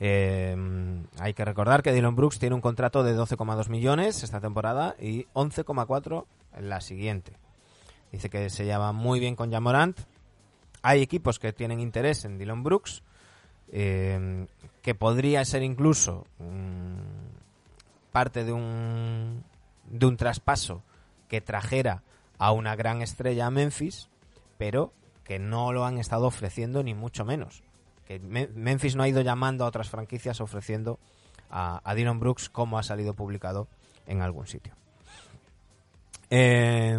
Eh, 0.00 0.56
hay 1.18 1.34
que 1.34 1.44
recordar 1.44 1.82
que 1.82 1.92
Dylan 1.92 2.16
Brooks 2.16 2.38
tiene 2.38 2.54
un 2.54 2.60
contrato 2.60 3.04
de 3.04 3.14
12,2 3.14 3.68
millones 3.68 4.22
esta 4.22 4.40
temporada 4.40 4.96
y 4.98 5.26
11,4 5.34 6.24
en 6.56 6.68
la 6.68 6.80
siguiente. 6.80 7.36
Dice 8.10 8.28
que 8.28 8.50
se 8.50 8.64
lleva 8.64 8.92
muy 8.92 9.20
bien 9.20 9.36
con 9.36 9.52
Jamorant. 9.52 9.98
Hay 10.82 11.02
equipos 11.02 11.38
que 11.38 11.52
tienen 11.52 11.78
interés 11.78 12.24
en 12.24 12.38
Dylan 12.38 12.62
Brooks, 12.62 13.02
que 13.70 14.94
podría 14.98 15.44
ser 15.44 15.62
incluso 15.62 16.26
mm, 16.38 18.10
parte 18.10 18.44
de 18.44 18.52
un, 18.52 19.42
de 19.90 20.06
un 20.06 20.16
traspaso 20.16 20.82
que 21.28 21.40
trajera 21.40 22.02
a 22.38 22.52
una 22.52 22.76
gran 22.76 23.02
estrella 23.02 23.46
a 23.46 23.50
Memphis, 23.50 24.08
pero 24.58 24.92
que 25.24 25.38
no 25.38 25.72
lo 25.72 25.84
han 25.84 25.98
estado 25.98 26.26
ofreciendo 26.26 26.82
ni 26.82 26.94
mucho 26.94 27.24
menos. 27.24 27.62
Que 28.06 28.18
Me- 28.18 28.48
Memphis 28.48 28.96
no 28.96 29.02
ha 29.02 29.08
ido 29.08 29.20
llamando 29.20 29.64
a 29.64 29.68
otras 29.68 29.88
franquicias 29.88 30.40
ofreciendo 30.40 30.98
a, 31.50 31.80
a 31.84 31.94
Dylan 31.94 32.18
Brooks 32.20 32.48
como 32.48 32.78
ha 32.78 32.82
salido 32.82 33.14
publicado 33.14 33.68
en 34.06 34.20
algún 34.22 34.46
sitio. 34.46 34.74
Eh, 36.30 36.98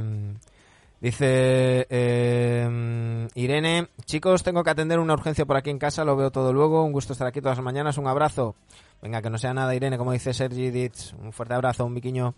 dice 1.01 1.87
eh, 1.89 3.27
Irene, 3.35 3.87
chicos, 4.05 4.43
tengo 4.43 4.63
que 4.63 4.69
atender 4.69 4.99
una 4.99 5.13
urgencia 5.13 5.45
por 5.45 5.57
aquí 5.57 5.69
en 5.69 5.79
casa, 5.79 6.05
lo 6.05 6.15
veo 6.15 6.31
todo 6.31 6.53
luego, 6.53 6.83
un 6.83 6.91
gusto 6.91 7.13
estar 7.13 7.27
aquí 7.27 7.41
todas 7.41 7.57
las 7.57 7.65
mañanas, 7.65 7.97
un 7.97 8.07
abrazo. 8.07 8.55
Venga, 9.01 9.21
que 9.21 9.29
no 9.29 9.37
sea 9.37 9.53
nada, 9.53 9.75
Irene, 9.75 9.97
como 9.97 10.11
dice 10.13 10.33
Sergi 10.33 10.69
Ditz, 10.71 11.13
un 11.13 11.33
fuerte 11.33 11.55
abrazo, 11.55 11.85
un 11.85 11.95
biquiño. 11.95 12.33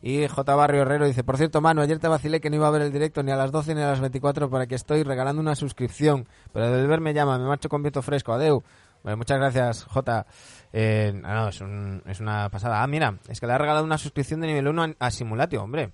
Y 0.00 0.28
J. 0.28 0.54
Barrio 0.54 0.82
Herrero 0.82 1.06
dice, 1.06 1.24
por 1.24 1.36
cierto, 1.36 1.60
Manu, 1.60 1.82
ayer 1.82 1.98
te 1.98 2.06
vacilé 2.08 2.40
que 2.40 2.50
no 2.50 2.56
iba 2.56 2.68
a 2.68 2.70
ver 2.70 2.82
el 2.82 2.92
directo 2.92 3.22
ni 3.22 3.32
a 3.32 3.36
las 3.36 3.50
12 3.50 3.74
ni 3.74 3.82
a 3.82 3.88
las 3.88 4.00
24 4.00 4.48
para 4.48 4.66
que 4.66 4.76
estoy 4.76 5.02
regalando 5.02 5.40
una 5.42 5.54
suscripción. 5.56 6.28
Pero 6.52 6.70
del 6.70 6.86
ver 6.86 7.00
me 7.00 7.12
llama, 7.14 7.38
me 7.38 7.46
marcho 7.46 7.68
con 7.68 7.82
viento 7.82 8.00
fresco. 8.02 8.32
Adeu. 8.32 8.62
Bueno, 9.02 9.16
muchas 9.16 9.38
gracias, 9.38 9.84
J. 9.84 10.26
Eh, 10.72 11.12
no, 11.14 11.48
es, 11.48 11.60
un- 11.60 12.02
es 12.06 12.20
una 12.20 12.48
pasada. 12.50 12.82
Ah, 12.82 12.86
mira, 12.86 13.18
es 13.28 13.40
que 13.40 13.46
le 13.46 13.52
ha 13.54 13.58
regalado 13.58 13.84
una 13.84 13.98
suscripción 13.98 14.40
de 14.40 14.48
nivel 14.48 14.68
1 14.68 14.94
a, 14.98 15.10
Simulatio, 15.10 15.62
hombre. 15.62 15.92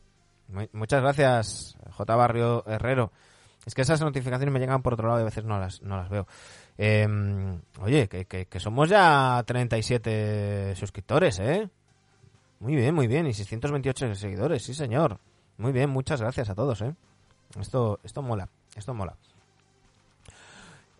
Mu- 0.48 0.66
Muchas 0.72 1.00
gracias, 1.00 1.76
J. 1.92 2.16
Barrio 2.16 2.64
Herrero. 2.66 3.10
Es 3.66 3.74
que 3.74 3.82
esas 3.82 4.00
notificaciones 4.02 4.52
me 4.52 4.60
llegan 4.60 4.82
por 4.82 4.92
otro 4.92 5.08
lado 5.08 5.20
y 5.20 5.22
a 5.22 5.26
veces 5.26 5.44
no 5.44 5.58
las, 5.58 5.80
no 5.80 5.96
las 5.96 6.10
veo. 6.10 6.26
Eh, 6.76 7.08
oye, 7.80 8.08
que, 8.08 8.26
que, 8.26 8.46
que 8.46 8.60
somos 8.60 8.90
ya 8.90 9.42
37 9.46 10.74
suscriptores, 10.76 11.38
¿eh? 11.38 11.68
Muy 12.60 12.74
bien, 12.76 12.94
muy 12.94 13.06
bien. 13.06 13.26
Y 13.26 13.34
628 13.34 14.14
seguidores, 14.14 14.62
sí, 14.62 14.74
señor. 14.74 15.18
Muy 15.58 15.72
bien, 15.72 15.90
muchas 15.90 16.20
gracias 16.20 16.48
a 16.50 16.54
todos, 16.54 16.80
¿eh? 16.82 16.94
Esto, 17.60 18.00
esto 18.02 18.22
mola, 18.22 18.48
esto 18.76 18.94
mola. 18.94 19.14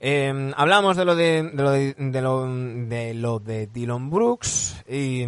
Eh, 0.01 0.53
hablamos 0.57 0.97
de 0.97 1.05
lo 1.05 1.15
de, 1.17 1.43
de 1.43 1.63
lo 1.63 1.71
de, 1.71 1.95
de 1.97 2.21
lo, 2.21 2.47
de 2.47 3.15
lo 3.15 3.39
de 3.39 3.67
Dylan 3.69 4.11
Brooks 4.11 4.85
y 4.89 5.25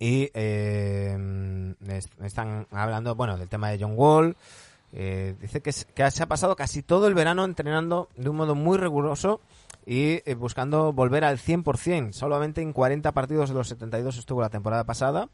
y 0.00 0.28
eh, 0.34 1.74
es- 1.88 2.08
están 2.24 2.66
hablando 2.72 3.14
bueno 3.14 3.38
del 3.38 3.48
tema 3.48 3.70
de 3.70 3.78
John 3.80 3.94
Wall 3.96 4.36
Eh, 4.94 5.36
dice 5.40 5.60
que, 5.62 5.72
que 5.94 6.10
se 6.10 6.22
ha 6.22 6.26
pasado 6.26 6.54
casi 6.56 6.82
todo 6.82 7.06
el 7.06 7.14
verano 7.14 7.44
entrenando 7.46 8.08
de 8.16 8.28
un 8.28 8.36
modo 8.36 8.54
muy 8.54 8.76
riguroso 8.76 9.40
y 9.86 10.22
eh, 10.28 10.34
buscando 10.34 10.92
volver 10.92 11.24
al 11.24 11.38
100%. 11.38 12.12
Solamente 12.12 12.60
en 12.62 12.72
40 12.72 13.12
partidos 13.12 13.48
de 13.48 13.54
los 13.54 13.68
72 13.68 14.18
estuvo 14.18 14.40
la 14.40 14.50
temporada 14.50 14.84
pasada. 14.84 15.28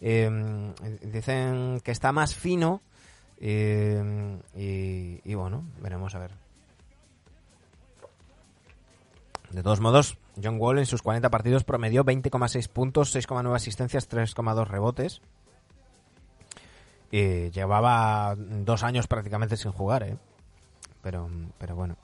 Eh, 0.00 0.30
dicen 1.02 1.80
que 1.82 1.90
está 1.90 2.12
más 2.12 2.34
fino 2.34 2.82
eh, 3.40 5.20
y, 5.24 5.34
bueno, 5.34 5.64
veremos 5.80 6.14
a 6.14 6.20
ver. 6.20 6.32
De 9.50 9.62
todos 9.62 9.80
modos, 9.80 10.18
John 10.42 10.60
Wall 10.60 10.78
en 10.78 10.86
sus 10.86 11.02
40 11.02 11.30
partidos 11.30 11.64
promedió 11.64 12.04
20,6 12.04 12.68
puntos, 12.68 13.14
6,9 13.16 13.54
asistencias, 13.54 14.08
3,2 14.08 14.66
rebotes. 14.66 15.22
Y 17.10 17.50
llevaba 17.50 18.36
dos 18.36 18.82
años 18.82 19.06
prácticamente 19.06 19.56
sin 19.56 19.72
jugar, 19.72 20.02
¿eh? 20.02 20.18
Pero, 21.00 21.30
pero 21.56 21.74
bueno. 21.74 21.96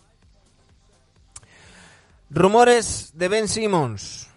Rumores 2.31 3.12
de 3.14 3.29
Ben 3.29 3.49
Simmons. 3.49 4.29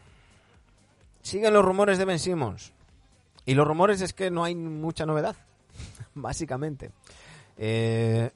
Siguen 1.22 1.54
los 1.54 1.66
rumores 1.66 1.98
de 1.98 2.06
Ben 2.06 2.20
Simmons. 2.20 2.74
Y 3.46 3.54
los 3.54 3.68
rumores 3.68 4.02
es 4.02 4.14
que 4.14 4.30
no 4.30 4.44
hay 4.44 4.56
mucha 4.56 5.06
novedad, 5.06 5.36
básicamente. 6.14 6.92
Eh, 7.58 8.32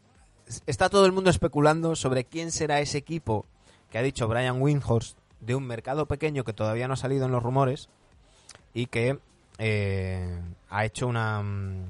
está 0.66 0.90
todo 0.90 1.06
el 1.06 1.12
mundo 1.12 1.30
especulando 1.30 1.96
sobre 1.96 2.26
quién 2.26 2.52
será 2.52 2.80
ese 2.80 2.98
equipo 2.98 3.46
que 3.92 3.98
ha 3.98 4.02
dicho 4.02 4.28
Brian 4.28 4.62
Windhorst 4.62 5.18
de 5.42 5.56
un 5.56 5.66
mercado 5.66 6.08
pequeño 6.08 6.44
que 6.44 6.54
todavía 6.54 6.88
no 6.88 6.94
ha 6.94 6.98
salido 6.98 7.26
en 7.26 7.32
los 7.32 7.44
rumores 7.44 7.90
y 8.74 8.86
que 8.86 9.20
eh, 9.58 10.40
ha 10.70 10.86
hecho 10.86 11.08
una 11.08 11.42
mm, 11.42 11.86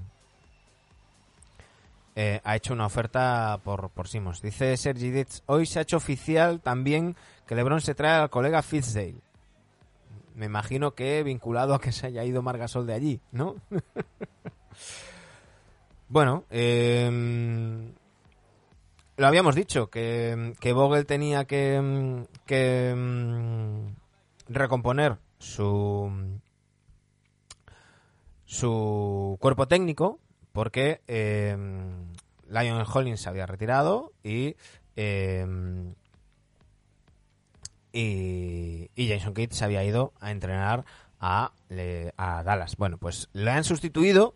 eh, 2.15 2.41
ha 2.43 2.55
hecho 2.55 2.73
una 2.73 2.85
oferta 2.85 3.59
por, 3.63 3.89
por 3.89 4.07
Simmons. 4.07 4.41
Dice 4.41 4.75
Sergi 4.75 5.11
Ditz, 5.11 5.43
hoy 5.45 5.65
se 5.65 5.79
ha 5.79 5.83
hecho 5.83 5.97
oficial 5.97 6.59
también 6.59 7.15
que 7.51 7.55
LeBron 7.55 7.81
se 7.81 7.95
trae 7.95 8.21
al 8.21 8.29
colega 8.29 8.61
Fitzdale. 8.61 9.19
Me 10.35 10.45
imagino 10.45 10.95
que 10.95 11.21
vinculado 11.21 11.73
a 11.73 11.81
que 11.81 11.91
se 11.91 12.07
haya 12.07 12.23
ido 12.23 12.41
Margasol 12.41 12.87
de 12.87 12.93
allí, 12.93 13.19
¿no? 13.33 13.57
bueno, 16.07 16.45
eh, 16.49 17.91
lo 19.17 19.27
habíamos 19.27 19.53
dicho, 19.53 19.89
que, 19.89 20.55
Vogel 20.73 21.05
tenía 21.05 21.43
que, 21.43 22.25
que 22.45 22.93
mm, 22.95 23.95
recomponer 24.47 25.17
su 25.37 26.09
su 28.45 29.37
cuerpo 29.41 29.67
técnico 29.67 30.19
porque 30.53 31.01
eh, 31.05 31.57
Lion 32.47 32.85
Hollins 32.93 33.19
se 33.19 33.27
había 33.27 33.45
retirado 33.45 34.13
y, 34.23 34.55
y, 37.93 38.89
y 38.95 39.09
Jason 39.09 39.33
Kidd 39.33 39.51
se 39.51 39.65
había 39.65 39.83
ido 39.83 40.13
a 40.19 40.31
entrenar 40.31 40.85
a, 41.19 41.51
a 42.17 42.43
Dallas. 42.43 42.75
Bueno, 42.77 42.97
pues 42.97 43.29
le 43.33 43.51
han 43.51 43.63
sustituido 43.63 44.35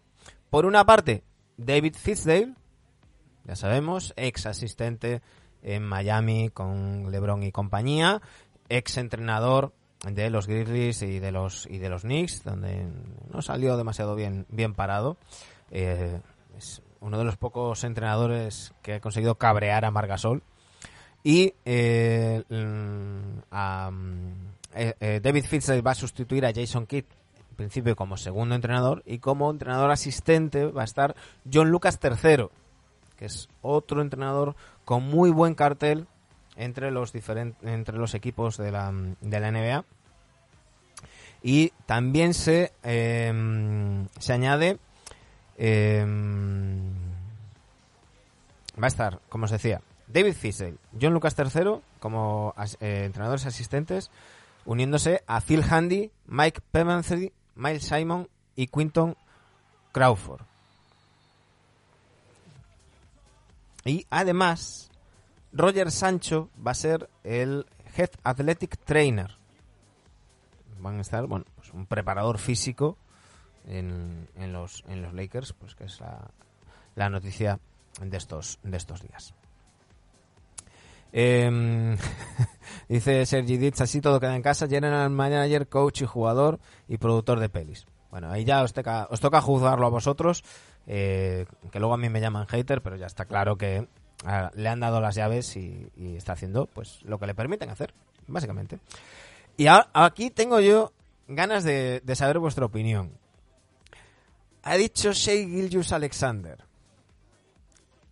por 0.50 0.66
una 0.66 0.86
parte 0.86 1.24
David 1.58 1.96
Fitzdale, 1.96 2.54
ya 3.46 3.56
sabemos, 3.56 4.14
ex 4.18 4.46
asistente 4.46 5.22
en 5.62 5.84
Miami 5.84 6.50
con 6.50 7.12
LeBron 7.12 7.44
y 7.44 7.52
compañía, 7.52 8.22
ex 8.70 8.98
entrenador 8.98 9.74
de 10.04 10.30
los 10.30 10.48
Grizzlies 10.48 11.02
y 11.02 11.20
de 11.20 11.32
los 11.32 11.66
y 11.68 11.80
de 11.80 11.90
los 11.90 12.04
Knicks, 12.04 12.44
donde 12.44 12.88
no 13.32 13.42
salió 13.42 13.78
demasiado 13.78 14.16
bien 14.16 14.46
bien 14.50 14.74
parado. 14.74 15.18
Eh, 15.72 16.20
es 16.58 16.82
uno 17.00 17.18
de 17.18 17.24
los 17.24 17.38
pocos 17.38 17.84
entrenadores 17.84 18.74
que 18.82 18.96
ha 18.96 19.00
conseguido 19.00 19.36
cabrear 19.36 19.86
a 19.86 19.92
Margasol. 19.92 20.44
Y 21.26 21.56
eh, 21.66 22.44
mm, 22.48 23.40
eh, 24.76 24.94
eh, 25.00 25.20
David 25.24 25.46
Fitzdale 25.46 25.82
va 25.82 25.90
a 25.90 25.96
sustituir 25.96 26.46
a 26.46 26.54
Jason 26.54 26.86
Kidd 26.86 27.06
en 27.50 27.56
principio 27.56 27.96
como 27.96 28.16
segundo 28.16 28.54
entrenador 28.54 29.02
y 29.08 29.18
como 29.18 29.50
entrenador 29.50 29.90
asistente 29.90 30.66
va 30.66 30.84
a 30.84 30.86
estar 30.86 31.16
John 31.52 31.72
Lucas 31.72 31.98
III, 32.00 32.46
que 33.18 33.26
es 33.26 33.50
otro 33.64 34.04
entrenador 34.04 34.56
con 34.86 35.02
muy 35.02 35.32
buen 35.32 35.56
cartel 35.56 36.06
entre 36.58 36.92
los 36.92 37.12
diferentes 37.12 37.58
entre 37.68 37.98
los 37.98 38.14
equipos 38.14 38.58
de 38.58 38.72
la, 38.72 38.94
de 39.20 39.40
la 39.40 39.52
NBA. 39.52 39.84
Y 41.42 41.74
también 41.88 42.36
se, 42.36 42.72
eh, 42.84 44.06
se 44.20 44.32
añade 44.32 44.78
eh, 45.58 46.06
va 48.80 48.86
a 48.86 48.88
estar, 48.88 49.20
como 49.28 49.46
os 49.46 49.52
decía, 49.52 49.82
David 50.08 50.34
Fiesel, 50.34 50.78
John 51.00 51.14
Lucas 51.14 51.36
III 51.38 51.80
como 52.00 52.54
as- 52.58 52.78
eh, 52.82 53.04
entrenadores 53.06 53.46
asistentes, 53.46 54.12
uniéndose 54.66 55.24
a 55.28 55.42
Phil 55.42 55.64
Handy, 55.70 56.12
Mike 56.28 56.62
Pevensey, 56.72 57.32
Miles 57.56 57.84
Simon 57.84 58.28
y 58.56 58.68
Quinton 58.68 59.16
Crawford. 59.92 60.42
Y 63.84 64.06
además, 64.10 64.90
Roger 65.54 65.92
Sancho 65.92 66.50
va 66.66 66.72
a 66.72 66.76
ser 66.76 67.10
el 67.24 67.66
Head 67.96 68.10
Athletic 68.24 68.78
Trainer. 68.84 69.36
Van 70.80 70.98
a 70.98 71.02
estar, 71.02 71.26
bueno, 71.28 71.46
pues 71.56 71.72
un 71.74 71.86
preparador 71.86 72.38
físico 72.40 72.98
en, 73.68 74.28
en 74.36 74.54
los, 74.54 74.84
en 74.88 75.02
los 75.02 75.14
Lakers, 75.14 75.54
pues 75.54 75.76
que 75.76 75.86
es 75.86 76.00
la, 76.00 76.30
la 76.96 77.10
noticia 77.10 77.60
de 78.02 78.18
estos, 78.18 78.60
de 78.64 78.78
estos 78.78 79.02
días. 79.02 79.34
Em, 81.18 81.96
dice 82.90 83.26
Sergi 83.26 83.56
Ditz, 83.56 83.80
así 83.80 84.02
todo 84.02 84.20
queda 84.20 84.36
en 84.36 84.42
casa, 84.42 84.68
general 84.68 85.10
manager, 85.10 85.70
coach 85.70 86.02
y 86.02 86.06
jugador 86.06 86.60
y 86.90 86.98
productor 86.98 87.40
de 87.40 87.48
pelis. 87.48 87.86
Bueno, 88.12 88.30
ahí 88.30 88.44
ya 88.44 88.64
os 88.64 88.74
toca, 88.74 89.08
juzgarlo 89.42 89.86
a 89.86 89.90
vosotros, 89.90 90.44
eh, 90.88 91.46
que 91.72 91.80
luego 91.80 91.94
a 91.94 91.98
mí 91.98 92.10
me 92.10 92.20
llaman 92.20 92.48
hater, 92.48 92.82
pero 92.82 92.98
ya 92.98 93.06
está 93.06 93.24
claro 93.24 93.58
que 93.58 93.88
le 94.56 94.70
han 94.70 94.80
dado 94.82 95.00
las 95.00 95.16
llaves 95.16 95.56
y, 95.56 95.90
está 96.18 96.34
haciendo 96.34 96.66
pues 96.66 97.02
lo 97.04 97.18
que 97.18 97.28
le 97.28 97.34
permiten 97.34 97.70
hacer, 97.70 97.94
básicamente. 98.28 98.80
Y 99.56 99.68
a- 99.68 99.88
aquí 99.94 100.32
tengo 100.32 100.60
yo 100.60 100.92
ganas 101.30 101.64
de, 101.64 102.02
saber 102.14 102.40
vuestra 102.40 102.66
opinión. 102.66 103.12
Ha 104.64 104.76
dicho 104.76 105.14
Shea 105.14 105.48
Gilgius 105.48 105.94
Alexander. 105.94 106.58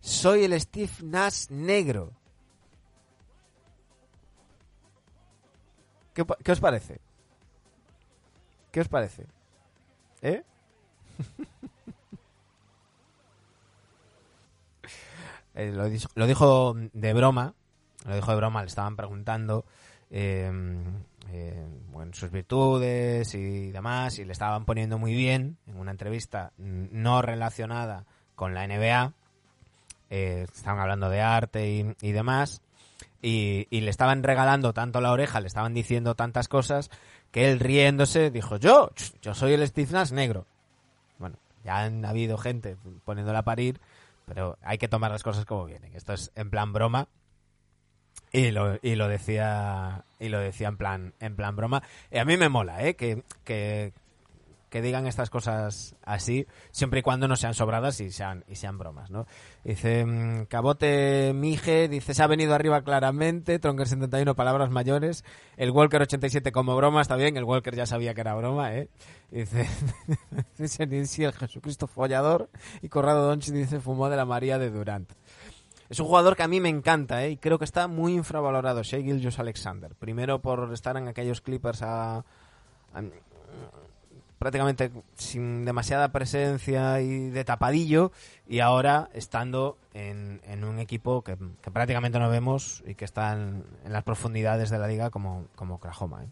Soy 0.00 0.44
el 0.44 0.58
Steve 0.58 0.92
Nash 1.02 1.50
negro. 1.50 2.12
¿Qué, 6.14 6.52
os 6.52 6.60
parece? 6.60 7.00
¿Qué 8.70 8.80
os 8.80 8.88
parece? 8.88 9.26
¿Eh? 10.22 10.42
Eh, 15.56 15.70
lo, 15.70 15.84
lo 16.16 16.26
dijo 16.26 16.74
de 16.74 17.12
broma, 17.12 17.54
lo 18.06 18.16
dijo 18.16 18.32
de 18.32 18.36
broma, 18.36 18.62
le 18.62 18.66
estaban 18.66 18.96
preguntando 18.96 19.64
eh, 20.10 20.50
bueno, 21.92 22.12
sus 22.12 22.30
virtudes 22.30 23.34
y 23.34 23.70
demás, 23.70 24.18
y 24.18 24.24
le 24.24 24.32
estaban 24.32 24.64
poniendo 24.64 24.98
muy 24.98 25.14
bien 25.14 25.56
en 25.66 25.76
una 25.76 25.90
entrevista 25.90 26.52
no 26.58 27.22
relacionada 27.22 28.04
con 28.34 28.54
la 28.54 28.66
NBA. 28.66 29.12
Eh, 30.10 30.46
estaban 30.52 30.80
hablando 30.80 31.08
de 31.08 31.20
arte 31.20 31.94
y 32.00 32.12
demás, 32.12 32.62
y, 33.24 33.80
le 33.80 33.90
estaban 33.90 34.22
regalando 34.22 34.74
tanto 34.74 35.00
la 35.00 35.10
oreja, 35.10 35.40
le 35.40 35.46
estaban 35.46 35.72
diciendo 35.72 36.14
tantas 36.14 36.46
cosas, 36.46 36.90
que 37.30 37.50
él 37.50 37.58
riéndose 37.58 38.30
dijo, 38.30 38.58
yo, 38.58 38.90
yo 39.22 39.34
soy 39.34 39.54
el 39.54 39.66
Steve 39.66 40.04
negro. 40.12 40.46
Bueno, 41.18 41.36
ya 41.64 41.78
han 41.78 42.04
habido 42.04 42.36
gente 42.36 42.76
poniéndola 43.04 43.38
a 43.38 43.44
parir, 43.44 43.80
pero 44.26 44.58
hay 44.62 44.76
que 44.76 44.88
tomar 44.88 45.10
las 45.10 45.22
cosas 45.22 45.46
como 45.46 45.64
vienen. 45.64 45.94
Esto 45.94 46.12
es 46.12 46.32
en 46.34 46.50
plan 46.50 46.72
broma. 46.74 47.08
Y 48.30 48.50
lo, 48.50 48.78
y 48.82 48.94
lo 48.94 49.08
decía 49.08 50.04
y 50.18 50.28
lo 50.28 50.40
decía 50.40 50.68
en 50.68 50.76
plan 50.76 51.14
en 51.20 51.36
plan 51.36 51.54
broma 51.54 51.82
y 52.10 52.18
a 52.18 52.24
mí 52.24 52.36
me 52.36 52.48
mola 52.48 52.84
eh 52.84 52.94
que, 52.94 53.22
que, 53.44 53.92
que 54.74 54.82
digan 54.82 55.06
estas 55.06 55.30
cosas 55.30 55.94
así 56.02 56.48
siempre 56.72 56.98
y 56.98 57.02
cuando 57.04 57.28
no 57.28 57.36
sean 57.36 57.54
sobradas 57.54 58.00
y 58.00 58.10
sean 58.10 58.42
y 58.48 58.56
sean 58.56 58.76
bromas 58.76 59.08
no 59.08 59.24
dice 59.62 60.04
mm, 60.04 60.46
Cabote 60.46 61.30
Mije 61.32 61.86
dice 61.86 62.12
se 62.12 62.20
ha 62.24 62.26
venido 62.26 62.56
arriba 62.56 62.82
claramente 62.82 63.60
Tronker 63.60 63.86
71 63.86 64.34
palabras 64.34 64.70
mayores 64.70 65.24
el 65.56 65.70
Walker 65.70 66.02
87 66.02 66.50
como 66.50 66.74
broma 66.74 67.02
está 67.02 67.14
bien 67.14 67.36
el 67.36 67.44
Walker 67.44 67.76
ya 67.76 67.86
sabía 67.86 68.14
que 68.14 68.22
era 68.22 68.34
broma 68.34 68.74
eh 68.74 68.88
dice 69.30 69.68
dice 70.58 70.82
el 70.82 71.32
Jesucristo 71.34 71.86
follador 71.86 72.50
y 72.82 72.88
Corrado 72.88 73.28
Donchi 73.28 73.52
dice 73.52 73.78
fumó 73.78 74.10
de 74.10 74.16
la 74.16 74.24
María 74.24 74.58
de 74.58 74.70
Durant 74.72 75.08
es 75.88 76.00
un 76.00 76.06
jugador 76.06 76.34
que 76.34 76.42
a 76.42 76.48
mí 76.48 76.60
me 76.60 76.70
encanta, 76.70 77.24
¿eh? 77.24 77.32
Y 77.32 77.36
creo 77.36 77.58
que 77.58 77.66
está 77.66 77.88
muy 77.88 78.14
infravalorado, 78.14 78.82
Shea 78.82 79.02
Gilgeous 79.02 79.38
Alexander. 79.38 79.94
Primero 79.94 80.40
por 80.40 80.72
estar 80.72 80.96
en 80.96 81.08
aquellos 81.08 81.42
Clippers 81.42 81.82
a- 81.82 82.24
prácticamente 84.44 84.90
sin 85.14 85.64
demasiada 85.64 86.12
presencia 86.12 87.00
y 87.00 87.30
de 87.30 87.46
tapadillo, 87.46 88.12
y 88.46 88.60
ahora 88.60 89.08
estando 89.14 89.78
en, 89.94 90.42
en 90.44 90.64
un 90.64 90.80
equipo 90.80 91.22
que, 91.22 91.38
prácticamente 91.72 92.18
no 92.18 92.28
vemos 92.28 92.84
y 92.86 92.94
que 92.94 93.06
está 93.06 93.32
en, 93.32 93.64
en 93.86 93.92
las 93.94 94.02
profundidades 94.02 94.68
de 94.68 94.76
la 94.76 94.86
liga 94.86 95.08
como, 95.08 95.46
como 95.56 95.76
Oklahoma, 95.76 96.24
¿eh? 96.24 96.28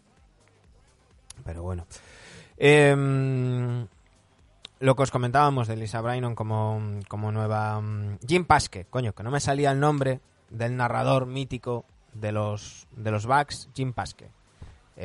Pero 1.43 1.63
bueno. 1.63 1.87
Em, 2.55 3.87
lo 4.79 4.95
que 4.95 5.01
os 5.01 5.09
comentábamos 5.09 5.67
de 5.67 5.75
Lisa 5.75 5.99
Brainon 5.99 6.35
como, 6.35 6.79
como 7.07 7.31
nueva 7.31 7.81
mm, 7.81 8.19
Jim 8.27 8.45
Paske, 8.45 8.85
coño, 8.91 9.13
que 9.13 9.23
no 9.23 9.31
me 9.31 9.39
salía 9.39 9.71
el 9.71 9.79
nombre 9.79 10.21
del 10.51 10.77
narrador 10.77 11.25
mítico 11.25 11.83
de 12.13 12.31
los 12.31 12.87
de 12.91 13.09
los 13.09 13.25
Bucks, 13.25 13.69
Jim 13.73 13.91
Paske. 13.91 14.29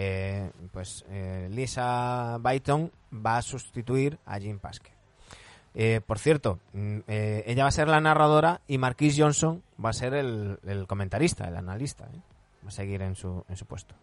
Eh, 0.01 0.53
pues 0.71 1.05
eh, 1.09 1.49
Lisa 1.51 2.39
Byton 2.39 2.93
va 3.13 3.39
a 3.39 3.43
sustituir 3.43 4.17
a 4.27 4.39
Jim 4.39 4.61
Paske. 4.61 4.93
Eh, 5.75 6.01
por 6.07 6.21
cierto, 6.21 6.61
mm, 6.73 6.99
ella 7.09 7.65
va 7.65 7.69
a 7.69 7.73
ser 7.73 7.89
la 7.89 8.01
narradora 8.01 8.61
y 8.69 8.79
Marquise 8.79 9.21
Johnson 9.21 9.61
va 9.85 9.91
a 9.91 9.93
ser 9.93 10.15
el, 10.15 10.87
comentarista, 10.87 11.49
el 11.49 11.57
analista. 11.57 12.05
Va 12.65 12.69
a 12.69 12.71
seguir 12.71 13.03
en 13.03 13.17
su, 13.17 13.45
en 13.49 13.57
su 13.57 13.67
puesto. 13.67 13.97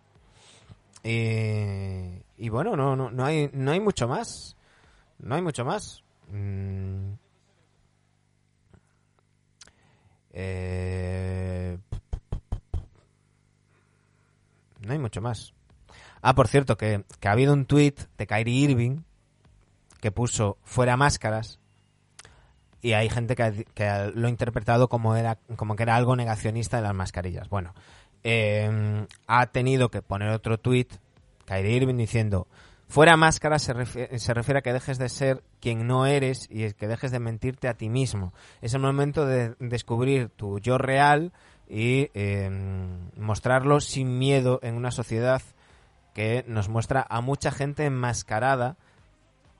Y 1.02 2.50
bueno, 2.50 2.76
no, 2.76 2.98
no, 2.98 3.10
no, 3.10 3.26
hay, 3.26 3.50
no 3.54 3.72
hay 3.72 3.80
mucho 3.80 4.10
más. 4.10 4.58
No 5.20 5.36
hay 5.36 5.42
mucho 5.42 5.64
más. 5.64 6.04
Mm. 6.30 7.14
No 14.82 14.92
hay 14.92 15.00
mucho 15.00 15.22
más. 15.22 15.55
Ah, 16.28 16.34
por 16.34 16.48
cierto, 16.48 16.76
que, 16.76 17.04
ha 17.24 17.32
habido 17.32 17.54
un 17.54 17.68
tweet 17.68 17.94
de 18.18 18.26
Kyrie 18.26 18.72
Irving 18.72 19.04
que 20.02 20.10
puso 20.10 20.58
fuera 20.64 20.98
máscaras 20.98 21.60
y 22.82 22.94
hay 22.94 23.10
gente 23.10 23.36
que, 23.36 24.12
lo 24.16 24.26
ha 24.26 24.30
interpretado 24.32 24.90
como 24.90 25.16
era 25.16 25.38
como 25.56 25.76
que 25.76 25.84
era 25.84 25.96
algo 25.96 26.16
negacionista 26.16 26.78
de 26.78 26.84
las 26.84 26.96
mascarillas. 26.96 27.48
Bueno, 27.48 27.76
eh, 28.24 29.06
ha 29.28 29.46
tenido 29.52 29.90
que 29.90 30.02
poner 30.02 30.30
otro 30.30 30.58
tweet, 30.58 30.88
Kyrie 31.46 31.76
Irving, 31.76 31.98
diciendo 31.98 32.48
fuera 32.88 33.18
máscara 33.18 33.60
se 33.60 33.74
refiere, 33.74 34.18
se 34.18 34.34
refiere, 34.34 34.60
a 34.60 34.62
que 34.64 34.74
dejes 34.74 34.98
de 34.98 35.10
ser 35.10 35.44
quien 35.60 35.86
no 35.86 36.08
eres 36.08 36.48
y 36.50 36.74
que 36.74 36.88
dejes 36.88 37.12
de 37.12 37.20
mentirte 37.20 37.68
a 37.68 37.76
ti 37.76 37.88
mismo. 37.88 38.34
Es 38.64 38.74
el 38.74 38.82
momento 38.82 39.28
de 39.28 39.54
descubrir 39.60 40.30
tu 40.30 40.58
yo 40.58 40.80
real 40.80 41.34
y 41.70 42.10
eh, 42.16 42.50
mostrarlo 43.16 43.80
sin 43.80 44.18
miedo 44.18 44.60
en 44.64 44.74
una 44.74 44.90
sociedad 44.90 45.44
que 46.16 46.44
nos 46.48 46.70
muestra 46.70 47.06
a 47.08 47.22
mucha 47.22 47.52
gente 47.52 47.86
enmascarada 47.86 48.78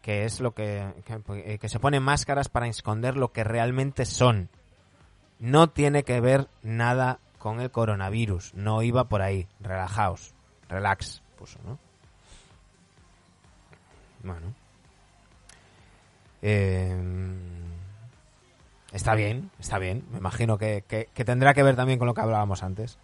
que 0.02 0.24
es 0.24 0.40
lo 0.40 0.54
que, 0.54 0.88
que, 1.06 1.60
que 1.60 1.70
se 1.70 1.80
pone 1.80 2.00
máscaras 2.00 2.48
para 2.48 2.68
esconder 2.68 3.18
lo 3.18 3.32
que 3.32 3.44
realmente 3.44 4.06
son. 4.06 4.50
No 5.40 5.70
tiene 5.72 6.04
que 6.04 6.22
ver 6.22 6.48
nada 6.62 7.20
con 7.40 7.60
el 7.60 7.72
coronavirus, 7.72 8.54
no 8.54 8.84
iba 8.84 9.06
por 9.06 9.22
ahí. 9.22 9.48
Relajaos, 9.60 10.34
relax, 10.70 11.24
puso, 11.38 11.60
¿no? 11.66 11.80
Bueno. 14.24 14.54
Eh, 16.42 16.96
está 18.92 19.16
bien, 19.16 19.50
está 19.60 19.80
bien. 19.80 20.06
Me 20.12 20.20
imagino 20.20 20.58
que, 20.58 20.84
que, 20.88 21.26
tendrá 21.26 21.56
que 21.56 21.64
ver 21.64 21.76
también 21.76 21.98
con 21.98 22.08
lo 22.08 22.14
que 22.14 22.22
hablábamos 22.22 22.64
antes. 22.64 23.00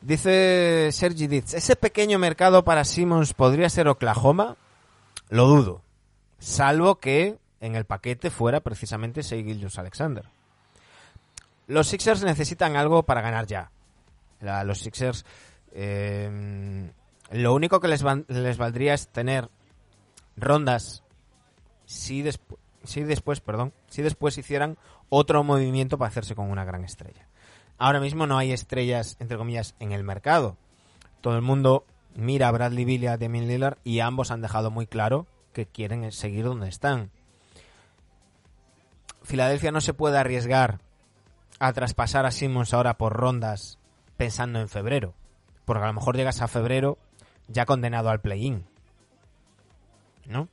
Dice 0.00 0.90
Sergi 0.92 1.26
Ditz, 1.26 1.54
¿ese 1.54 1.76
pequeño 1.76 2.18
mercado 2.18 2.64
para 2.64 2.84
Simmons 2.84 3.34
podría 3.34 3.68
ser 3.68 3.88
Oklahoma? 3.88 4.56
Lo 5.28 5.46
dudo. 5.46 5.82
Salvo 6.38 6.96
que 6.96 7.38
en 7.60 7.74
el 7.74 7.86
paquete 7.86 8.30
fuera 8.30 8.60
precisamente 8.60 9.22
Seigilius 9.22 9.78
Alexander. 9.78 10.26
Los 11.66 11.88
Sixers 11.88 12.22
necesitan 12.22 12.76
algo 12.76 13.02
para 13.02 13.22
ganar 13.22 13.46
ya. 13.46 13.70
Los 14.40 14.80
Sixers 14.80 15.24
eh, 15.72 16.90
lo 17.30 17.54
único 17.54 17.80
que 17.80 17.88
les, 17.88 18.02
van, 18.02 18.24
les 18.28 18.56
valdría 18.56 18.94
es 18.94 19.08
tener 19.08 19.50
rondas 20.36 21.02
si, 21.84 22.22
despu 22.22 22.58
si 22.84 23.02
después, 23.02 23.40
perdón, 23.40 23.72
si 23.88 24.02
después 24.02 24.38
hicieran 24.38 24.78
otro 25.08 25.42
movimiento 25.42 25.98
para 25.98 26.08
hacerse 26.08 26.34
con 26.34 26.50
una 26.50 26.64
gran 26.64 26.84
estrella. 26.84 27.26
Ahora 27.78 28.00
mismo 28.00 28.26
no 28.26 28.38
hay 28.38 28.52
estrellas, 28.52 29.16
entre 29.20 29.36
comillas, 29.36 29.74
en 29.80 29.92
el 29.92 30.02
mercado. 30.02 30.56
Todo 31.20 31.36
el 31.36 31.42
mundo 31.42 31.84
mira 32.14 32.48
a 32.48 32.52
Bradley 32.52 32.84
Bill 32.84 33.04
y 33.04 33.06
a 33.06 33.18
Damian 33.18 33.46
Lillard 33.48 33.78
y 33.84 34.00
ambos 34.00 34.30
han 34.30 34.40
dejado 34.40 34.70
muy 34.70 34.86
claro 34.86 35.26
que 35.52 35.66
quieren 35.66 36.10
seguir 36.12 36.44
donde 36.44 36.68
están. 36.68 37.10
Filadelfia 39.22 39.72
no 39.72 39.80
se 39.80 39.94
puede 39.94 40.18
arriesgar 40.18 40.80
a 41.58 41.72
traspasar 41.72 42.26
a 42.26 42.30
Simmons 42.30 42.72
ahora 42.72 42.96
por 42.96 43.14
rondas 43.14 43.78
pensando 44.16 44.60
en 44.60 44.68
febrero. 44.68 45.14
Porque 45.64 45.82
a 45.82 45.88
lo 45.88 45.92
mejor 45.92 46.16
llegas 46.16 46.42
a 46.42 46.48
febrero 46.48 46.98
ya 47.48 47.66
condenado 47.66 48.08
al 48.08 48.20
play-in. 48.20 48.64
¿No? 50.26 50.48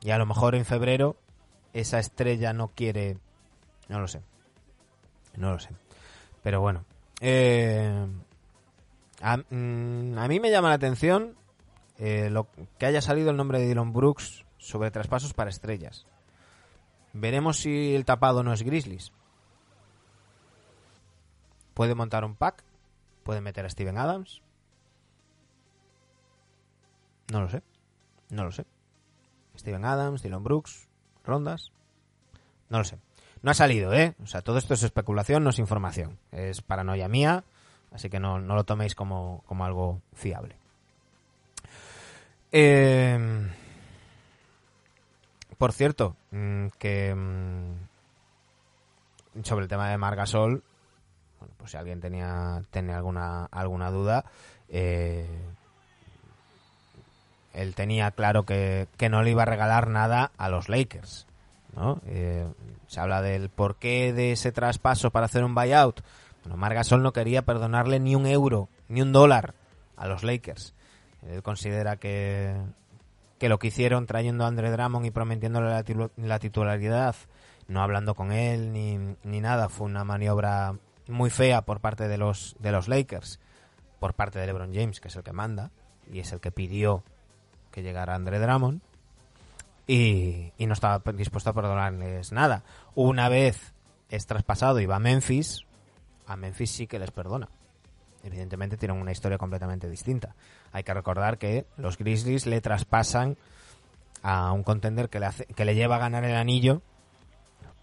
Y 0.00 0.10
a 0.10 0.18
lo 0.18 0.26
mejor 0.26 0.54
en 0.54 0.64
febrero 0.64 1.16
esa 1.72 1.98
estrella 1.98 2.52
no 2.52 2.68
quiere... 2.68 3.18
No 3.88 4.00
lo 4.00 4.08
sé. 4.08 4.22
No 5.36 5.52
lo 5.52 5.58
sé. 5.58 5.70
Pero 6.46 6.60
bueno. 6.60 6.84
Eh, 7.20 8.06
a, 9.20 9.36
mm, 9.36 10.16
a, 10.16 10.28
mí 10.28 10.38
me 10.38 10.52
llama 10.52 10.68
la 10.68 10.76
atención 10.76 11.34
eh, 11.98 12.32
que 12.78 12.86
haya 12.86 13.00
salido 13.00 13.30
el 13.30 13.36
nombre 13.36 13.58
de 13.58 13.66
Dylan 13.66 13.92
Brooks 13.92 14.44
sobre 14.56 14.92
traspasos 14.92 15.34
para 15.34 15.50
estrellas. 15.50 16.06
Veremos 17.12 17.56
si 17.56 17.96
el 17.96 18.04
tapado 18.04 18.44
no 18.44 18.52
es 18.52 18.62
Grizzlies. 18.62 19.10
Puede 21.74 21.96
montar 21.96 22.24
un 22.24 22.36
pack 22.36 22.62
¿Pueden 23.24 23.42
meter 23.42 23.66
a 23.66 23.68
Steven 23.70 23.98
Adams? 23.98 24.40
No 27.32 27.40
lo 27.40 27.48
sé. 27.48 27.64
No 28.30 28.44
lo 28.44 28.52
sé. 28.52 28.66
Steven 29.58 29.84
Adams, 29.84 30.22
Dylan 30.22 30.44
Brooks, 30.44 30.86
rondas. 31.24 31.72
No 32.68 32.78
lo 32.78 32.84
sé. 32.84 33.00
No 33.46 33.52
ha 33.52 33.54
salido, 33.54 33.94
¿eh? 33.94 34.16
O 34.24 34.26
sea, 34.26 34.42
todo 34.42 34.58
esto 34.58 34.74
es 34.74 34.82
especulación, 34.82 35.44
no 35.44 35.50
es 35.50 35.60
información. 35.60 36.18
Es 36.32 36.62
paranoia 36.62 37.06
mía, 37.06 37.44
así 37.92 38.10
que 38.10 38.18
no, 38.18 38.40
no 38.40 38.56
lo 38.56 38.64
toméis 38.64 38.96
como, 38.96 39.44
como 39.46 39.64
algo 39.64 40.00
fiable. 40.14 40.56
Eh, 42.50 43.46
por 45.58 45.72
cierto, 45.72 46.16
mm, 46.32 46.66
que 46.76 47.14
mm, 47.14 47.74
sobre 49.44 49.62
el 49.62 49.68
tema 49.68 49.90
de 49.90 49.98
Margasol, 49.98 50.64
bueno, 51.38 51.54
pues 51.56 51.70
si 51.70 51.76
alguien 51.76 52.00
tenía, 52.00 52.64
tenía 52.72 52.96
alguna, 52.96 53.44
alguna 53.52 53.92
duda, 53.92 54.24
eh, 54.68 55.24
él 57.54 57.76
tenía 57.76 58.10
claro 58.10 58.42
que, 58.42 58.88
que, 58.96 59.08
no 59.08 59.22
le 59.22 59.30
iba 59.30 59.42
a 59.42 59.46
regalar 59.46 59.86
nada 59.86 60.32
a 60.36 60.48
los 60.48 60.68
Lakers. 60.68 61.28
Eh, 62.06 62.46
se 62.86 63.00
habla 63.00 63.22
del 63.22 63.50
porqué 63.50 64.12
de 64.12 64.32
ese 64.32 64.52
traspaso 64.52 65.10
para 65.10 65.26
hacer 65.26 65.44
un 65.44 65.54
buyout. 65.54 66.00
Bueno, 66.42 66.56
Margasol 66.56 67.02
no 67.02 67.12
quería 67.12 67.42
perdonarle 67.42 68.00
ni 68.00 68.14
un 68.14 68.26
euro, 68.26 68.68
ni 68.88 69.02
un 69.02 69.12
dólar 69.12 69.54
a 69.96 70.06
los 70.06 70.22
Lakers. 70.22 70.74
Él 71.28 71.42
considera 71.42 71.96
que, 71.96 72.56
que 73.38 73.48
lo 73.48 73.58
que 73.58 73.68
hicieron 73.68 74.06
trayendo 74.06 74.44
a 74.44 74.48
Andre 74.48 74.70
Drummond 74.70 75.06
y 75.06 75.10
prometiéndole 75.10 75.68
la, 75.68 75.84
la 76.16 76.38
titularidad, 76.38 77.16
no 77.68 77.82
hablando 77.82 78.14
con 78.14 78.32
él 78.32 78.72
ni, 78.72 79.16
ni 79.24 79.40
nada, 79.40 79.68
fue 79.68 79.86
una 79.86 80.04
maniobra 80.04 80.76
muy 81.08 81.30
fea 81.30 81.62
por 81.62 81.80
parte 81.80 82.08
de 82.08 82.16
los, 82.16 82.56
de 82.60 82.72
los 82.72 82.88
Lakers, 82.88 83.40
por 83.98 84.14
parte 84.14 84.38
de 84.38 84.46
LeBron 84.46 84.72
James, 84.72 85.00
que 85.00 85.08
es 85.08 85.16
el 85.16 85.24
que 85.24 85.32
manda, 85.32 85.70
y 86.10 86.20
es 86.20 86.32
el 86.32 86.40
que 86.40 86.52
pidió 86.52 87.02
que 87.72 87.82
llegara 87.82 88.14
Andre 88.14 88.38
Drummond, 88.38 88.80
y, 89.86 90.52
y 90.58 90.66
no 90.66 90.72
estaba 90.72 91.02
dispuesto 91.12 91.50
a 91.50 91.54
perdonarles 91.54 92.32
nada. 92.32 92.64
Una 92.94 93.28
vez 93.28 93.72
es 94.08 94.26
traspasado 94.26 94.80
y 94.80 94.86
va 94.86 94.96
a 94.96 95.00
Memphis, 95.00 95.64
a 96.26 96.36
Memphis 96.36 96.70
sí 96.70 96.86
que 96.86 96.98
les 96.98 97.10
perdona. 97.10 97.48
Evidentemente 98.22 98.76
tienen 98.76 99.00
una 99.00 99.12
historia 99.12 99.38
completamente 99.38 99.88
distinta. 99.88 100.34
Hay 100.72 100.82
que 100.82 100.92
recordar 100.92 101.38
que 101.38 101.66
los 101.76 101.96
Grizzlies 101.96 102.46
le 102.46 102.60
traspasan 102.60 103.36
a 104.22 104.50
un 104.52 104.64
contender 104.64 105.08
que 105.08 105.20
le, 105.20 105.26
hace, 105.26 105.46
que 105.46 105.64
le 105.64 105.76
lleva 105.76 105.96
a 105.96 106.00
ganar 106.00 106.24
el 106.24 106.34
anillo, 106.34 106.82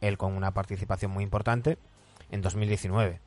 él 0.02 0.18
con 0.18 0.34
una 0.34 0.52
participación 0.52 1.12
muy 1.12 1.24
importante, 1.24 1.78
en 2.30 2.42
2019. 2.42 3.22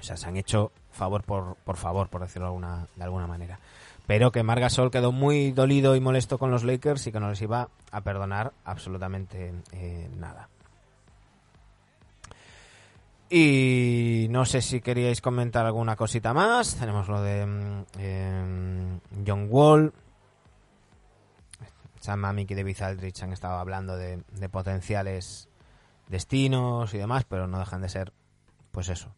O 0.00 0.02
sea, 0.02 0.16
se 0.16 0.26
han 0.26 0.36
hecho 0.36 0.72
favor 0.90 1.22
por, 1.22 1.56
por 1.64 1.76
favor, 1.76 2.08
por 2.08 2.22
decirlo 2.22 2.46
de 2.46 2.48
alguna, 2.48 2.86
de 2.96 3.04
alguna 3.04 3.26
manera. 3.28 3.60
Pero 4.08 4.32
que 4.32 4.42
Margasol 4.42 4.90
quedó 4.90 5.12
muy 5.12 5.52
dolido 5.52 5.94
y 5.94 6.00
molesto 6.00 6.38
con 6.38 6.50
los 6.50 6.64
Lakers 6.64 7.06
y 7.06 7.12
que 7.12 7.20
no 7.20 7.28
les 7.28 7.42
iba 7.42 7.68
a 7.92 8.00
perdonar 8.00 8.54
absolutamente 8.64 9.52
eh, 9.72 10.08
nada. 10.16 10.48
Y 13.28 14.28
no 14.30 14.46
sé 14.46 14.62
si 14.62 14.80
queríais 14.80 15.20
comentar 15.20 15.66
alguna 15.66 15.94
cosita 15.94 16.32
más. 16.32 16.76
Tenemos 16.76 17.06
lo 17.08 17.20
de 17.20 17.84
eh, 17.98 18.98
John 19.26 19.48
Wall. 19.50 19.92
Sam 22.00 22.24
Amick 22.24 22.52
y 22.52 22.54
David 22.54 22.80
Aldrich 22.80 23.22
han 23.22 23.34
estado 23.34 23.58
hablando 23.58 23.98
de, 23.98 24.22
potenciales 24.50 25.50
destinos 26.08 26.94
y 26.94 26.96
demás, 26.96 27.26
pero 27.28 27.46
no 27.46 27.58
dejan 27.58 27.82
de 27.82 27.90
ser, 27.90 28.14
pues 28.70 28.88
eso, 28.88 29.14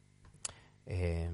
eh, 0.86 1.30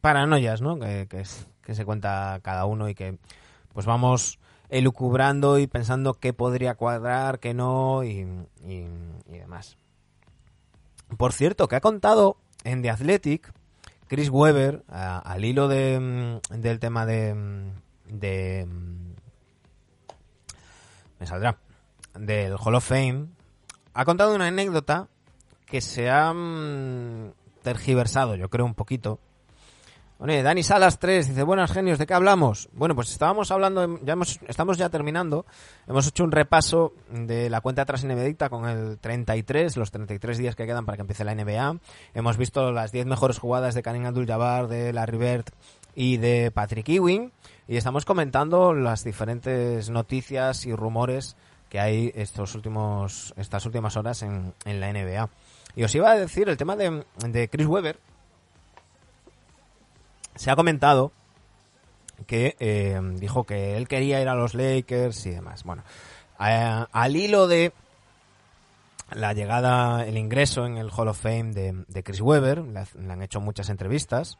paranoias, 0.00 0.60
¿no? 0.60 0.80
Que, 0.80 1.06
que, 1.08 1.22
que, 1.66 1.74
se 1.74 1.84
cuenta 1.84 2.40
cada 2.42 2.64
uno 2.66 2.88
y 2.88 2.94
que 2.94 3.18
pues 3.72 3.86
vamos 3.86 4.38
elucubrando 4.68 5.58
y 5.58 5.66
pensando 5.66 6.14
qué 6.14 6.32
podría 6.32 6.74
cuadrar, 6.74 7.38
qué 7.38 7.54
no 7.54 8.04
y, 8.04 8.26
y, 8.64 8.86
demás. 9.28 9.76
Por 11.16 11.32
cierto, 11.32 11.68
que 11.68 11.76
ha 11.76 11.80
contado 11.80 12.36
en 12.64 12.82
The 12.82 12.90
Athletic 12.90 13.52
Chris 14.08 14.30
Webber, 14.30 14.84
a, 14.88 15.18
al 15.18 15.44
hilo 15.44 15.68
de, 15.68 16.40
del 16.50 16.78
tema 16.78 17.06
de, 17.06 17.72
de... 18.08 18.66
Me 21.18 21.26
saldrá. 21.26 21.58
Del 22.14 22.56
Hall 22.58 22.76
of 22.76 22.88
Fame, 22.88 23.26
ha 23.92 24.04
contado 24.04 24.34
una 24.34 24.46
anécdota 24.46 25.08
que 25.66 25.80
se 25.80 26.08
ha 26.08 26.32
tergiversado, 27.62 28.36
yo 28.36 28.48
creo, 28.48 28.64
un 28.64 28.74
poquito. 28.74 29.20
Bueno, 30.18 30.42
Dani 30.42 30.62
Salas 30.62 30.98
3 30.98 31.28
dice, 31.28 31.42
buenas 31.42 31.70
genios, 31.70 31.98
¿de 31.98 32.06
qué 32.06 32.14
hablamos? 32.14 32.70
Bueno, 32.72 32.94
pues 32.94 33.10
estábamos 33.10 33.50
hablando, 33.50 34.00
ya 34.02 34.14
hemos, 34.14 34.40
estamos 34.48 34.78
ya 34.78 34.88
terminando, 34.88 35.44
hemos 35.86 36.06
hecho 36.06 36.24
un 36.24 36.32
repaso 36.32 36.94
de 37.10 37.50
la 37.50 37.60
cuenta 37.60 37.82
atrás 37.82 38.02
NBA 38.02 38.48
con 38.48 38.66
el 38.66 38.98
33, 38.98 39.76
los 39.76 39.90
33 39.90 40.38
días 40.38 40.56
que 40.56 40.64
quedan 40.64 40.86
para 40.86 40.96
que 40.96 41.02
empiece 41.02 41.22
la 41.22 41.34
NBA. 41.34 41.78
Hemos 42.14 42.38
visto 42.38 42.72
las 42.72 42.92
10 42.92 43.04
mejores 43.04 43.38
jugadas 43.38 43.74
de 43.74 43.82
Karim 43.82 44.06
Abdul-Jabbar, 44.06 44.68
de 44.68 44.94
Larry 44.94 45.18
Bird, 45.18 45.44
y 45.96 46.18
de 46.18 46.52
Patrick 46.52 46.88
Ewing 46.88 47.32
y 47.66 47.76
estamos 47.76 48.04
comentando 48.04 48.74
las 48.74 49.02
diferentes 49.02 49.90
noticias 49.90 50.66
y 50.66 50.74
rumores 50.74 51.36
que 51.70 51.80
hay 51.80 52.12
estos 52.14 52.54
últimos 52.54 53.34
estas 53.36 53.66
últimas 53.66 53.96
horas 53.96 54.22
en, 54.22 54.52
en 54.66 54.78
la 54.78 54.92
NBA. 54.92 55.28
Y 55.74 55.82
os 55.82 55.94
iba 55.94 56.12
a 56.12 56.16
decir 56.16 56.48
el 56.48 56.56
tema 56.56 56.76
de, 56.76 57.04
de 57.26 57.48
Chris 57.48 57.66
Webber. 57.66 57.98
Se 60.36 60.50
ha 60.50 60.56
comentado 60.56 61.12
que 62.26 62.56
eh, 62.60 62.98
dijo 63.16 63.44
que 63.44 63.76
él 63.76 63.88
quería 63.88 64.20
ir 64.22 64.28
a 64.28 64.34
los 64.34 64.54
Lakers 64.54 65.26
y 65.26 65.30
demás. 65.30 65.64
Bueno, 65.64 65.82
al 66.38 67.16
hilo 67.16 67.46
de 67.46 67.72
la 69.12 69.32
llegada, 69.34 70.04
el 70.04 70.16
ingreso 70.18 70.66
en 70.66 70.76
el 70.78 70.90
Hall 70.90 71.08
of 71.08 71.20
Fame 71.20 71.52
de, 71.52 72.02
Chris 72.02 72.20
Webber, 72.20 72.58
le, 72.58 72.80
ha- 72.80 72.86
le 72.98 73.12
han 73.12 73.22
hecho 73.22 73.40
muchas 73.40 73.68
entrevistas. 73.70 74.36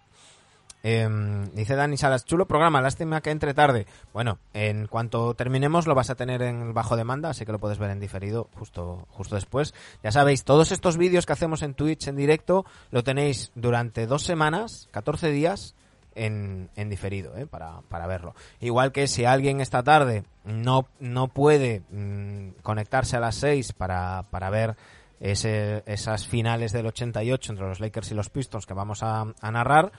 Eh, 0.82 1.08
dice 1.54 1.74
Dani 1.74 1.96
Salas, 1.96 2.24
chulo 2.24 2.46
programa, 2.46 2.80
lástima 2.80 3.20
que 3.20 3.30
entre 3.30 3.54
tarde. 3.54 3.86
Bueno, 4.12 4.38
en 4.54 4.86
cuanto 4.88 5.34
terminemos 5.34 5.86
lo 5.86 5.94
vas 5.94 6.10
a 6.10 6.14
tener 6.14 6.42
en 6.42 6.74
bajo 6.74 6.96
demanda, 6.96 7.30
así 7.30 7.44
que 7.44 7.52
lo 7.52 7.58
puedes 7.58 7.78
ver 7.78 7.90
en 7.90 8.00
diferido 8.00 8.48
justo, 8.58 9.06
justo 9.10 9.34
después. 9.36 9.72
Ya 10.02 10.12
sabéis, 10.12 10.44
todos 10.44 10.72
estos 10.72 10.96
vídeos 10.96 11.26
que 11.26 11.32
hacemos 11.32 11.62
en 11.62 11.74
Twitch 11.74 12.08
en 12.08 12.16
directo 12.16 12.66
lo 12.90 13.02
tenéis 13.04 13.52
durante 13.54 14.06
dos 14.06 14.22
semanas, 14.24 14.88
14 14.92 15.30
días, 15.30 15.74
en, 16.16 16.88
diferido, 16.88 17.36
¿eh? 17.36 17.46
para, 17.46 17.82
para 17.88 18.06
verlo. 18.06 18.34
Igual 18.60 18.92
que 18.92 19.06
si 19.06 19.24
alguien 19.24 19.60
esta 19.60 19.82
tarde 19.82 20.24
no, 20.44 20.88
no 20.98 21.28
puede 21.28 21.82
mm, 21.90 22.62
conectarse 22.62 23.16
a 23.16 23.20
las 23.20 23.36
6 23.36 23.72
para, 23.74 24.24
para 24.30 24.50
ver 24.50 24.76
esas 25.20 26.26
finales 26.26 26.72
del 26.72 26.86
88 26.86 27.52
entre 27.52 27.66
los 27.66 27.80
Lakers 27.80 28.10
y 28.10 28.14
los 28.14 28.28
Pistons 28.28 28.66
que 28.66 28.74
vamos 28.74 29.02
a, 29.02 29.24
narrar, 29.50 29.92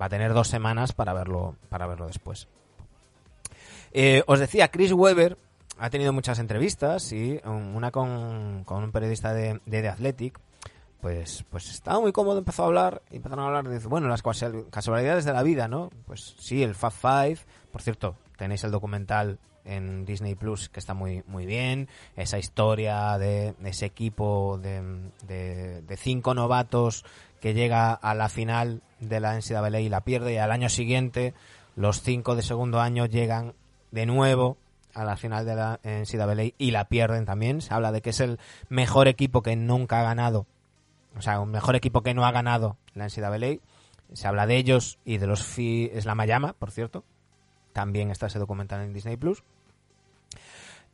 va 0.00 0.06
a 0.06 0.08
tener 0.08 0.32
dos 0.32 0.48
semanas 0.48 0.92
para 0.92 1.12
verlo, 1.12 1.56
para 1.68 1.86
verlo 1.86 2.06
después. 2.06 2.48
Eh, 3.92 4.22
os 4.26 4.40
decía, 4.40 4.68
Chris 4.68 4.92
Webber 4.92 5.38
ha 5.78 5.90
tenido 5.90 6.12
muchas 6.12 6.40
entrevistas 6.40 7.12
y 7.12 7.40
una 7.44 7.92
con, 7.92 8.64
con 8.64 8.82
un 8.82 8.90
periodista 8.90 9.32
de, 9.32 9.60
de 9.64 9.82
The 9.82 9.88
Athletic, 9.88 10.40
pues, 11.00 11.44
pues 11.50 11.70
estaba 11.70 12.00
muy 12.00 12.12
cómodo, 12.12 12.38
empezó 12.38 12.64
a 12.64 12.66
hablar, 12.66 13.02
y 13.10 13.16
empezaron 13.16 13.44
a 13.44 13.48
hablar 13.48 13.68
de, 13.68 13.78
bueno, 13.88 14.08
las 14.08 14.22
casual- 14.22 14.66
casualidades 14.70 15.24
de 15.24 15.32
la 15.32 15.42
vida, 15.42 15.68
¿no? 15.68 15.90
Pues 16.06 16.34
sí, 16.38 16.62
el 16.62 16.74
Fab 16.74 16.92
Five, 16.92 17.38
por 17.70 17.82
cierto, 17.82 18.16
tenéis 18.36 18.64
el 18.64 18.70
documental 18.70 19.38
en 19.64 20.04
Disney 20.06 20.34
Plus 20.34 20.70
que 20.70 20.80
está 20.80 20.94
muy 20.94 21.22
muy 21.26 21.44
bien, 21.44 21.88
esa 22.16 22.38
historia 22.38 23.18
de 23.18 23.54
ese 23.64 23.84
equipo 23.84 24.58
de, 24.62 25.10
de, 25.26 25.82
de 25.82 25.96
cinco 25.98 26.32
novatos 26.34 27.04
que 27.40 27.52
llega 27.52 27.92
a 27.92 28.14
la 28.14 28.28
final 28.30 28.80
de 28.98 29.20
la 29.20 29.36
NCAA 29.36 29.80
y 29.80 29.88
la 29.90 30.00
pierde, 30.02 30.32
y 30.32 30.36
al 30.38 30.52
año 30.52 30.68
siguiente 30.70 31.34
los 31.76 32.00
cinco 32.02 32.34
de 32.34 32.42
segundo 32.42 32.80
año 32.80 33.04
llegan 33.06 33.52
de 33.90 34.06
nuevo 34.06 34.56
a 34.94 35.04
la 35.04 35.16
final 35.16 35.44
de 35.44 35.54
la 35.54 35.80
NCAA 35.84 36.52
y 36.56 36.70
la 36.70 36.86
pierden 36.88 37.24
también. 37.26 37.60
Se 37.60 37.72
habla 37.74 37.92
de 37.92 38.00
que 38.00 38.10
es 38.10 38.20
el 38.20 38.40
mejor 38.68 39.06
equipo 39.06 39.42
que 39.42 39.54
nunca 39.54 40.00
ha 40.00 40.02
ganado 40.02 40.46
o 41.16 41.22
sea, 41.22 41.40
un 41.40 41.50
mejor 41.50 41.76
equipo 41.76 42.02
que 42.02 42.14
no 42.14 42.24
ha 42.24 42.32
ganado 42.32 42.76
la 42.94 43.06
NCAA. 43.06 43.58
Se 44.12 44.26
habla 44.26 44.46
de 44.46 44.56
ellos 44.56 44.98
y 45.04 45.18
de 45.18 45.26
los 45.26 45.44
Fi 45.44 45.90
es 45.92 46.06
la 46.06 46.14
Mayama, 46.14 46.54
por 46.54 46.70
cierto. 46.70 47.04
También 47.72 48.10
está 48.10 48.26
ese 48.26 48.38
documental 48.38 48.80
en 48.82 48.92
Disney 48.92 49.16
Plus. 49.16 49.42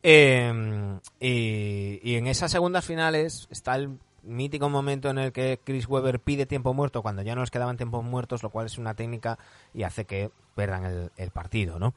Eh, 0.02 0.98
y, 1.18 2.14
en 2.14 2.26
esas 2.26 2.50
segundas 2.50 2.84
finales 2.84 3.48
está 3.50 3.74
el 3.76 3.98
mítico 4.22 4.68
momento 4.68 5.08
en 5.08 5.18
el 5.18 5.32
que 5.32 5.60
Chris 5.64 5.88
Webber 5.88 6.20
pide 6.20 6.44
tiempo 6.44 6.74
muerto 6.74 7.00
cuando 7.02 7.22
ya 7.22 7.34
no 7.34 7.40
les 7.40 7.50
quedaban 7.50 7.76
tiempos 7.76 8.04
muertos, 8.04 8.42
lo 8.42 8.50
cual 8.50 8.66
es 8.66 8.76
una 8.76 8.94
técnica 8.94 9.38
y 9.72 9.82
hace 9.82 10.04
que 10.04 10.30
pierdan 10.54 11.10
el, 11.16 11.30
partido, 11.30 11.78
¿no? 11.78 11.94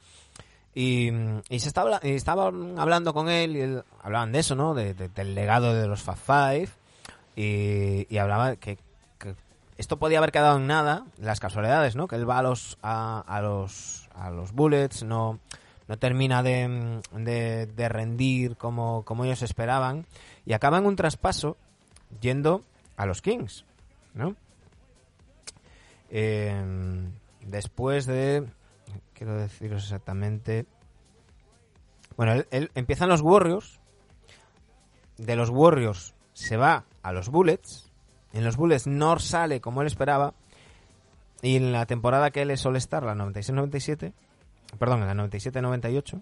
Y, 0.73 1.09
se 1.49 1.67
estaba, 1.67 1.99
y 2.03 2.11
estaba 2.11 2.45
hablando 2.45 3.13
con 3.13 3.29
él 3.29 3.57
y 3.57 3.81
hablaban 4.03 4.31
de 4.31 4.39
eso, 4.39 4.55
¿no? 4.55 4.73
De- 4.73 4.93
de- 4.93 5.09
del 5.09 5.35
legado 5.35 5.73
de 5.73 5.87
los 5.87 6.01
Fab 6.01 6.17
Five 6.17 6.69
y, 7.37 8.07
y 8.13 8.17
hablaba 8.17 8.55
que, 8.55 8.79
esto 9.77 9.99
podía 9.99 10.17
haber 10.17 10.31
quedado 10.31 10.57
en 10.57 10.65
nada, 10.65 11.05
las 11.19 11.39
casualidades, 11.39 11.95
¿no? 11.95 12.07
Que 12.07 12.15
él 12.15 12.27
va 12.27 12.39
a 12.39 12.41
los 12.41 12.79
a, 12.81 13.23
a 13.27 13.41
los 13.41 14.09
a 14.15 14.31
los 14.31 14.51
Bullets, 14.53 15.03
no 15.03 15.39
no 15.87 15.97
termina 15.97 16.41
de, 16.41 16.99
de, 17.13 17.67
de 17.67 17.89
rendir 17.89 18.57
como, 18.57 19.05
como 19.05 19.23
ellos 19.23 19.43
esperaban 19.43 20.07
y 20.47 20.53
acaba 20.53 20.79
en 20.79 20.87
un 20.87 20.95
traspaso 20.95 21.57
yendo 22.19 22.63
a 22.97 23.05
los 23.05 23.21
Kings, 23.21 23.65
¿no? 24.15 24.35
Eh, 26.09 26.59
después 27.45 28.07
de 28.07 28.47
quiero 29.13 29.35
deciros 29.35 29.83
exactamente 29.83 30.65
bueno, 32.15 32.33
él, 32.33 32.47
él 32.49 32.71
empieza 32.73 33.03
en 33.03 33.11
los 33.11 33.21
Warriors 33.21 33.79
de 35.17 35.35
los 35.35 35.51
Warriors 35.51 36.15
se 36.33 36.57
va 36.57 36.85
a 37.07 37.13
los 37.13 37.29
Bullets. 37.29 37.89
En 38.33 38.43
los 38.43 38.57
Bullets 38.57 38.87
no 38.87 39.17
sale 39.19 39.61
como 39.61 39.81
él 39.81 39.87
esperaba. 39.87 40.33
Y 41.41 41.55
en 41.55 41.71
la 41.71 41.85
temporada 41.85 42.31
que 42.31 42.41
él 42.41 42.51
es 42.51 42.65
All-Star, 42.65 43.03
la 43.03 43.13
96-97, 43.15 44.11
perdón, 44.79 45.03
en 45.03 45.07
la 45.07 45.23
97-98, 45.29 46.21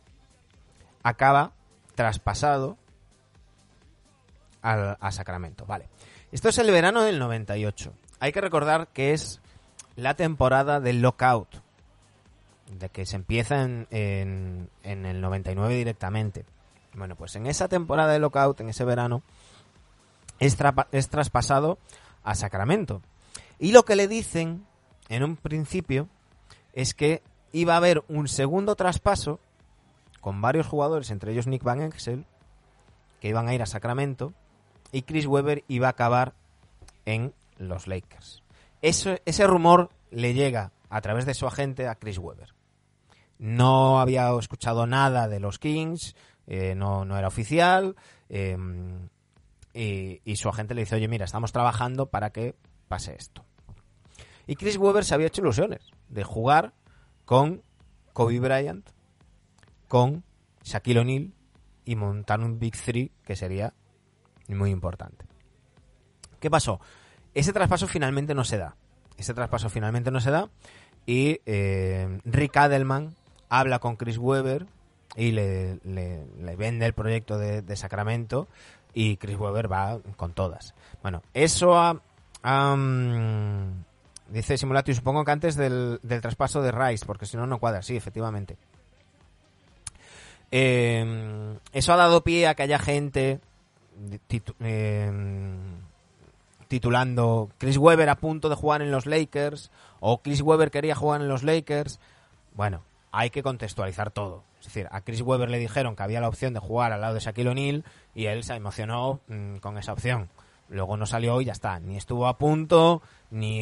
acaba 1.03 1.53
traspasado 1.95 2.77
al- 4.61 4.97
a 4.99 5.11
Sacramento. 5.11 5.65
Vale. 5.65 5.87
Esto 6.31 6.49
es 6.49 6.57
el 6.57 6.69
verano 6.71 7.01
del 7.03 7.19
98. 7.19 7.93
Hay 8.19 8.31
que 8.31 8.41
recordar 8.41 8.87
que 8.89 9.13
es 9.13 9.41
la 9.95 10.15
temporada 10.15 10.79
del 10.79 11.01
lockout. 11.01 11.61
De 12.77 12.89
que 12.89 13.05
se 13.05 13.15
empieza 13.15 13.61
en, 13.61 13.87
en, 13.91 14.69
en 14.83 15.05
el 15.05 15.21
99 15.21 15.75
directamente. 15.75 16.45
Bueno, 16.93 17.15
pues 17.15 17.35
en 17.35 17.45
esa 17.45 17.67
temporada 17.67 18.11
de 18.11 18.19
lockout, 18.19 18.59
en 18.61 18.69
ese 18.69 18.83
verano, 18.85 19.21
es, 20.39 20.57
traspasado 21.09 21.77
a 22.23 22.35
Sacramento. 22.35 23.01
Y 23.59 23.71
lo 23.71 23.83
que 23.83 23.95
le 23.95 24.07
dicen 24.07 24.65
en 25.09 25.23
un 25.23 25.37
principio 25.37 26.09
es 26.73 26.93
que 26.93 27.21
iba 27.51 27.73
a 27.73 27.77
haber 27.77 28.03
un 28.07 28.27
segundo 28.27 28.75
traspaso 28.75 29.39
con 30.19 30.41
varios 30.41 30.67
jugadores, 30.67 31.11
entre 31.11 31.31
ellos 31.31 31.47
Nick 31.47 31.63
Van 31.63 31.81
Exel, 31.81 32.25
que 33.21 33.29
iban 33.29 33.47
a 33.47 33.53
ir 33.53 33.61
a 33.61 33.67
Sacramento 33.67 34.33
y 34.91 35.03
Chris 35.03 35.25
Webber 35.25 35.63
iba 35.67 35.87
a 35.87 35.91
acabar 35.91 36.33
en 37.05 37.33
los 37.57 37.87
Lakers. 37.87 38.43
Ese 38.81 39.47
rumor 39.47 39.89
le 40.11 40.33
llega 40.33 40.71
a 40.89 41.01
través 41.01 41.25
de 41.25 41.33
su 41.33 41.47
agente 41.47 41.87
a 41.87 41.95
Chris 41.95 42.17
Webber. 42.17 42.53
No 43.37 43.99
había 43.99 44.29
escuchado 44.37 44.87
nada 44.87 45.27
de 45.27 45.39
los 45.39 45.59
Kings, 45.59 46.15
eh, 46.47 46.75
no, 46.75 47.05
no 47.05 47.17
era 47.17 47.27
oficial. 47.27 47.95
eh, 48.29 48.57
y, 49.75 50.21
y 50.23 50.37
su 50.37 50.47
agente 50.49 50.73
le 50.73 50.81
dice, 50.81 50.95
oye, 50.95 51.07
mira, 51.07 51.25
estamos 51.25 51.51
trabajando 51.51 52.07
para 52.07 52.31
que 52.31 52.55
pase 52.87 53.15
esto. 53.15 53.43
Y 54.47 54.55
Chris 54.55 54.77
Webber 54.77 55.03
se 55.03 55.13
había 55.13 55.27
hecho 55.27 55.41
ilusiones 55.41 55.81
de 56.09 56.23
jugar 56.23 56.73
con 57.25 57.61
Kobe 58.13 58.39
Bryant, 58.39 58.87
con 59.87 60.23
Shaquille 60.63 60.99
O'Neal 61.01 61.33
y 61.83 61.95
montar 61.95 62.39
un 62.39 62.57
Big 62.57 62.75
Three 62.81 63.11
que 63.23 63.35
sería 63.35 63.73
muy 64.47 64.69
importante. 64.71 65.25
¿Qué 66.39 66.49
pasó? 66.49 66.79
Ese 67.33 67.51
traspaso 67.53 67.87
finalmente 67.87 68.33
no 68.33 68.43
se 68.43 68.57
da. 68.57 68.75
Ese 69.17 69.33
traspaso 69.33 69.69
finalmente 69.69 70.11
no 70.11 70.19
se 70.21 70.31
da 70.31 70.49
y 71.05 71.41
eh, 71.45 72.19
Rick 72.25 72.55
Adelman 72.57 73.15
habla 73.49 73.79
con 73.79 73.95
Chris 73.95 74.17
Webber 74.17 74.67
y 75.15 75.31
le, 75.31 75.79
le- 75.83 76.55
vende 76.55 76.85
el 76.85 76.93
proyecto 76.93 77.37
de 77.37 77.75
Sacramento 77.75 78.47
y 78.95 79.17
Chris 79.17 79.37
Webber 79.37 79.71
va 79.71 79.99
con 80.15 80.33
todas. 80.33 80.73
Bueno, 81.03 81.21
eso 81.33 81.77
ha, 81.77 81.93
mm, 82.75 83.83
dice 84.29 84.57
Simulati, 84.57 84.95
supongo 84.95 85.23
que 85.25 85.31
antes 85.31 85.55
del, 85.55 85.99
del 86.01 86.21
traspaso 86.21 86.61
de 86.61 86.71
Rice, 86.71 87.05
porque 87.05 87.27
si 87.27 87.37
no, 87.37 87.45
no 87.45 87.59
cuadra. 87.59 87.83
Sí, 87.83 87.95
efectivamente. 87.95 88.57
Eh, 90.49 91.57
eso 91.73 91.93
ha 91.93 91.97
dado 91.97 92.23
pie 92.23 92.47
a 92.47 92.55
que 92.55 92.63
haya 92.63 92.79
gente 92.79 93.41
eh, 94.59 95.11
titulando 96.69 97.49
Chris 97.57 97.77
Webber 97.77 98.07
a 98.09 98.15
punto 98.15 98.47
de 98.47 98.55
jugar 98.55 98.81
en 98.81 98.91
los 98.91 99.05
Lakers 99.05 99.71
o 99.99 100.21
Chris 100.21 100.41
Webber 100.41 100.71
quería 100.71 100.95
jugar 100.95 101.19
en 101.19 101.27
los 101.27 101.43
Lakers. 101.43 101.99
Bueno, 102.53 102.81
hay 103.17 103.29
que 103.29 103.43
contextualizar 103.43 104.11
todo. 104.11 104.43
Es 104.59 104.65
decir, 104.65 104.87
a 104.91 105.01
Chris 105.01 105.21
Webber 105.21 105.49
le 105.49 105.59
dijeron 105.59 105.95
que 105.95 106.03
había 106.03 106.19
la 106.21 106.27
opción 106.27 106.53
de 106.53 106.59
jugar 106.59 106.91
al 106.91 107.01
lado 107.01 107.13
de 107.13 107.19
Shaquille 107.19 107.49
O'Neal 107.49 107.83
y 108.13 108.25
él 108.25 108.43
se 108.43 108.55
emocionó 108.55 109.21
mm, 109.27 109.57
con 109.57 109.77
esa 109.77 109.93
opción. 109.93 110.29
Luego 110.69 110.97
no 110.97 111.05
salió 111.05 111.39
y 111.41 111.45
ya 111.45 111.51
está. 111.53 111.79
Ni 111.79 111.95
estuvo 111.97 112.27
a 112.27 112.37
punto, 112.37 113.01
ni 113.31 113.59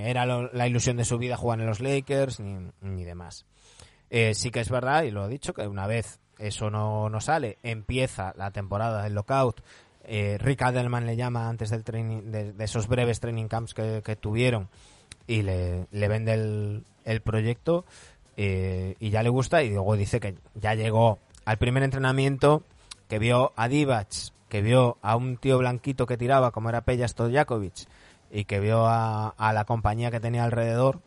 era 0.00 0.26
lo- 0.26 0.52
la 0.52 0.66
ilusión 0.66 0.96
de 0.96 1.04
su 1.04 1.18
vida 1.18 1.36
jugar 1.36 1.60
en 1.60 1.66
los 1.66 1.80
Lakers, 1.80 2.40
ni, 2.40 2.70
ni 2.80 3.04
demás. 3.04 3.46
Eh, 4.10 4.34
sí 4.34 4.50
que 4.50 4.60
es 4.60 4.68
verdad, 4.70 5.04
y 5.04 5.10
lo 5.10 5.26
he 5.26 5.28
dicho, 5.28 5.54
que 5.54 5.66
una 5.66 5.86
vez 5.86 6.18
eso 6.38 6.68
no, 6.70 7.08
no 7.08 7.20
sale, 7.20 7.58
empieza 7.62 8.32
la 8.36 8.50
temporada 8.50 9.02
del 9.02 9.14
lockout. 9.14 9.60
Eh, 10.04 10.36
Rick 10.38 10.62
Adelman 10.62 11.06
le 11.06 11.16
llama 11.16 11.48
antes 11.48 11.70
del 11.70 11.84
training, 11.84 12.30
de, 12.32 12.54
esos 12.58 12.88
breves 12.88 13.20
training 13.20 13.46
camps 13.48 13.72
que, 13.72 14.02
que 14.04 14.16
tuvieron 14.16 14.68
y 15.26 15.42
le, 15.42 15.86
le 15.90 16.08
vende 16.08 16.34
el, 16.34 16.84
el 17.04 17.22
proyecto 17.22 17.86
eh, 18.36 18.96
y 18.98 19.10
ya 19.10 19.22
le 19.22 19.28
gusta 19.28 19.62
y 19.62 19.70
luego 19.70 19.96
dice 19.96 20.20
que 20.20 20.34
ya 20.54 20.74
llegó 20.74 21.18
al 21.44 21.58
primer 21.58 21.82
entrenamiento, 21.82 22.62
que 23.08 23.18
vio 23.18 23.52
a 23.56 23.68
Divac, 23.68 24.08
que 24.48 24.62
vio 24.62 24.98
a 25.02 25.16
un 25.16 25.36
tío 25.36 25.58
blanquito 25.58 26.06
que 26.06 26.16
tiraba 26.16 26.50
como 26.50 26.68
era 26.68 26.82
Peja 26.82 27.06
Stojakovic 27.06 27.86
y 28.30 28.44
que 28.44 28.60
vio 28.60 28.86
a, 28.86 29.34
la 29.38 29.64
compañía 29.64 30.10
que 30.10 30.20
tenía 30.20 30.44
alrededor 30.44 31.00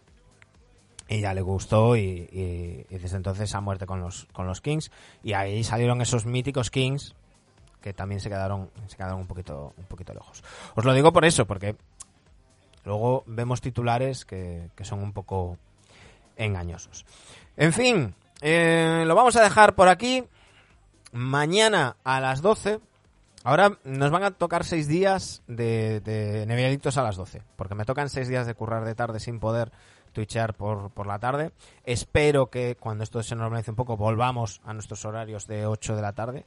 y 1.09 1.21
ya 1.21 1.34
le 1.34 1.41
gustó 1.41 1.95
y 1.95 2.86
desde 2.89 3.17
entonces 3.17 3.55
a 3.55 3.61
muerte 3.61 3.86
con 3.86 4.01
los 4.01 4.28
con 4.34 4.45
los 4.47 4.61
Kings. 4.61 4.91
Y 5.23 5.34
ahí 5.34 5.63
salieron 5.63 6.01
esos 6.01 6.25
míticos 6.25 6.69
Kings 6.69 7.15
que 7.82 7.93
también 7.93 8.19
se 8.19 8.30
quedaron 8.30 8.69
se 8.88 8.97
quedaron 8.97 9.19
un 9.19 9.28
poquito 9.28 9.73
un 9.78 9.86
poquito 9.86 10.13
lejos. 10.13 10.43
Os 10.75 10.84
lo 10.84 10.93
digo 10.93 11.13
por 11.13 11.25
eso 11.25 11.45
porque 11.45 11.75
luego 12.84 13.23
vemos 13.28 13.61
titulares 13.61 14.25
que, 14.25 14.69
que 14.75 14.84
son 14.84 14.99
un 14.99 15.13
poco 15.13 15.57
engañosos 16.38 17.06
en 17.56 17.74
fin 17.74 18.16
eh, 18.42 19.04
lo 19.06 19.16
vamos 19.16 19.36
a 19.36 19.44
dejar 19.44 19.76
por 19.76 19.90
aquí 19.90 20.24
mañana 21.12 21.98
a 22.04 22.20
las 22.20 22.42
12 22.42 22.80
Ahora 23.48 23.80
nos 23.86 24.12
van 24.12 24.24
a 24.26 24.32
tocar 24.32 24.66
seis 24.66 24.90
días 24.90 25.42
de, 25.48 26.02
de 26.02 26.44
a 26.44 27.02
las 27.02 27.16
12, 27.16 27.44
porque 27.56 27.76
me 27.76 27.86
tocan 27.86 28.10
seis 28.10 28.28
días 28.28 28.46
de 28.46 28.56
currar 28.56 28.84
de 28.84 28.94
tarde 28.94 29.22
sin 29.22 29.40
poder 29.40 29.72
twitchear 30.12 30.54
por, 30.54 30.90
por 30.92 31.08
la 31.08 31.18
tarde. 31.20 31.54
Espero 31.86 32.48
que 32.48 32.76
cuando 32.76 33.06
esto 33.06 33.24
se 33.24 33.38
normalice 33.38 33.72
un 33.72 33.78
poco 33.78 33.96
volvamos 33.96 34.60
a 34.66 34.74
nuestros 34.74 35.06
horarios 35.06 35.48
de 35.48 35.66
8 35.66 35.96
de 35.96 36.02
la 36.02 36.12
tarde, 36.12 36.46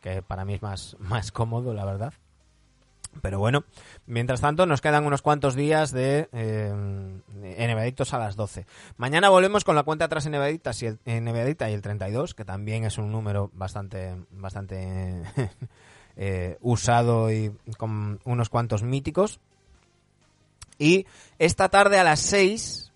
que 0.00 0.20
para 0.20 0.44
mí 0.44 0.54
es 0.54 0.62
más, 0.62 0.96
más 0.98 1.30
cómodo, 1.30 1.74
la 1.74 1.84
verdad. 1.84 2.12
Pero 3.20 3.38
bueno, 3.38 3.64
mientras 4.06 4.40
tanto 4.40 4.64
nos 4.64 4.80
quedan 4.80 5.04
unos 5.04 5.20
cuantos 5.20 5.54
días 5.54 5.92
de 5.92 6.28
eh, 6.32 6.72
Neviadictos 7.32 8.14
a 8.14 8.18
las 8.18 8.36
12. 8.36 8.66
Mañana 8.96 9.28
volvemos 9.28 9.64
con 9.64 9.76
la 9.76 9.82
cuenta 9.82 10.06
atrás 10.06 10.24
en 10.26 10.32
Neviaditas 10.32 10.82
y 10.82 10.86
el, 10.86 10.98
en 11.04 11.28
y 11.28 11.72
el 11.72 11.82
32, 11.82 12.34
que 12.34 12.44
también 12.44 12.84
es 12.84 12.96
un 12.96 13.12
número 13.12 13.50
bastante, 13.52 14.16
bastante 14.30 15.22
eh, 16.16 16.56
usado 16.62 17.30
y 17.30 17.52
con 17.76 18.20
unos 18.24 18.48
cuantos 18.48 18.82
míticos. 18.82 19.40
Y 20.78 21.06
esta 21.38 21.68
tarde 21.68 21.98
a 21.98 22.04
las 22.04 22.20
6, 22.20 22.92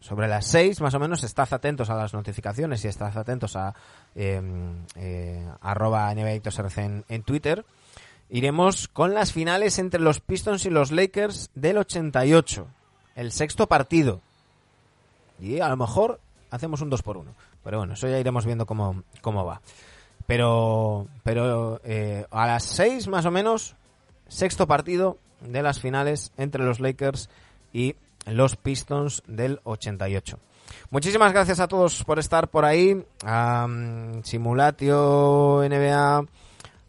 sobre 0.00 0.28
las 0.28 0.46
6 0.46 0.80
más 0.80 0.94
o 0.94 1.00
menos, 1.00 1.24
estad 1.24 1.52
atentos 1.52 1.90
a 1.90 1.96
las 1.96 2.14
notificaciones 2.14 2.84
y 2.84 2.88
estad 2.88 3.16
atentos 3.18 3.56
a 3.56 3.74
eh, 4.14 4.40
eh, 4.96 5.48
arroba 5.60 6.12
en 6.12 7.22
Twitter. 7.24 7.64
Iremos 8.30 8.88
con 8.88 9.14
las 9.14 9.32
finales 9.32 9.78
entre 9.78 10.00
los 10.00 10.20
Pistons 10.20 10.64
y 10.66 10.70
los 10.70 10.90
Lakers 10.90 11.50
del 11.54 11.78
88, 11.78 12.66
el 13.16 13.32
sexto 13.32 13.66
partido. 13.66 14.20
Y 15.40 15.60
a 15.60 15.68
lo 15.68 15.76
mejor 15.76 16.20
hacemos 16.50 16.80
un 16.80 16.90
2 16.90 17.02
por 17.02 17.16
1 17.16 17.34
Pero 17.62 17.78
bueno, 17.78 17.94
eso 17.94 18.08
ya 18.08 18.18
iremos 18.18 18.46
viendo 18.46 18.66
cómo, 18.66 19.02
cómo 19.20 19.44
va. 19.44 19.60
Pero, 20.26 21.06
pero 21.22 21.80
eh, 21.84 22.26
a 22.30 22.46
las 22.46 22.64
6 22.64 23.08
más 23.08 23.26
o 23.26 23.30
menos, 23.30 23.74
sexto 24.28 24.66
partido 24.66 25.18
de 25.40 25.62
las 25.62 25.80
finales 25.80 26.32
entre 26.38 26.64
los 26.64 26.80
Lakers 26.80 27.28
y 27.72 27.96
los 28.26 28.56
Pistons 28.56 29.22
del 29.26 29.60
88. 29.64 30.38
Muchísimas 30.90 31.32
gracias 31.32 31.60
a 31.60 31.68
todos 31.68 32.04
por 32.04 32.18
estar 32.18 32.48
por 32.48 32.64
ahí. 32.64 33.04
Simulatio 34.22 35.62
NBA, 35.68 36.24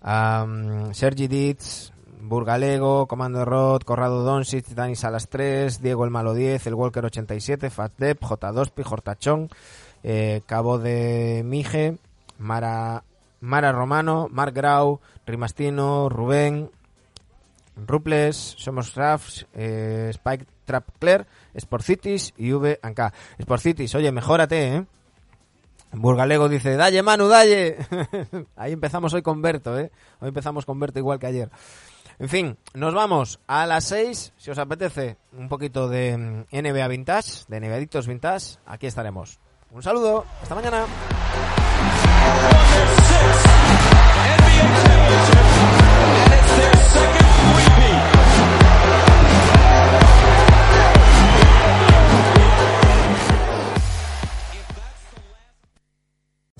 um, 0.06 0.94
Sergi 0.94 1.28
Ditz, 1.28 1.92
Burgalego, 2.22 3.08
Comando 3.08 3.44
Rod, 3.46 3.82
Corrado 3.84 4.24
Doncic, 4.24 4.68
Dani 4.70 4.96
Salas 4.96 5.30
3, 5.30 5.82
Diego 5.82 6.06
el 6.06 6.12
Malo 6.12 6.34
10, 6.34 6.68
el 6.68 6.76
Walker 6.76 7.06
87, 7.06 7.70
Fatdep, 7.70 8.22
J2, 8.22 8.72
Pijortachón, 8.72 9.50
eh, 10.04 10.42
Cabo 10.46 10.78
de 10.80 11.44
Mije, 11.46 11.98
Mara, 12.38 13.04
Mara 13.42 13.72
Romano, 13.72 14.28
Mark 14.32 14.54
Grau, 14.54 15.00
Rimastino, 15.26 16.10
Rubén, 16.10 16.70
Ruples, 17.76 18.56
Somos 18.58 18.96
Rafs, 18.96 19.46
eh, 19.54 20.10
Spike 20.14 20.46
Trap 20.66 20.86
Claire, 21.00 21.26
Sporcitis 21.60 22.34
y 22.38 22.52
V 22.54 22.80
Anka. 22.82 23.14
Sporcitis, 23.40 23.94
oye, 23.96 24.12
mejórate, 24.12 24.76
¿eh? 24.76 24.86
Burgalego 25.96 26.50
dice, 26.50 26.76
dalle 26.76 27.02
Manu, 27.02 27.28
dalle. 27.28 27.78
Ahí 28.56 28.74
empezamos 28.74 29.14
hoy 29.14 29.22
con 29.22 29.42
Berto, 29.42 29.78
¿eh? 29.78 29.92
Hoy 30.20 30.30
empezamos 30.30 30.66
con 30.66 30.80
Berto 30.80 31.00
igual 31.00 31.20
que 31.20 31.28
ayer. 31.28 31.50
En 32.18 32.30
fin, 32.30 32.58
nos 32.74 32.94
vamos 32.94 33.40
a 33.48 33.66
las 33.66 33.86
6, 33.86 34.34
si 34.38 34.52
os 34.52 34.58
apetece, 34.58 35.18
un 35.34 35.50
poquito 35.50 35.90
de 35.90 36.18
mm, 36.18 36.46
NBA 36.52 36.88
Vintage, 36.88 37.44
de 37.48 37.60
NBA 37.60 38.00
Vintage, 38.08 38.58
aquí 38.66 38.88
estaremos. 38.88 39.40
Un 39.72 39.84
saludo, 39.84 40.26
hasta 40.42 40.56
mañana. 40.56 40.86